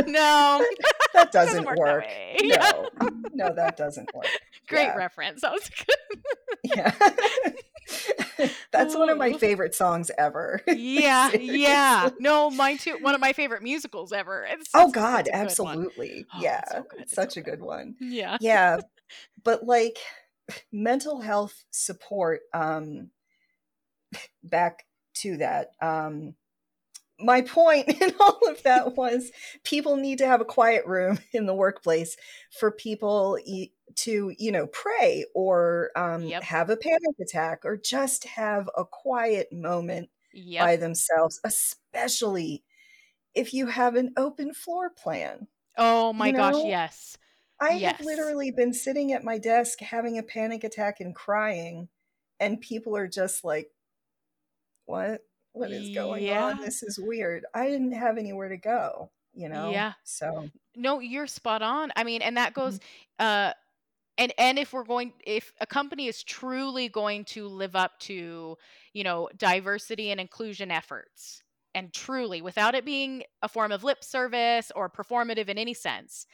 no. 0.07 0.65
That 1.13 1.33
doesn't 1.33 1.65
doesn't 1.65 1.67
work 1.67 1.79
work. 1.79 2.05
yeah 2.41 2.73
no. 3.01 3.11
No 3.35 3.55
that 3.55 3.77
doesn't 3.77 4.09
work. 4.15 4.27
Great 4.69 4.95
reference. 4.97 5.43
That 5.43 5.53
was 5.53 5.69
good. 5.69 6.21
Yeah. 6.65 6.93
That's 8.71 8.97
one 8.97 9.11
of 9.11 9.19
my 9.19 9.33
oh, 9.35 9.39
favorite 9.39 9.75
songs 9.75 10.11
ever. 10.17 10.63
Yeah 10.67 11.31
yeah. 11.33 12.09
No 12.19 12.51
mine 12.51 12.79
too. 12.79 12.97
One 13.03 13.15
of 13.15 13.21
my 13.21 13.35
favorite 13.35 13.63
musicals 13.63 14.13
ever. 14.13 14.47
It's 14.49 14.71
oh 14.73 14.85
it's 14.85 14.93
god 14.93 15.21
it's 15.21 15.29
a 15.29 15.33
good 15.33 15.41
absolutely. 15.41 16.25
Oh 16.35 16.41
yeah 16.41 16.61
it's 16.61 16.73
so 16.73 16.79
it's 16.79 17.03
it's 17.03 17.15
so 17.15 17.23
such 17.23 17.37
a 17.37 17.43
good. 17.43 17.59
good 17.59 17.63
one. 17.63 17.97
Yeah. 18.01 18.39
Yeah 18.41 18.79
but 19.45 19.65
like 19.65 19.99
mental 20.71 21.21
health 21.21 21.65
support 21.71 22.41
um 22.53 23.11
back 24.43 24.85
to 25.15 25.37
that 25.37 25.73
um 25.81 26.35
my 27.23 27.41
point 27.41 27.89
in 28.01 28.13
all 28.21 28.41
of 28.49 28.63
that 28.63 28.97
was 28.97 29.31
people 29.65 29.97
need 29.97 30.19
to 30.19 30.27
have 30.27 30.41
a 30.41 30.47
quiet 30.47 30.87
room 30.87 31.19
in 31.33 31.47
the 31.47 31.55
workplace 31.55 32.17
for 32.59 32.71
people 32.71 33.39
to 33.95 34.35
you 34.39 34.53
know 34.53 34.67
pray 34.69 35.25
or 35.35 35.91
um, 35.97 36.23
yep. 36.23 36.43
have 36.43 36.71
a 36.71 36.77
panic 36.77 37.17
attack 37.21 37.65
or 37.65 37.77
just 37.77 38.25
have 38.25 38.69
a 38.77 38.85
quiet 38.85 39.53
moment 39.53 40.09
yep. 40.33 40.65
by 40.65 40.77
themselves 40.77 41.41
especially 41.45 42.65
if 43.35 43.55
you 43.55 43.67
have 43.67 43.95
an 43.95 44.13
open 44.17 44.55
floor 44.55 44.91
plan 44.91 45.47
oh 45.77 46.13
my 46.13 46.29
you 46.29 46.33
know? 46.33 46.39
gosh 46.39 46.65
yes 46.65 47.17
i 47.63 47.75
yes. 47.75 47.97
have 47.97 48.07
literally 48.07 48.51
been 48.51 48.73
sitting 48.73 49.13
at 49.13 49.25
my 49.25 49.39
desk 49.39 49.81
having 49.81 50.19
a 50.19 50.23
panic 50.23 50.65
attack 50.65 51.01
and 51.01 51.15
crying 51.15 51.89
and 52.41 52.61
people 52.61 52.97
are 52.97 53.09
just 53.09 53.45
like 53.45 53.71
what 54.87 55.23
what 55.53 55.71
is 55.71 55.95
going 55.95 56.25
yeah. 56.25 56.45
on? 56.47 56.61
This 56.61 56.83
is 56.83 56.99
weird. 56.99 57.45
I 57.55 57.69
didn't 57.69 57.93
have 57.93 58.17
anywhere 58.17 58.49
to 58.49 58.57
go, 58.57 59.11
you 59.35 59.49
know? 59.49 59.71
Yeah. 59.71 59.93
So 60.03 60.49
no, 60.75 61.01
you're 61.01 61.27
spot 61.27 61.63
on. 61.63 61.93
I 61.95 62.05
mean, 62.05 62.23
and 62.23 62.37
that 62.37 62.55
goes 62.55 62.79
mm-hmm. 62.79 63.25
uh 63.27 63.53
and 64.19 64.33
and 64.39 64.59
if 64.59 64.73
we're 64.73 64.85
going 64.85 65.13
if 65.25 65.53
a 65.61 65.67
company 65.67 66.07
is 66.07 66.23
truly 66.23 66.89
going 66.89 67.25
to 67.27 67.49
live 67.49 67.77
up 67.77 67.99
to, 68.01 68.57
you 68.93 69.05
know, 69.05 69.29
diversity 69.37 70.11
and 70.11 70.21
inclusion 70.21 70.71
efforts 70.71 71.43
and 71.75 71.93
truly 71.93 72.43
without 72.43 72.75
it 72.75 72.85
being 72.85 73.23
a 73.43 73.49
form 73.49 73.73
of 73.73 73.85
lip 73.85 74.05
service 74.05 74.73
or 74.75 74.91
performative 74.91 75.49
in 75.49 75.59
any 75.59 75.75
sense, 75.75 76.27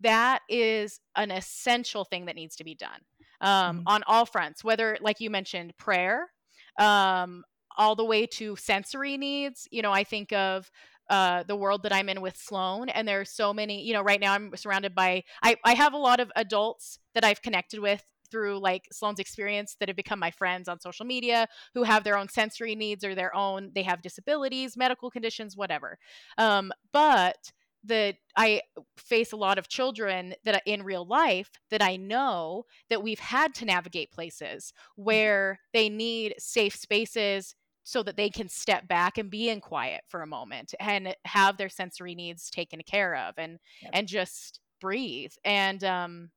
that 0.00 0.40
is 0.48 1.00
an 1.16 1.30
essential 1.30 2.04
thing 2.04 2.26
that 2.26 2.36
needs 2.36 2.56
to 2.56 2.64
be 2.64 2.74
done. 2.74 3.00
Um, 3.42 3.78
mm-hmm. 3.78 3.82
on 3.86 4.02
all 4.06 4.26
fronts, 4.26 4.62
whether 4.62 4.98
like 5.00 5.18
you 5.18 5.30
mentioned, 5.30 5.72
prayer, 5.78 6.30
um, 6.78 7.42
all 7.76 7.96
the 7.96 8.04
way 8.04 8.26
to 8.26 8.54
sensory 8.56 9.16
needs. 9.16 9.66
You 9.70 9.80
know, 9.80 9.92
I 9.92 10.04
think 10.04 10.30
of 10.32 10.70
uh, 11.08 11.42
the 11.44 11.56
world 11.56 11.82
that 11.82 11.92
I'm 11.92 12.08
in 12.08 12.20
with 12.20 12.36
Sloan, 12.36 12.88
and 12.88 13.08
there 13.08 13.20
are 13.20 13.24
so 13.24 13.54
many. 13.54 13.82
You 13.82 13.94
know, 13.94 14.02
right 14.02 14.20
now 14.20 14.34
I'm 14.34 14.54
surrounded 14.56 14.94
by. 14.94 15.24
I 15.42 15.56
I 15.64 15.74
have 15.74 15.94
a 15.94 15.98
lot 15.98 16.20
of 16.20 16.30
adults 16.36 16.98
that 17.14 17.24
I've 17.24 17.42
connected 17.42 17.80
with 17.80 18.04
through 18.30 18.60
like 18.60 18.86
Sloan's 18.92 19.18
experience 19.18 19.76
that 19.80 19.88
have 19.88 19.96
become 19.96 20.18
my 20.18 20.30
friends 20.30 20.68
on 20.68 20.80
social 20.80 21.04
media 21.04 21.48
who 21.74 21.82
have 21.82 22.04
their 22.04 22.16
own 22.16 22.28
sensory 22.28 22.76
needs 22.76 23.04
or 23.04 23.14
their 23.14 23.34
own 23.34 23.72
they 23.74 23.82
have 23.82 24.02
disabilities, 24.02 24.76
medical 24.76 25.10
conditions, 25.10 25.56
whatever. 25.56 25.98
Um, 26.38 26.72
but 26.92 27.52
that 27.84 28.16
I 28.36 28.62
face 28.96 29.32
a 29.32 29.36
lot 29.36 29.58
of 29.58 29.68
children 29.68 30.34
that 30.44 30.62
in 30.66 30.82
real 30.82 31.06
life 31.06 31.50
that 31.70 31.82
I 31.82 31.96
know 31.96 32.64
that 32.90 33.02
we've 33.02 33.20
had 33.20 33.54
to 33.56 33.64
navigate 33.64 34.10
places 34.10 34.72
mm-hmm. 34.72 35.04
where 35.04 35.58
they 35.72 35.88
need 35.88 36.34
safe 36.38 36.76
spaces 36.76 37.54
so 37.82 38.02
that 38.02 38.16
they 38.16 38.28
can 38.28 38.48
step 38.48 38.86
back 38.86 39.18
and 39.18 39.30
be 39.30 39.48
in 39.48 39.60
quiet 39.60 40.02
for 40.08 40.22
a 40.22 40.26
moment 40.26 40.74
and 40.78 41.14
have 41.24 41.56
their 41.56 41.68
sensory 41.68 42.14
needs 42.14 42.50
taken 42.50 42.80
care 42.86 43.16
of 43.16 43.34
and 43.36 43.58
yep. 43.82 43.90
and 43.94 44.06
just 44.06 44.60
breathe 44.80 45.32
and 45.44 45.82
um 45.82 46.30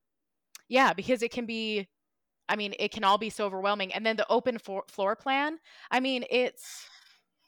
yeah 0.68 0.92
because 0.92 1.22
it 1.22 1.30
can 1.30 1.46
be 1.46 1.86
i 2.48 2.56
mean 2.56 2.74
it 2.78 2.90
can 2.90 3.04
all 3.04 3.18
be 3.18 3.30
so 3.30 3.44
overwhelming 3.44 3.92
and 3.92 4.04
then 4.04 4.16
the 4.16 4.26
open 4.30 4.58
for- 4.58 4.84
floor 4.88 5.14
plan 5.14 5.58
i 5.90 6.00
mean 6.00 6.24
it's 6.30 6.86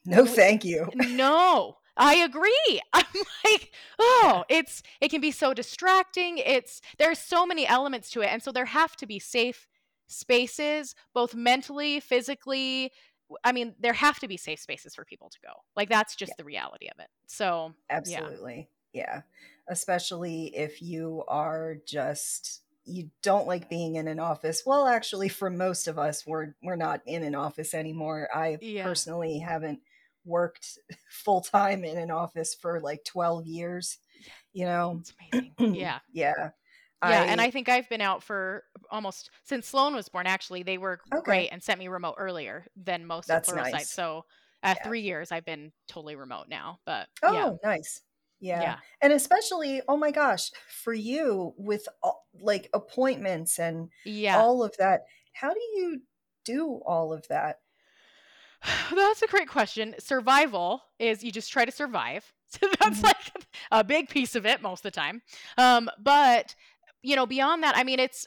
no 0.05 0.25
thank 0.25 0.65
you 0.65 0.89
no 0.95 1.77
I 1.97 2.17
agree. 2.17 2.81
I'm 2.93 3.05
like, 3.45 3.73
oh, 3.99 4.45
it's 4.49 4.83
it 5.01 5.11
can 5.11 5.21
be 5.21 5.31
so 5.31 5.55
distracting. 5.55 6.39
It's 6.39 6.81
there's 6.99 7.19
so 7.19 7.47
many 7.47 7.67
elements 7.67 8.11
to 8.11 8.23
it. 8.23 8.29
And 8.31 8.43
so 8.43 8.53
there 8.53 8.67
have 8.67 8.97
to 8.97 9.07
be 9.07 9.19
safe 9.19 9.67
spaces, 10.09 10.95
both 11.15 11.35
mentally, 11.35 11.99
physically, 12.01 12.93
I 13.45 13.53
mean, 13.53 13.75
there 13.81 13.93
have 13.93 14.19
to 14.21 14.29
be 14.29 14.37
safe 14.37 14.61
spaces 14.61 14.95
for 14.95 15.05
people 15.05 15.31
to 15.31 15.39
go. 15.41 15.53
Like 15.75 15.89
that's 15.89 16.15
just 16.15 16.31
yeah. 16.31 16.37
the 16.39 16.45
reality 16.45 16.89
of 16.89 17.01
it. 17.01 17.09
So 17.27 17.73
absolutely, 17.91 18.69
yeah. 18.93 19.03
yeah. 19.03 19.21
Especially 19.69 20.55
if 20.55 20.81
you 20.81 21.25
are 21.29 21.77
just 21.87 22.63
you 22.85 23.11
don't 23.23 23.49
like 23.49 23.69
being 23.69 23.97
in 23.97 24.07
an 24.07 24.21
office. 24.21 24.63
Well, 24.65 24.87
actually, 24.87 25.29
for 25.29 25.51
most 25.51 25.89
of 25.89 25.99
us, 25.99 26.25
we're 26.27 26.55
we're 26.63 26.77
not 26.77 27.01
in 27.05 27.25
an 27.25 27.35
office 27.35 27.75
anymore. 27.75 28.29
I 28.33 28.59
yeah. 28.61 28.85
personally 28.85 29.39
haven't 29.39 29.81
worked 30.27 30.79
full 31.09 31.41
time 31.41 31.85
in 31.85 31.97
an 31.99 32.11
office 32.11 32.55
for 32.55 32.81
like 32.81 33.05
twelve 33.05 33.47
years. 33.47 33.99
You 34.53 34.67
know, 34.67 34.99
it's 35.01 35.13
amazing. 35.33 35.53
yeah, 35.75 35.99
yeah. 36.13 36.51
Yeah, 37.05 37.23
I, 37.23 37.27
and 37.27 37.41
I 37.43 37.51
think 37.51 37.69
I've 37.69 37.89
been 37.91 38.01
out 38.01 38.23
for 38.23 38.65
almost 38.91 39.31
since 39.45 39.69
Sloan 39.69 39.95
was 39.95 40.09
born. 40.09 40.27
Actually, 40.27 40.63
they 40.63 40.79
were 40.79 41.01
okay. 41.15 41.23
great 41.25 41.49
and 41.51 41.63
sent 41.63 41.79
me 41.79 41.89
remote 41.89 42.15
earlier 42.17 42.67
than 42.75 43.07
most 43.07 43.29
That's 43.29 43.51
of 43.51 43.59
Pluralsight. 43.59 43.73
Nice. 43.73 43.91
So, 43.91 44.25
at 44.63 44.79
yeah. 44.79 44.89
three 44.89 45.03
years, 45.03 45.31
I've 45.31 45.45
been 45.45 45.73
totally 45.89 46.17
remote 46.17 46.47
now. 46.49 46.81
But 46.87 47.09
oh, 47.23 47.33
yeah. 47.35 47.51
nice. 47.63 48.01
Yeah. 48.41 48.61
yeah. 48.61 48.77
And 49.01 49.13
especially, 49.13 49.83
oh 49.89 49.97
my 49.97 50.11
gosh, 50.11 50.51
for 50.69 50.93
you 50.93 51.55
with 51.57 51.87
all, 52.03 52.27
like 52.41 52.69
appointments 52.75 53.59
and 53.59 53.91
yeah. 54.05 54.39
all 54.39 54.63
of 54.63 54.75
that, 54.79 55.03
how 55.33 55.53
do 55.53 55.61
you 55.75 56.01
do 56.45 56.81
all 56.87 57.13
of 57.13 57.27
that? 57.29 57.61
That's 58.95 59.23
a 59.23 59.27
great 59.27 59.49
question. 59.49 59.95
Survival 59.99 60.83
is 60.99 61.23
you 61.23 61.31
just 61.31 61.51
try 61.51 61.65
to 61.65 61.73
survive. 61.73 62.33
So 62.49 62.69
that's 62.81 62.99
mm-hmm. 62.99 63.07
like 63.07 63.47
a 63.73 63.83
big 63.83 64.09
piece 64.09 64.37
of 64.37 64.47
it 64.47 64.63
most 64.63 64.79
of 64.79 64.93
the 64.93 64.97
time. 64.97 65.21
Um, 65.59 65.91
but 65.99 66.55
you 67.03 67.17
know, 67.17 67.27
beyond 67.27 67.65
that, 67.65 67.77
I 67.77 67.83
mean, 67.83 67.99
it's 67.99 68.25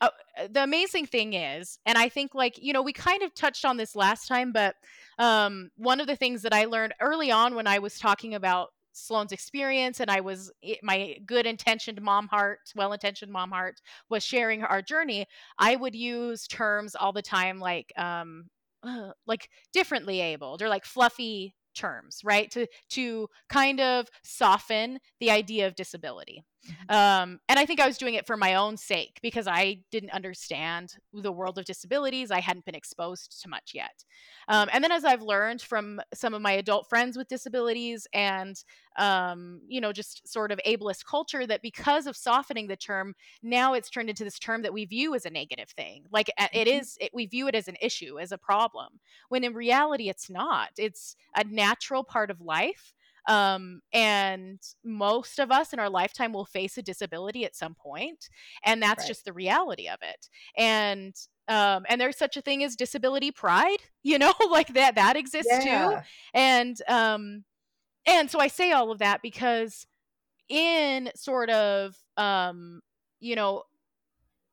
uh, 0.00 0.08
the 0.50 0.62
amazing 0.62 1.06
thing 1.06 1.34
is, 1.34 1.78
and 1.84 1.98
I 1.98 2.08
think 2.08 2.34
like, 2.34 2.58
you 2.60 2.72
know, 2.72 2.82
we 2.82 2.94
kind 2.94 3.22
of 3.22 3.34
touched 3.34 3.66
on 3.66 3.76
this 3.76 3.94
last 3.94 4.26
time, 4.26 4.52
but 4.52 4.74
um, 5.18 5.70
one 5.76 6.00
of 6.00 6.06
the 6.06 6.16
things 6.16 6.42
that 6.42 6.54
I 6.54 6.64
learned 6.64 6.94
early 6.98 7.30
on 7.30 7.54
when 7.54 7.66
I 7.66 7.78
was 7.78 7.98
talking 7.98 8.34
about 8.34 8.70
Sloan's 8.94 9.32
experience 9.32 10.00
and 10.00 10.10
I 10.10 10.20
was 10.20 10.50
my 10.82 11.16
good 11.26 11.46
intentioned 11.46 12.00
mom 12.00 12.26
heart, 12.28 12.60
well 12.74 12.92
intentioned 12.92 13.30
mom 13.30 13.50
heart 13.50 13.80
was 14.08 14.24
sharing 14.24 14.64
our 14.64 14.82
journey, 14.82 15.26
I 15.58 15.76
would 15.76 15.94
use 15.94 16.46
terms 16.46 16.94
all 16.94 17.12
the 17.12 17.22
time 17.22 17.60
like 17.60 17.92
um 17.96 18.46
uh, 18.82 19.12
like 19.26 19.48
differently 19.72 20.20
abled 20.20 20.62
or 20.62 20.68
like 20.68 20.84
fluffy 20.84 21.54
terms, 21.74 22.20
right? 22.24 22.50
To 22.52 22.66
to 22.90 23.28
kind 23.48 23.80
of 23.80 24.08
soften 24.24 24.98
the 25.20 25.30
idea 25.30 25.66
of 25.66 25.74
disability. 25.74 26.44
Mm-hmm. 26.66 26.94
Um, 26.94 27.40
and 27.48 27.58
I 27.58 27.66
think 27.66 27.80
I 27.80 27.86
was 27.86 27.98
doing 27.98 28.14
it 28.14 28.26
for 28.26 28.36
my 28.36 28.54
own 28.54 28.76
sake 28.76 29.18
because 29.22 29.46
I 29.46 29.80
didn't 29.90 30.10
understand 30.10 30.94
the 31.12 31.32
world 31.32 31.58
of 31.58 31.64
disabilities. 31.64 32.30
I 32.30 32.40
hadn't 32.40 32.64
been 32.64 32.74
exposed 32.74 33.42
to 33.42 33.48
much 33.48 33.72
yet. 33.74 34.04
Um, 34.48 34.68
and 34.72 34.82
then 34.82 34.92
as 34.92 35.04
I've 35.04 35.22
learned 35.22 35.60
from 35.60 36.00
some 36.14 36.34
of 36.34 36.42
my 36.42 36.52
adult 36.52 36.88
friends 36.88 37.16
with 37.16 37.28
disabilities 37.28 38.06
and, 38.12 38.62
um, 38.96 39.60
you 39.66 39.80
know, 39.80 39.92
just 39.92 40.26
sort 40.28 40.52
of 40.52 40.60
ableist 40.66 41.04
culture, 41.04 41.46
that 41.46 41.62
because 41.62 42.06
of 42.06 42.16
softening 42.16 42.68
the 42.68 42.76
term, 42.76 43.14
now 43.42 43.74
it's 43.74 43.90
turned 43.90 44.08
into 44.08 44.24
this 44.24 44.38
term 44.38 44.62
that 44.62 44.72
we 44.72 44.84
view 44.84 45.14
as 45.14 45.26
a 45.26 45.30
negative 45.30 45.70
thing. 45.70 46.04
Like 46.12 46.28
it 46.38 46.68
mm-hmm. 46.68 47.04
it, 47.04 47.10
we 47.12 47.26
view 47.26 47.48
it 47.48 47.54
as 47.54 47.68
an 47.68 47.76
issue, 47.80 48.20
as 48.20 48.30
a 48.30 48.38
problem, 48.38 49.00
when 49.28 49.42
in 49.42 49.54
reality, 49.54 50.08
it's 50.08 50.30
not. 50.30 50.70
It's 50.78 51.16
a 51.36 51.44
natural 51.44 52.04
part 52.04 52.30
of 52.30 52.40
life 52.40 52.94
um, 53.28 53.80
and 53.92 54.58
most 54.84 55.38
of 55.38 55.50
us 55.50 55.72
in 55.72 55.78
our 55.78 55.90
lifetime 55.90 56.32
will 56.32 56.44
face 56.44 56.78
a 56.78 56.82
disability 56.82 57.44
at 57.44 57.56
some 57.56 57.74
point, 57.74 58.28
and 58.64 58.82
that's 58.82 59.04
right. 59.04 59.08
just 59.08 59.24
the 59.24 59.32
reality 59.32 59.88
of 59.88 59.98
it. 60.02 60.28
And 60.56 61.14
um, 61.48 61.84
and 61.88 62.00
there's 62.00 62.16
such 62.16 62.36
a 62.36 62.42
thing 62.42 62.64
as 62.64 62.76
disability 62.76 63.30
pride, 63.30 63.78
you 64.02 64.18
know, 64.18 64.34
like 64.50 64.74
that 64.74 64.94
that 64.96 65.16
exists 65.16 65.52
yeah. 65.64 65.90
too. 65.90 65.98
And 66.34 66.76
um, 66.88 67.44
and 68.06 68.30
so 68.30 68.40
I 68.40 68.48
say 68.48 68.72
all 68.72 68.90
of 68.90 68.98
that 68.98 69.22
because 69.22 69.86
in 70.48 71.10
sort 71.14 71.50
of 71.50 71.96
um, 72.16 72.80
you 73.20 73.36
know 73.36 73.62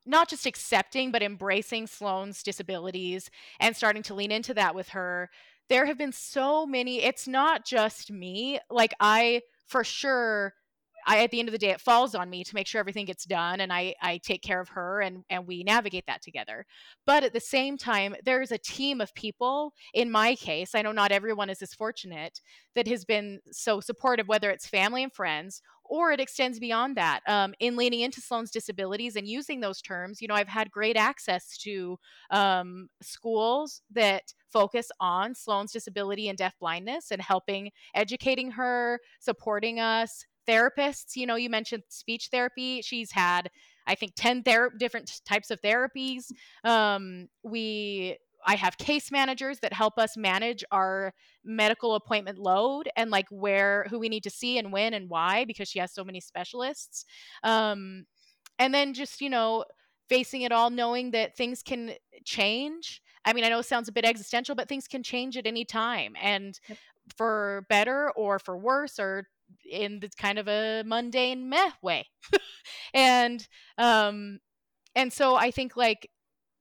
not 0.05 0.29
just 0.29 0.45
accepting 0.45 1.11
but 1.11 1.21
embracing 1.21 1.85
Sloan's 1.85 2.41
disabilities 2.41 3.29
and 3.59 3.75
starting 3.75 4.01
to 4.03 4.15
lean 4.15 4.31
into 4.31 4.53
that 4.55 4.73
with 4.73 4.89
her 4.89 5.29
there 5.69 5.85
have 5.85 5.97
been 5.97 6.11
so 6.11 6.65
many 6.65 7.03
it's 7.03 7.27
not 7.27 7.65
just 7.65 8.11
me 8.11 8.59
like 8.69 8.93
i 8.99 9.41
for 9.67 9.83
sure 9.83 10.53
I 11.05 11.23
at 11.23 11.31
the 11.31 11.39
end 11.39 11.49
of 11.49 11.53
the 11.53 11.57
day 11.57 11.71
it 11.71 11.81
falls 11.81 12.13
on 12.13 12.29
me 12.29 12.43
to 12.43 12.55
make 12.55 12.67
sure 12.67 12.79
everything 12.79 13.05
gets 13.05 13.25
done 13.25 13.61
and 13.61 13.71
I 13.71 13.95
I 14.01 14.17
take 14.19 14.41
care 14.41 14.59
of 14.59 14.69
her 14.69 15.01
and 15.01 15.23
and 15.29 15.47
we 15.47 15.63
navigate 15.63 16.05
that 16.07 16.21
together. 16.21 16.65
But 17.05 17.23
at 17.23 17.33
the 17.33 17.39
same 17.39 17.77
time 17.77 18.15
there's 18.23 18.51
a 18.51 18.57
team 18.57 19.01
of 19.01 19.13
people 19.15 19.73
in 19.93 20.11
my 20.11 20.35
case, 20.35 20.75
I 20.75 20.81
know 20.81 20.91
not 20.91 21.11
everyone 21.11 21.49
is 21.49 21.61
as 21.61 21.73
fortunate 21.73 22.41
that 22.75 22.87
has 22.87 23.05
been 23.05 23.39
so 23.51 23.79
supportive 23.79 24.27
whether 24.27 24.51
it's 24.51 24.67
family 24.67 25.03
and 25.03 25.13
friends 25.13 25.61
or 25.89 26.11
it 26.11 26.19
extends 26.19 26.59
beyond 26.59 26.95
that 26.95 27.21
um, 27.27 27.53
in 27.59 27.75
leaning 27.75 28.01
into 28.01 28.21
Sloan's 28.21 28.51
disabilities 28.51 29.15
and 29.15 29.27
using 29.27 29.59
those 29.59 29.81
terms. 29.81 30.21
You 30.21 30.27
know, 30.27 30.35
I've 30.35 30.47
had 30.47 30.71
great 30.71 30.95
access 30.95 31.57
to 31.57 31.97
um, 32.29 32.87
schools 33.01 33.81
that 33.91 34.33
focus 34.53 34.89
on 34.99 35.33
Sloan's 35.33 35.71
disability 35.71 36.29
and 36.29 36.37
deaf 36.37 36.53
blindness 36.59 37.11
and 37.11 37.21
helping 37.21 37.71
educating 37.95 38.51
her, 38.51 38.99
supporting 39.19 39.79
us, 39.79 40.25
therapists. 40.47 41.15
You 41.15 41.25
know, 41.25 41.35
you 41.35 41.49
mentioned 41.49 41.83
speech 41.89 42.29
therapy. 42.31 42.81
She's 42.81 43.11
had, 43.11 43.49
I 43.87 43.95
think, 43.95 44.13
10 44.15 44.43
ther- 44.43 44.73
different 44.77 45.21
types 45.27 45.49
of 45.49 45.59
therapies. 45.61 46.31
Um, 46.63 47.29
we 47.43 48.17
I 48.45 48.55
have 48.55 48.77
case 48.77 49.11
managers 49.11 49.59
that 49.59 49.73
help 49.73 49.97
us 49.97 50.15
manage 50.17 50.63
our 50.71 51.13
medical 51.43 51.95
appointment 51.95 52.37
load 52.37 52.89
and 52.95 53.11
like 53.11 53.27
where 53.29 53.85
who 53.89 53.99
we 53.99 54.09
need 54.09 54.23
to 54.23 54.29
see 54.29 54.57
and 54.57 54.71
when 54.71 54.93
and 54.93 55.09
why 55.09 55.45
because 55.45 55.67
she 55.67 55.79
has 55.79 55.93
so 55.93 56.03
many 56.03 56.19
specialists. 56.19 57.05
Um, 57.43 58.05
and 58.57 58.73
then 58.73 58.93
just 58.93 59.21
you 59.21 59.29
know 59.29 59.65
facing 60.09 60.41
it 60.41 60.51
all, 60.51 60.69
knowing 60.69 61.11
that 61.11 61.37
things 61.37 61.61
can 61.63 61.91
change. 62.25 63.01
I 63.25 63.33
mean, 63.33 63.43
I 63.43 63.49
know 63.49 63.59
it 63.59 63.65
sounds 63.65 63.87
a 63.87 63.91
bit 63.93 64.05
existential, 64.05 64.55
but 64.55 64.67
things 64.67 64.87
can 64.87 65.03
change 65.03 65.37
at 65.37 65.45
any 65.45 65.65
time, 65.65 66.15
and 66.21 66.59
yep. 66.67 66.77
for 67.15 67.65
better 67.69 68.11
or 68.15 68.39
for 68.39 68.57
worse 68.57 68.99
or 68.99 69.27
in 69.69 69.99
this 69.99 70.15
kind 70.15 70.39
of 70.39 70.47
a 70.47 70.83
mundane 70.85 71.49
meh 71.49 71.71
way. 71.81 72.07
and 72.93 73.47
um 73.77 74.39
and 74.95 75.11
so 75.11 75.35
I 75.35 75.51
think 75.51 75.75
like 75.75 76.09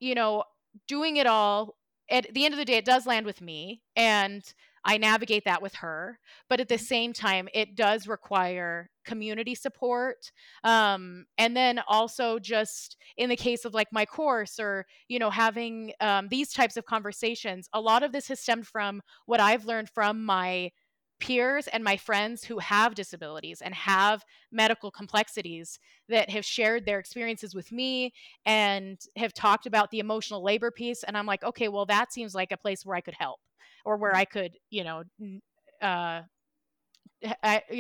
you 0.01 0.15
know 0.15 0.45
doing 0.87 1.17
it 1.17 1.27
all 1.27 1.75
at 2.11 2.33
the 2.33 2.45
end 2.45 2.55
of 2.55 2.59
the 2.59 2.65
day 2.65 2.77
it 2.77 2.85
does 2.85 3.07
land 3.07 3.27
with 3.27 3.41
me 3.41 3.83
and 3.97 4.43
I 4.85 4.97
navigate 4.97 5.45
that 5.45 5.61
with 5.61 5.75
her. 5.77 6.19
But 6.49 6.61
at 6.61 6.69
the 6.69 6.77
mm-hmm. 6.77 6.85
same 6.85 7.13
time, 7.13 7.49
it 7.53 7.75
does 7.75 8.09
require 8.09 8.89
community 9.05 9.55
support. 9.55 10.33
Um, 10.65 11.27
and 11.37 11.57
then 11.57 11.81
also 11.89 12.39
just 12.39 12.97
in 13.17 13.29
the 13.29 13.37
case 13.37 13.65
of 13.65 13.75
like 13.75 13.89
my 13.93 14.07
course 14.07 14.59
or, 14.59 14.87
you 15.09 15.19
know, 15.19 15.31
having 15.31 15.93
um, 16.01 16.29
these 16.29 16.53
types 16.53 16.77
of 16.77 16.87
conversations, 16.87 17.69
a 17.73 17.81
lot 17.81 18.03
of 18.03 18.13
this 18.13 18.29
has 18.29 18.41
stemmed 18.41 18.67
from 18.67 19.03
what 19.27 19.41
I've 19.41 19.67
learned 19.67 19.91
from 19.91 20.25
my 20.25 20.71
peers 21.21 21.67
and 21.69 21.83
my 21.83 21.97
friends 21.97 22.45
who 22.45 22.59
have 22.59 22.95
disabilities 22.95 23.61
and 23.61 23.75
have 23.75 24.25
medical 24.53 24.91
complexities 24.91 25.79
that 26.09 26.31
have 26.31 26.45
shared 26.45 26.87
their 26.87 26.99
experiences 26.99 27.55
with 27.55 27.73
me 27.73 28.13
and 28.47 29.01
have 29.17 29.33
talked 29.35 29.67
about 29.67 29.91
the 29.91 29.99
emotional 29.99 30.43
labor 30.43 30.71
piece 30.71 31.03
and 31.03 31.17
i'm 31.17 31.27
like 31.27 31.43
okay 31.43 31.69
well 31.69 31.87
that 31.87 32.13
seems 32.13 32.35
like 32.35 32.53
a 32.53 32.57
place 32.57 32.87
where 32.87 32.97
i 32.97 33.01
could 33.01 33.15
help 33.19 33.41
or 33.85 33.97
where 33.97 34.15
I 34.15 34.25
could, 34.27 34.53
you 34.71 34.85
know, 34.85 35.03
uh, 35.81 36.23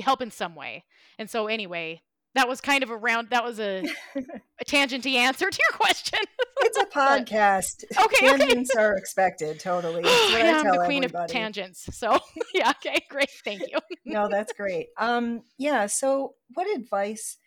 help 0.02 0.22
in 0.22 0.30
some 0.30 0.54
way. 0.54 0.84
And 1.18 1.28
so, 1.28 1.46
anyway, 1.46 2.02
that 2.38 2.48
was 2.48 2.60
kind 2.60 2.84
of 2.84 2.90
a 2.90 2.96
round. 2.96 3.30
That 3.30 3.42
was 3.42 3.58
a, 3.58 3.84
a 4.14 4.64
tangenty 4.64 5.14
answer 5.14 5.50
to 5.50 5.58
your 5.68 5.76
question. 5.76 6.20
it's 6.60 6.78
a 6.78 6.86
podcast. 6.98 7.84
okay, 8.04 8.28
tangents 8.28 8.70
okay. 8.70 8.80
are 8.80 8.96
expected. 8.96 9.58
Totally. 9.58 10.02
yeah, 10.04 10.62
I'm 10.64 10.70
the 10.70 10.84
queen 10.84 11.02
everybody. 11.02 11.24
of 11.24 11.30
tangents. 11.30 11.88
So 11.98 12.16
yeah, 12.54 12.70
okay, 12.70 13.04
great. 13.10 13.30
Thank 13.44 13.62
you. 13.62 13.78
no, 14.04 14.28
that's 14.28 14.52
great. 14.52 14.88
Um, 14.96 15.42
yeah. 15.58 15.86
So, 15.86 16.34
what 16.54 16.72
advice 16.78 17.38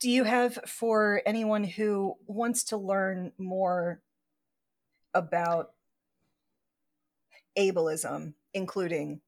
do 0.00 0.10
you 0.10 0.24
have 0.24 0.58
for 0.66 1.22
anyone 1.24 1.62
who 1.62 2.14
wants 2.26 2.64
to 2.64 2.76
learn 2.76 3.30
more 3.38 4.00
about 5.14 5.70
ableism, 7.56 8.34
including 8.52 9.20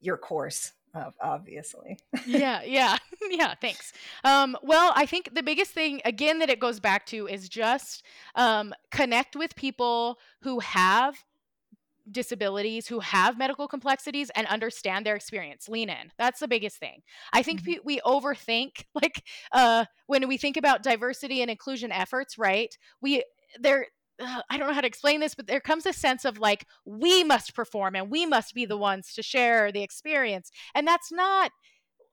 your 0.00 0.16
course 0.16 0.72
obviously. 1.20 1.98
yeah, 2.26 2.62
yeah, 2.66 2.96
yeah. 3.30 3.54
Thanks. 3.60 3.92
Um, 4.24 4.56
well, 4.62 4.92
I 4.94 5.06
think 5.06 5.34
the 5.34 5.42
biggest 5.42 5.72
thing, 5.72 6.00
again, 6.04 6.38
that 6.40 6.50
it 6.50 6.60
goes 6.60 6.80
back 6.80 7.06
to 7.06 7.26
is 7.26 7.48
just 7.48 8.04
um, 8.34 8.74
connect 8.90 9.36
with 9.36 9.56
people 9.56 10.18
who 10.42 10.60
have 10.60 11.24
disabilities, 12.10 12.88
who 12.88 12.98
have 13.00 13.38
medical 13.38 13.68
complexities, 13.68 14.30
and 14.34 14.46
understand 14.48 15.06
their 15.06 15.14
experience. 15.14 15.68
Lean 15.68 15.88
in. 15.88 16.10
That's 16.18 16.40
the 16.40 16.48
biggest 16.48 16.78
thing. 16.78 17.02
I 17.32 17.42
think 17.42 17.60
mm-hmm. 17.62 17.78
we, 17.84 17.96
we 17.96 18.00
overthink, 18.00 18.84
like 18.94 19.24
uh, 19.52 19.84
when 20.06 20.26
we 20.28 20.36
think 20.36 20.56
about 20.56 20.82
diversity 20.82 21.42
and 21.42 21.50
inclusion 21.50 21.92
efforts, 21.92 22.38
right? 22.38 22.76
We 23.00 23.24
there 23.60 23.86
I 24.20 24.58
don't 24.58 24.68
know 24.68 24.74
how 24.74 24.80
to 24.82 24.86
explain 24.86 25.20
this, 25.20 25.34
but 25.34 25.46
there 25.46 25.60
comes 25.60 25.86
a 25.86 25.92
sense 25.92 26.24
of 26.24 26.38
like, 26.38 26.66
we 26.84 27.24
must 27.24 27.54
perform 27.54 27.96
and 27.96 28.10
we 28.10 28.26
must 28.26 28.54
be 28.54 28.66
the 28.66 28.76
ones 28.76 29.14
to 29.14 29.22
share 29.22 29.72
the 29.72 29.82
experience. 29.82 30.50
And 30.74 30.86
that's 30.86 31.10
not, 31.10 31.50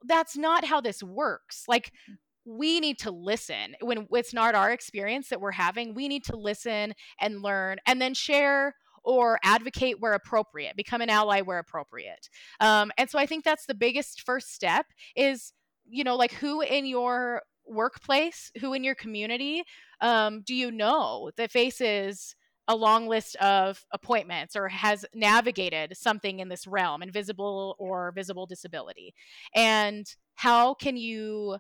that's 0.05 0.37
not 0.37 0.65
how 0.65 0.81
this 0.81 1.03
works. 1.03 1.65
Like, 1.67 1.91
mm. 2.09 2.15
we 2.45 2.79
need 2.79 2.99
to 2.99 3.11
listen 3.11 3.75
when 3.81 4.07
it's 4.11 4.33
not 4.33 4.55
our 4.55 4.71
experience 4.71 5.29
that 5.29 5.41
we're 5.41 5.51
having. 5.51 5.93
We 5.93 6.07
need 6.07 6.23
to 6.25 6.37
listen 6.37 6.93
and 7.19 7.41
learn 7.41 7.77
and 7.85 8.01
then 8.01 8.13
share 8.13 8.75
or 9.03 9.39
advocate 9.43 9.99
where 9.99 10.13
appropriate, 10.13 10.75
become 10.75 11.01
an 11.01 11.09
ally 11.09 11.41
where 11.41 11.59
appropriate. 11.59 12.29
Um, 12.59 12.91
and 12.97 13.09
so 13.09 13.19
I 13.19 13.25
think 13.25 13.43
that's 13.43 13.65
the 13.65 13.75
biggest 13.75 14.23
first 14.25 14.53
step 14.53 14.85
is, 15.15 15.53
you 15.85 16.03
know, 16.03 16.15
like 16.15 16.33
who 16.33 16.61
in 16.61 16.85
your 16.85 17.43
workplace, 17.65 18.51
who 18.59 18.73
in 18.73 18.83
your 18.83 18.95
community 18.95 19.63
um, 20.01 20.41
do 20.41 20.55
you 20.55 20.71
know 20.71 21.31
that 21.37 21.51
faces 21.51 22.35
a 22.67 22.75
long 22.75 23.07
list 23.07 23.35
of 23.37 23.83
appointments 23.91 24.55
or 24.55 24.67
has 24.67 25.05
navigated 25.13 25.97
something 25.97 26.39
in 26.39 26.49
this 26.49 26.67
realm, 26.67 27.01
invisible 27.01 27.75
or 27.79 28.11
visible 28.11 28.45
disability? 28.45 29.13
And 29.55 30.05
how 30.35 30.75
can 30.75 30.95
you 30.95 31.57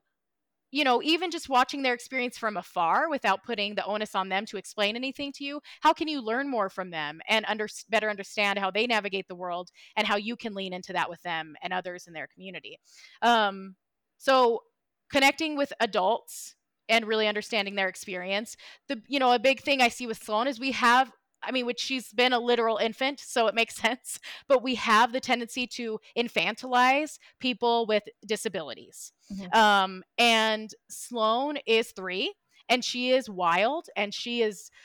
you 0.71 0.83
know, 0.83 1.01
even 1.01 1.31
just 1.31 1.49
watching 1.49 1.81
their 1.81 1.93
experience 1.93 2.37
from 2.37 2.57
afar 2.57 3.09
without 3.09 3.43
putting 3.43 3.75
the 3.75 3.85
onus 3.85 4.13
on 4.13 4.29
them 4.29 4.45
to 4.45 4.57
explain 4.57 4.95
anything 4.95 5.31
to 5.33 5.43
you, 5.43 5.61
how 5.81 5.93
can 5.93 6.07
you 6.07 6.21
learn 6.21 6.49
more 6.49 6.69
from 6.69 6.91
them 6.91 7.21
and 7.27 7.45
under, 7.47 7.67
better 7.89 8.09
understand 8.09 8.59
how 8.59 8.69
they 8.69 8.85
navigate 8.85 9.27
the 9.27 9.35
world 9.35 9.71
and 9.95 10.05
how 10.05 10.15
you 10.15 10.35
can 10.35 10.53
lean 10.53 10.73
into 10.73 10.93
that 10.93 11.09
with 11.09 11.21
them 11.23 11.55
and 11.63 11.73
others 11.73 12.05
in 12.05 12.13
their 12.13 12.27
community? 12.27 12.79
Um, 13.21 13.75
so, 14.17 14.61
connecting 15.11 15.57
with 15.57 15.73
adults 15.79 16.55
and 16.89 17.05
really 17.05 17.27
understanding 17.27 17.75
their 17.75 17.87
experience. 17.87 18.57
The 18.87 19.01
you 19.07 19.19
know 19.19 19.31
a 19.31 19.39
big 19.39 19.61
thing 19.61 19.81
I 19.81 19.87
see 19.87 20.07
with 20.07 20.21
Sloan 20.21 20.47
is 20.47 20.59
we 20.59 20.71
have 20.71 21.11
I 21.41 21.51
mean, 21.51 21.65
which 21.65 21.79
she's 21.79 22.11
been 22.11 22.33
a 22.33 22.39
literal 22.39 22.77
infant, 22.77 23.19
so 23.19 23.47
it 23.47 23.55
makes 23.55 23.75
sense. 23.81 24.19
But 24.47 24.63
we 24.63 24.75
have 24.75 25.11
the 25.11 25.19
tendency 25.19 25.67
to 25.67 25.99
infantilize 26.17 27.17
people 27.39 27.85
with 27.85 28.03
disabilities. 28.25 29.13
Mm-hmm. 29.31 29.57
Um, 29.57 30.03
and 30.17 30.69
Sloan 30.89 31.57
is 31.65 31.91
three, 31.91 32.33
and 32.67 32.83
she 32.83 33.11
is 33.11 33.29
wild, 33.29 33.87
and 33.95 34.13
she 34.13 34.41
is. 34.41 34.71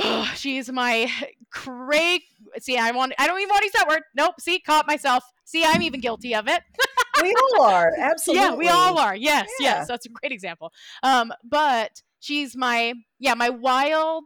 Oh, 0.00 0.30
she's 0.36 0.70
my 0.70 1.10
cray. 1.50 2.22
See, 2.60 2.76
I 2.76 2.92
want. 2.92 3.14
I 3.18 3.26
don't 3.26 3.40
even 3.40 3.48
want 3.48 3.62
to 3.62 3.64
use 3.64 3.72
that 3.72 3.88
word. 3.88 4.02
Nope. 4.14 4.34
See, 4.38 4.60
caught 4.60 4.86
myself. 4.86 5.24
See, 5.44 5.64
I'm 5.64 5.82
even 5.82 6.00
guilty 6.00 6.36
of 6.36 6.46
it. 6.46 6.62
we 7.22 7.34
all 7.34 7.62
are. 7.62 7.92
Absolutely. 7.96 8.38
Yeah, 8.48 8.54
we 8.54 8.68
all 8.68 8.98
are. 8.98 9.16
Yes, 9.16 9.48
yeah. 9.60 9.78
yes. 9.78 9.88
That's 9.88 10.06
a 10.06 10.08
great 10.08 10.32
example. 10.32 10.72
Um, 11.02 11.32
but 11.44 12.02
she's 12.20 12.56
my 12.56 12.94
yeah, 13.18 13.34
my 13.34 13.50
wild 13.50 14.24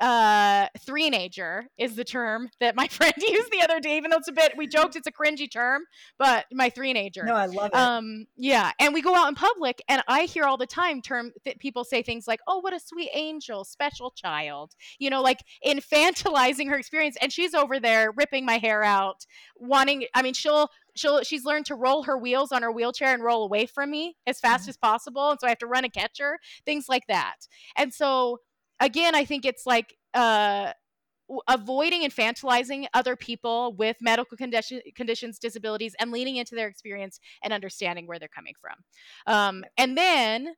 uh 0.00 0.66
three-nager 0.80 1.64
is 1.76 1.96
the 1.96 2.04
term 2.04 2.48
that 2.60 2.76
my 2.76 2.86
friend 2.88 3.14
used 3.18 3.50
the 3.50 3.60
other 3.62 3.80
day 3.80 3.96
even 3.96 4.10
though 4.10 4.16
it's 4.16 4.28
a 4.28 4.32
bit 4.32 4.52
we 4.56 4.66
joked 4.66 4.94
it's 4.96 5.06
a 5.06 5.12
cringy 5.12 5.50
term 5.50 5.82
but 6.18 6.46
my 6.52 6.70
three-nager 6.70 7.24
no 7.24 7.34
i 7.34 7.46
love 7.46 7.70
it 7.72 7.74
um 7.74 8.26
yeah 8.36 8.70
and 8.78 8.94
we 8.94 9.02
go 9.02 9.14
out 9.14 9.28
in 9.28 9.34
public 9.34 9.82
and 9.88 10.02
i 10.06 10.22
hear 10.22 10.44
all 10.44 10.56
the 10.56 10.66
time 10.66 11.02
term 11.02 11.32
that 11.44 11.58
people 11.58 11.84
say 11.84 12.02
things 12.02 12.28
like 12.28 12.40
oh 12.46 12.58
what 12.58 12.72
a 12.72 12.78
sweet 12.78 13.10
angel 13.12 13.64
special 13.64 14.10
child 14.12 14.72
you 14.98 15.10
know 15.10 15.20
like 15.22 15.40
infantilizing 15.66 16.68
her 16.68 16.78
experience 16.78 17.16
and 17.20 17.32
she's 17.32 17.54
over 17.54 17.80
there 17.80 18.12
ripping 18.12 18.44
my 18.44 18.58
hair 18.58 18.84
out 18.84 19.26
wanting 19.56 20.04
i 20.14 20.22
mean 20.22 20.34
she'll 20.34 20.70
she'll 20.98 21.22
she's 21.22 21.44
learned 21.44 21.66
to 21.66 21.74
roll 21.74 22.02
her 22.02 22.18
wheels 22.18 22.52
on 22.52 22.62
her 22.62 22.72
wheelchair 22.72 23.14
and 23.14 23.22
roll 23.22 23.44
away 23.44 23.66
from 23.66 23.90
me 23.90 24.16
as 24.26 24.40
fast 24.40 24.62
mm-hmm. 24.62 24.70
as 24.70 24.76
possible 24.76 25.30
and 25.30 25.40
so 25.40 25.46
i 25.46 25.50
have 25.50 25.58
to 25.58 25.66
run 25.66 25.84
and 25.84 25.92
catch 25.92 26.18
her 26.18 26.38
things 26.66 26.86
like 26.88 27.06
that 27.06 27.36
and 27.76 27.92
so 27.94 28.38
again, 28.80 29.14
I 29.14 29.24
think 29.24 29.44
it's 29.44 29.66
like 29.66 29.96
uh, 30.14 30.72
avoiding 31.46 32.02
infantilizing 32.02 32.86
other 32.94 33.16
people 33.16 33.74
with 33.74 33.96
medical 34.00 34.36
condition, 34.36 34.80
conditions, 34.94 35.38
disabilities, 35.38 35.94
and 36.00 36.10
leaning 36.10 36.36
into 36.36 36.54
their 36.54 36.68
experience 36.68 37.20
and 37.42 37.52
understanding 37.52 38.06
where 38.06 38.18
they're 38.18 38.28
coming 38.28 38.54
from. 38.60 38.74
Um, 39.26 39.64
and 39.76 39.96
then 39.96 40.54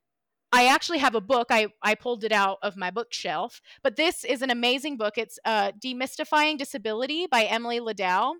I 0.53 0.67
actually 0.67 0.97
have 0.99 1.15
a 1.15 1.21
book. 1.21 1.47
I, 1.49 1.67
I 1.81 1.95
pulled 1.95 2.23
it 2.23 2.31
out 2.31 2.57
of 2.61 2.75
my 2.75 2.91
bookshelf, 2.91 3.61
but 3.83 3.95
this 3.95 4.25
is 4.25 4.41
an 4.41 4.49
amazing 4.49 4.97
book. 4.97 5.17
It's 5.17 5.39
uh, 5.45 5.71
Demystifying 5.83 6.57
Disability 6.57 7.27
by 7.27 7.43
Emily 7.43 7.79
Ladau. 7.79 8.33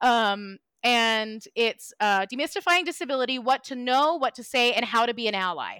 Um, 0.00 0.58
and 0.86 1.42
it's 1.56 1.92
uh, 1.98 2.26
Demystifying 2.32 2.84
Disability 2.84 3.40
What 3.40 3.64
to 3.64 3.74
Know, 3.74 4.14
What 4.14 4.36
to 4.36 4.44
Say, 4.44 4.72
and 4.72 4.84
How 4.84 5.04
to 5.04 5.12
Be 5.12 5.26
an 5.26 5.34
Ally. 5.34 5.78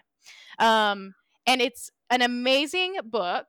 Um, 0.58 1.14
and 1.46 1.62
it's 1.62 1.92
an 2.10 2.22
amazing 2.22 2.96
book. 3.04 3.46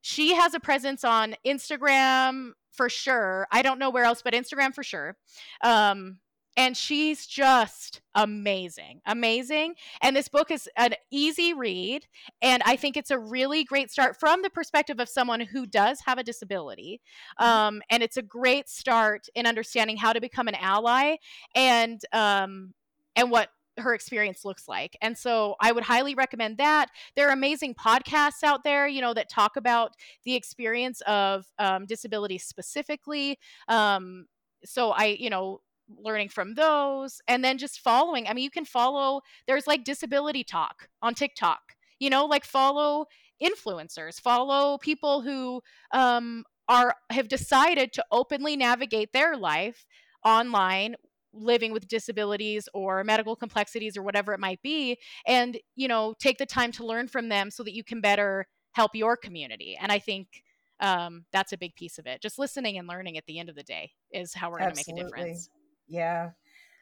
She 0.00 0.34
has 0.34 0.54
a 0.54 0.60
presence 0.60 1.04
on 1.04 1.36
Instagram 1.46 2.52
for 2.72 2.88
sure. 2.88 3.46
I 3.52 3.60
don't 3.60 3.78
know 3.78 3.90
where 3.90 4.04
else, 4.04 4.22
but 4.22 4.32
Instagram 4.32 4.74
for 4.74 4.82
sure. 4.82 5.18
Um, 5.62 6.20
and 6.56 6.76
she's 6.76 7.26
just 7.26 8.00
amazing 8.14 9.00
amazing 9.06 9.74
and 10.02 10.14
this 10.14 10.28
book 10.28 10.50
is 10.50 10.68
an 10.76 10.94
easy 11.10 11.52
read 11.52 12.06
and 12.42 12.62
i 12.64 12.76
think 12.76 12.96
it's 12.96 13.10
a 13.10 13.18
really 13.18 13.64
great 13.64 13.90
start 13.90 14.18
from 14.18 14.42
the 14.42 14.50
perspective 14.50 15.00
of 15.00 15.08
someone 15.08 15.40
who 15.40 15.66
does 15.66 16.00
have 16.04 16.18
a 16.18 16.22
disability 16.22 17.00
mm-hmm. 17.40 17.50
um, 17.50 17.82
and 17.90 18.02
it's 18.02 18.16
a 18.16 18.22
great 18.22 18.68
start 18.68 19.26
in 19.34 19.46
understanding 19.46 19.96
how 19.96 20.12
to 20.12 20.20
become 20.20 20.48
an 20.48 20.54
ally 20.56 21.16
and 21.54 22.00
um, 22.12 22.72
and 23.16 23.30
what 23.30 23.48
her 23.78 23.94
experience 23.94 24.44
looks 24.44 24.68
like. 24.68 24.96
And 25.02 25.16
so 25.16 25.56
I 25.60 25.72
would 25.72 25.84
highly 25.84 26.14
recommend 26.14 26.58
that. 26.58 26.90
There 27.16 27.28
are 27.28 27.32
amazing 27.32 27.74
podcasts 27.74 28.42
out 28.42 28.64
there, 28.64 28.86
you 28.86 29.00
know, 29.00 29.14
that 29.14 29.28
talk 29.28 29.56
about 29.56 29.94
the 30.24 30.34
experience 30.34 31.00
of 31.06 31.46
um, 31.58 31.86
disability 31.86 32.38
specifically. 32.38 33.38
Um, 33.68 34.26
so 34.64 34.92
I, 34.92 35.16
you 35.18 35.30
know, 35.30 35.60
learning 35.88 36.28
from 36.28 36.54
those 36.54 37.20
and 37.28 37.44
then 37.44 37.58
just 37.58 37.80
following. 37.80 38.26
I 38.26 38.32
mean, 38.32 38.44
you 38.44 38.50
can 38.50 38.64
follow, 38.64 39.20
there's 39.46 39.66
like 39.66 39.84
disability 39.84 40.44
talk 40.44 40.88
on 41.02 41.14
TikTok, 41.14 41.60
you 41.98 42.10
know, 42.10 42.24
like 42.24 42.44
follow 42.44 43.06
influencers, 43.42 44.20
follow 44.20 44.78
people 44.78 45.22
who 45.22 45.60
um, 45.92 46.44
are 46.68 46.94
have 47.10 47.28
decided 47.28 47.92
to 47.92 48.04
openly 48.10 48.56
navigate 48.56 49.12
their 49.12 49.36
life 49.36 49.84
online 50.24 50.94
living 51.32 51.72
with 51.72 51.88
disabilities 51.88 52.68
or 52.72 53.02
medical 53.04 53.36
complexities 53.36 53.96
or 53.96 54.02
whatever 54.02 54.32
it 54.32 54.40
might 54.40 54.62
be 54.62 54.96
and 55.26 55.58
you 55.74 55.88
know 55.88 56.14
take 56.20 56.38
the 56.38 56.46
time 56.46 56.70
to 56.70 56.86
learn 56.86 57.08
from 57.08 57.28
them 57.28 57.50
so 57.50 57.62
that 57.64 57.74
you 57.74 57.82
can 57.82 58.00
better 58.00 58.46
help 58.72 58.92
your 58.94 59.16
community 59.16 59.76
and 59.80 59.90
i 59.90 59.98
think 59.98 60.44
um, 60.80 61.24
that's 61.32 61.52
a 61.52 61.58
big 61.58 61.74
piece 61.76 61.98
of 61.98 62.06
it 62.06 62.20
just 62.20 62.38
listening 62.38 62.78
and 62.78 62.88
learning 62.88 63.16
at 63.16 63.24
the 63.26 63.38
end 63.38 63.48
of 63.48 63.56
the 63.56 63.62
day 63.62 63.90
is 64.12 64.34
how 64.34 64.50
we're 64.50 64.58
going 64.58 64.74
to 64.74 64.76
make 64.76 64.88
a 64.88 65.04
difference 65.04 65.48
yeah. 65.86 66.30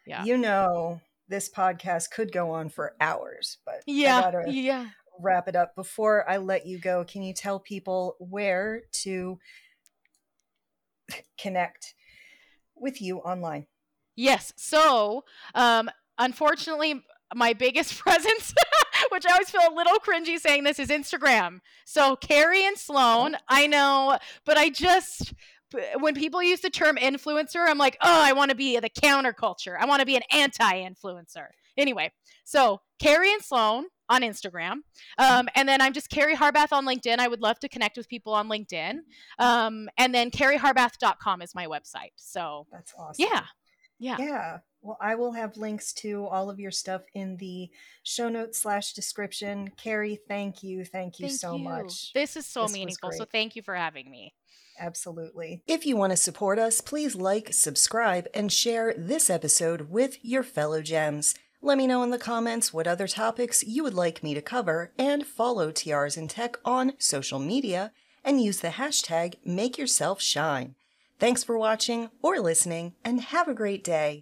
Yeah. 0.06 0.24
You 0.24 0.38
know 0.38 1.00
this 1.28 1.48
podcast 1.48 2.10
could 2.10 2.32
go 2.32 2.50
on 2.50 2.68
for 2.68 2.94
hours 3.00 3.58
but 3.64 3.82
yeah 3.86 4.20
gotta 4.20 4.50
yeah. 4.50 4.86
wrap 5.20 5.48
it 5.48 5.56
up. 5.56 5.74
Before 5.74 6.28
i 6.28 6.36
let 6.36 6.66
you 6.66 6.78
go 6.78 7.04
can 7.04 7.22
you 7.22 7.32
tell 7.32 7.58
people 7.58 8.16
where 8.18 8.82
to 9.02 9.38
connect 11.38 11.94
with 12.76 13.00
you 13.00 13.18
online? 13.18 13.66
Yes. 14.16 14.52
So, 14.56 15.24
um, 15.54 15.88
unfortunately, 16.18 17.02
my 17.34 17.52
biggest 17.52 17.98
presence, 17.98 18.54
which 19.10 19.24
I 19.26 19.32
always 19.32 19.50
feel 19.50 19.62
a 19.68 19.74
little 19.74 19.98
cringy 19.98 20.38
saying 20.38 20.64
this, 20.64 20.78
is 20.78 20.88
Instagram. 20.88 21.60
So, 21.86 22.16
Carrie 22.16 22.66
and 22.66 22.76
Sloan, 22.76 23.36
I 23.48 23.66
know, 23.66 24.18
but 24.44 24.58
I 24.58 24.68
just, 24.68 25.32
when 25.98 26.14
people 26.14 26.42
use 26.42 26.60
the 26.60 26.70
term 26.70 26.96
influencer, 26.96 27.64
I'm 27.66 27.78
like, 27.78 27.96
oh, 28.02 28.22
I 28.22 28.32
want 28.32 28.50
to 28.50 28.56
be 28.56 28.78
the 28.78 28.90
counterculture. 28.90 29.76
I 29.78 29.86
want 29.86 30.00
to 30.00 30.06
be 30.06 30.16
an 30.16 30.22
anti 30.32 30.82
influencer. 30.82 31.46
Anyway, 31.76 32.12
so 32.44 32.80
Carrie 32.98 33.32
and 33.32 33.42
Sloan 33.42 33.86
on 34.08 34.22
Instagram. 34.22 34.78
Um, 35.18 35.48
and 35.54 35.68
then 35.68 35.80
I'm 35.80 35.92
just 35.92 36.10
Carrie 36.10 36.36
Harbath 36.36 36.72
on 36.72 36.86
LinkedIn. 36.86 37.18
I 37.18 37.28
would 37.28 37.40
love 37.40 37.58
to 37.60 37.68
connect 37.68 37.96
with 37.96 38.08
people 38.08 38.34
on 38.34 38.48
LinkedIn. 38.48 38.98
Um, 39.38 39.88
and 39.96 40.14
then 40.14 40.30
carrieharbath.com 40.30 41.42
is 41.42 41.54
my 41.54 41.66
website. 41.66 42.12
So 42.16 42.66
that's 42.70 42.92
awesome. 42.98 43.26
Yeah. 43.30 43.44
Yeah. 43.98 44.16
Yeah. 44.18 44.58
Well, 44.82 44.98
I 45.00 45.14
will 45.14 45.32
have 45.32 45.56
links 45.56 45.92
to 45.94 46.26
all 46.26 46.50
of 46.50 46.58
your 46.58 46.72
stuff 46.72 47.02
in 47.14 47.36
the 47.36 47.70
show 48.02 48.28
notes 48.28 48.58
slash 48.58 48.94
description. 48.94 49.70
Carrie, 49.76 50.18
thank 50.28 50.64
you. 50.64 50.84
Thank 50.84 51.20
you 51.20 51.28
thank 51.28 51.40
so 51.40 51.54
you. 51.54 51.62
much. 51.62 52.12
This 52.12 52.36
is 52.36 52.46
so 52.46 52.62
this 52.62 52.72
meaningful. 52.72 53.12
So 53.12 53.24
thank 53.24 53.54
you 53.54 53.62
for 53.62 53.76
having 53.76 54.10
me. 54.10 54.34
Absolutely. 54.78 55.62
If 55.66 55.86
you 55.86 55.96
want 55.96 56.12
to 56.12 56.16
support 56.16 56.58
us, 56.58 56.80
please 56.80 57.14
like, 57.14 57.52
subscribe, 57.52 58.26
and 58.34 58.52
share 58.52 58.94
this 58.96 59.30
episode 59.30 59.90
with 59.90 60.18
your 60.22 60.42
fellow 60.42 60.82
gems. 60.82 61.34
Let 61.60 61.78
me 61.78 61.86
know 61.86 62.02
in 62.02 62.10
the 62.10 62.18
comments 62.18 62.72
what 62.72 62.88
other 62.88 63.06
topics 63.06 63.62
you 63.62 63.84
would 63.84 63.94
like 63.94 64.22
me 64.22 64.34
to 64.34 64.42
cover, 64.42 64.92
and 64.98 65.26
follow 65.26 65.70
Tiaras 65.70 66.16
in 66.16 66.26
Tech 66.26 66.56
on 66.64 66.94
social 66.98 67.38
media 67.38 67.92
and 68.24 68.42
use 68.42 68.60
the 68.60 68.68
hashtag 68.68 69.36
MakeYourselfShine. 69.46 70.74
Thanks 71.18 71.44
for 71.44 71.56
watching 71.56 72.10
or 72.20 72.40
listening, 72.40 72.94
and 73.04 73.20
have 73.20 73.46
a 73.46 73.54
great 73.54 73.84
day. 73.84 74.20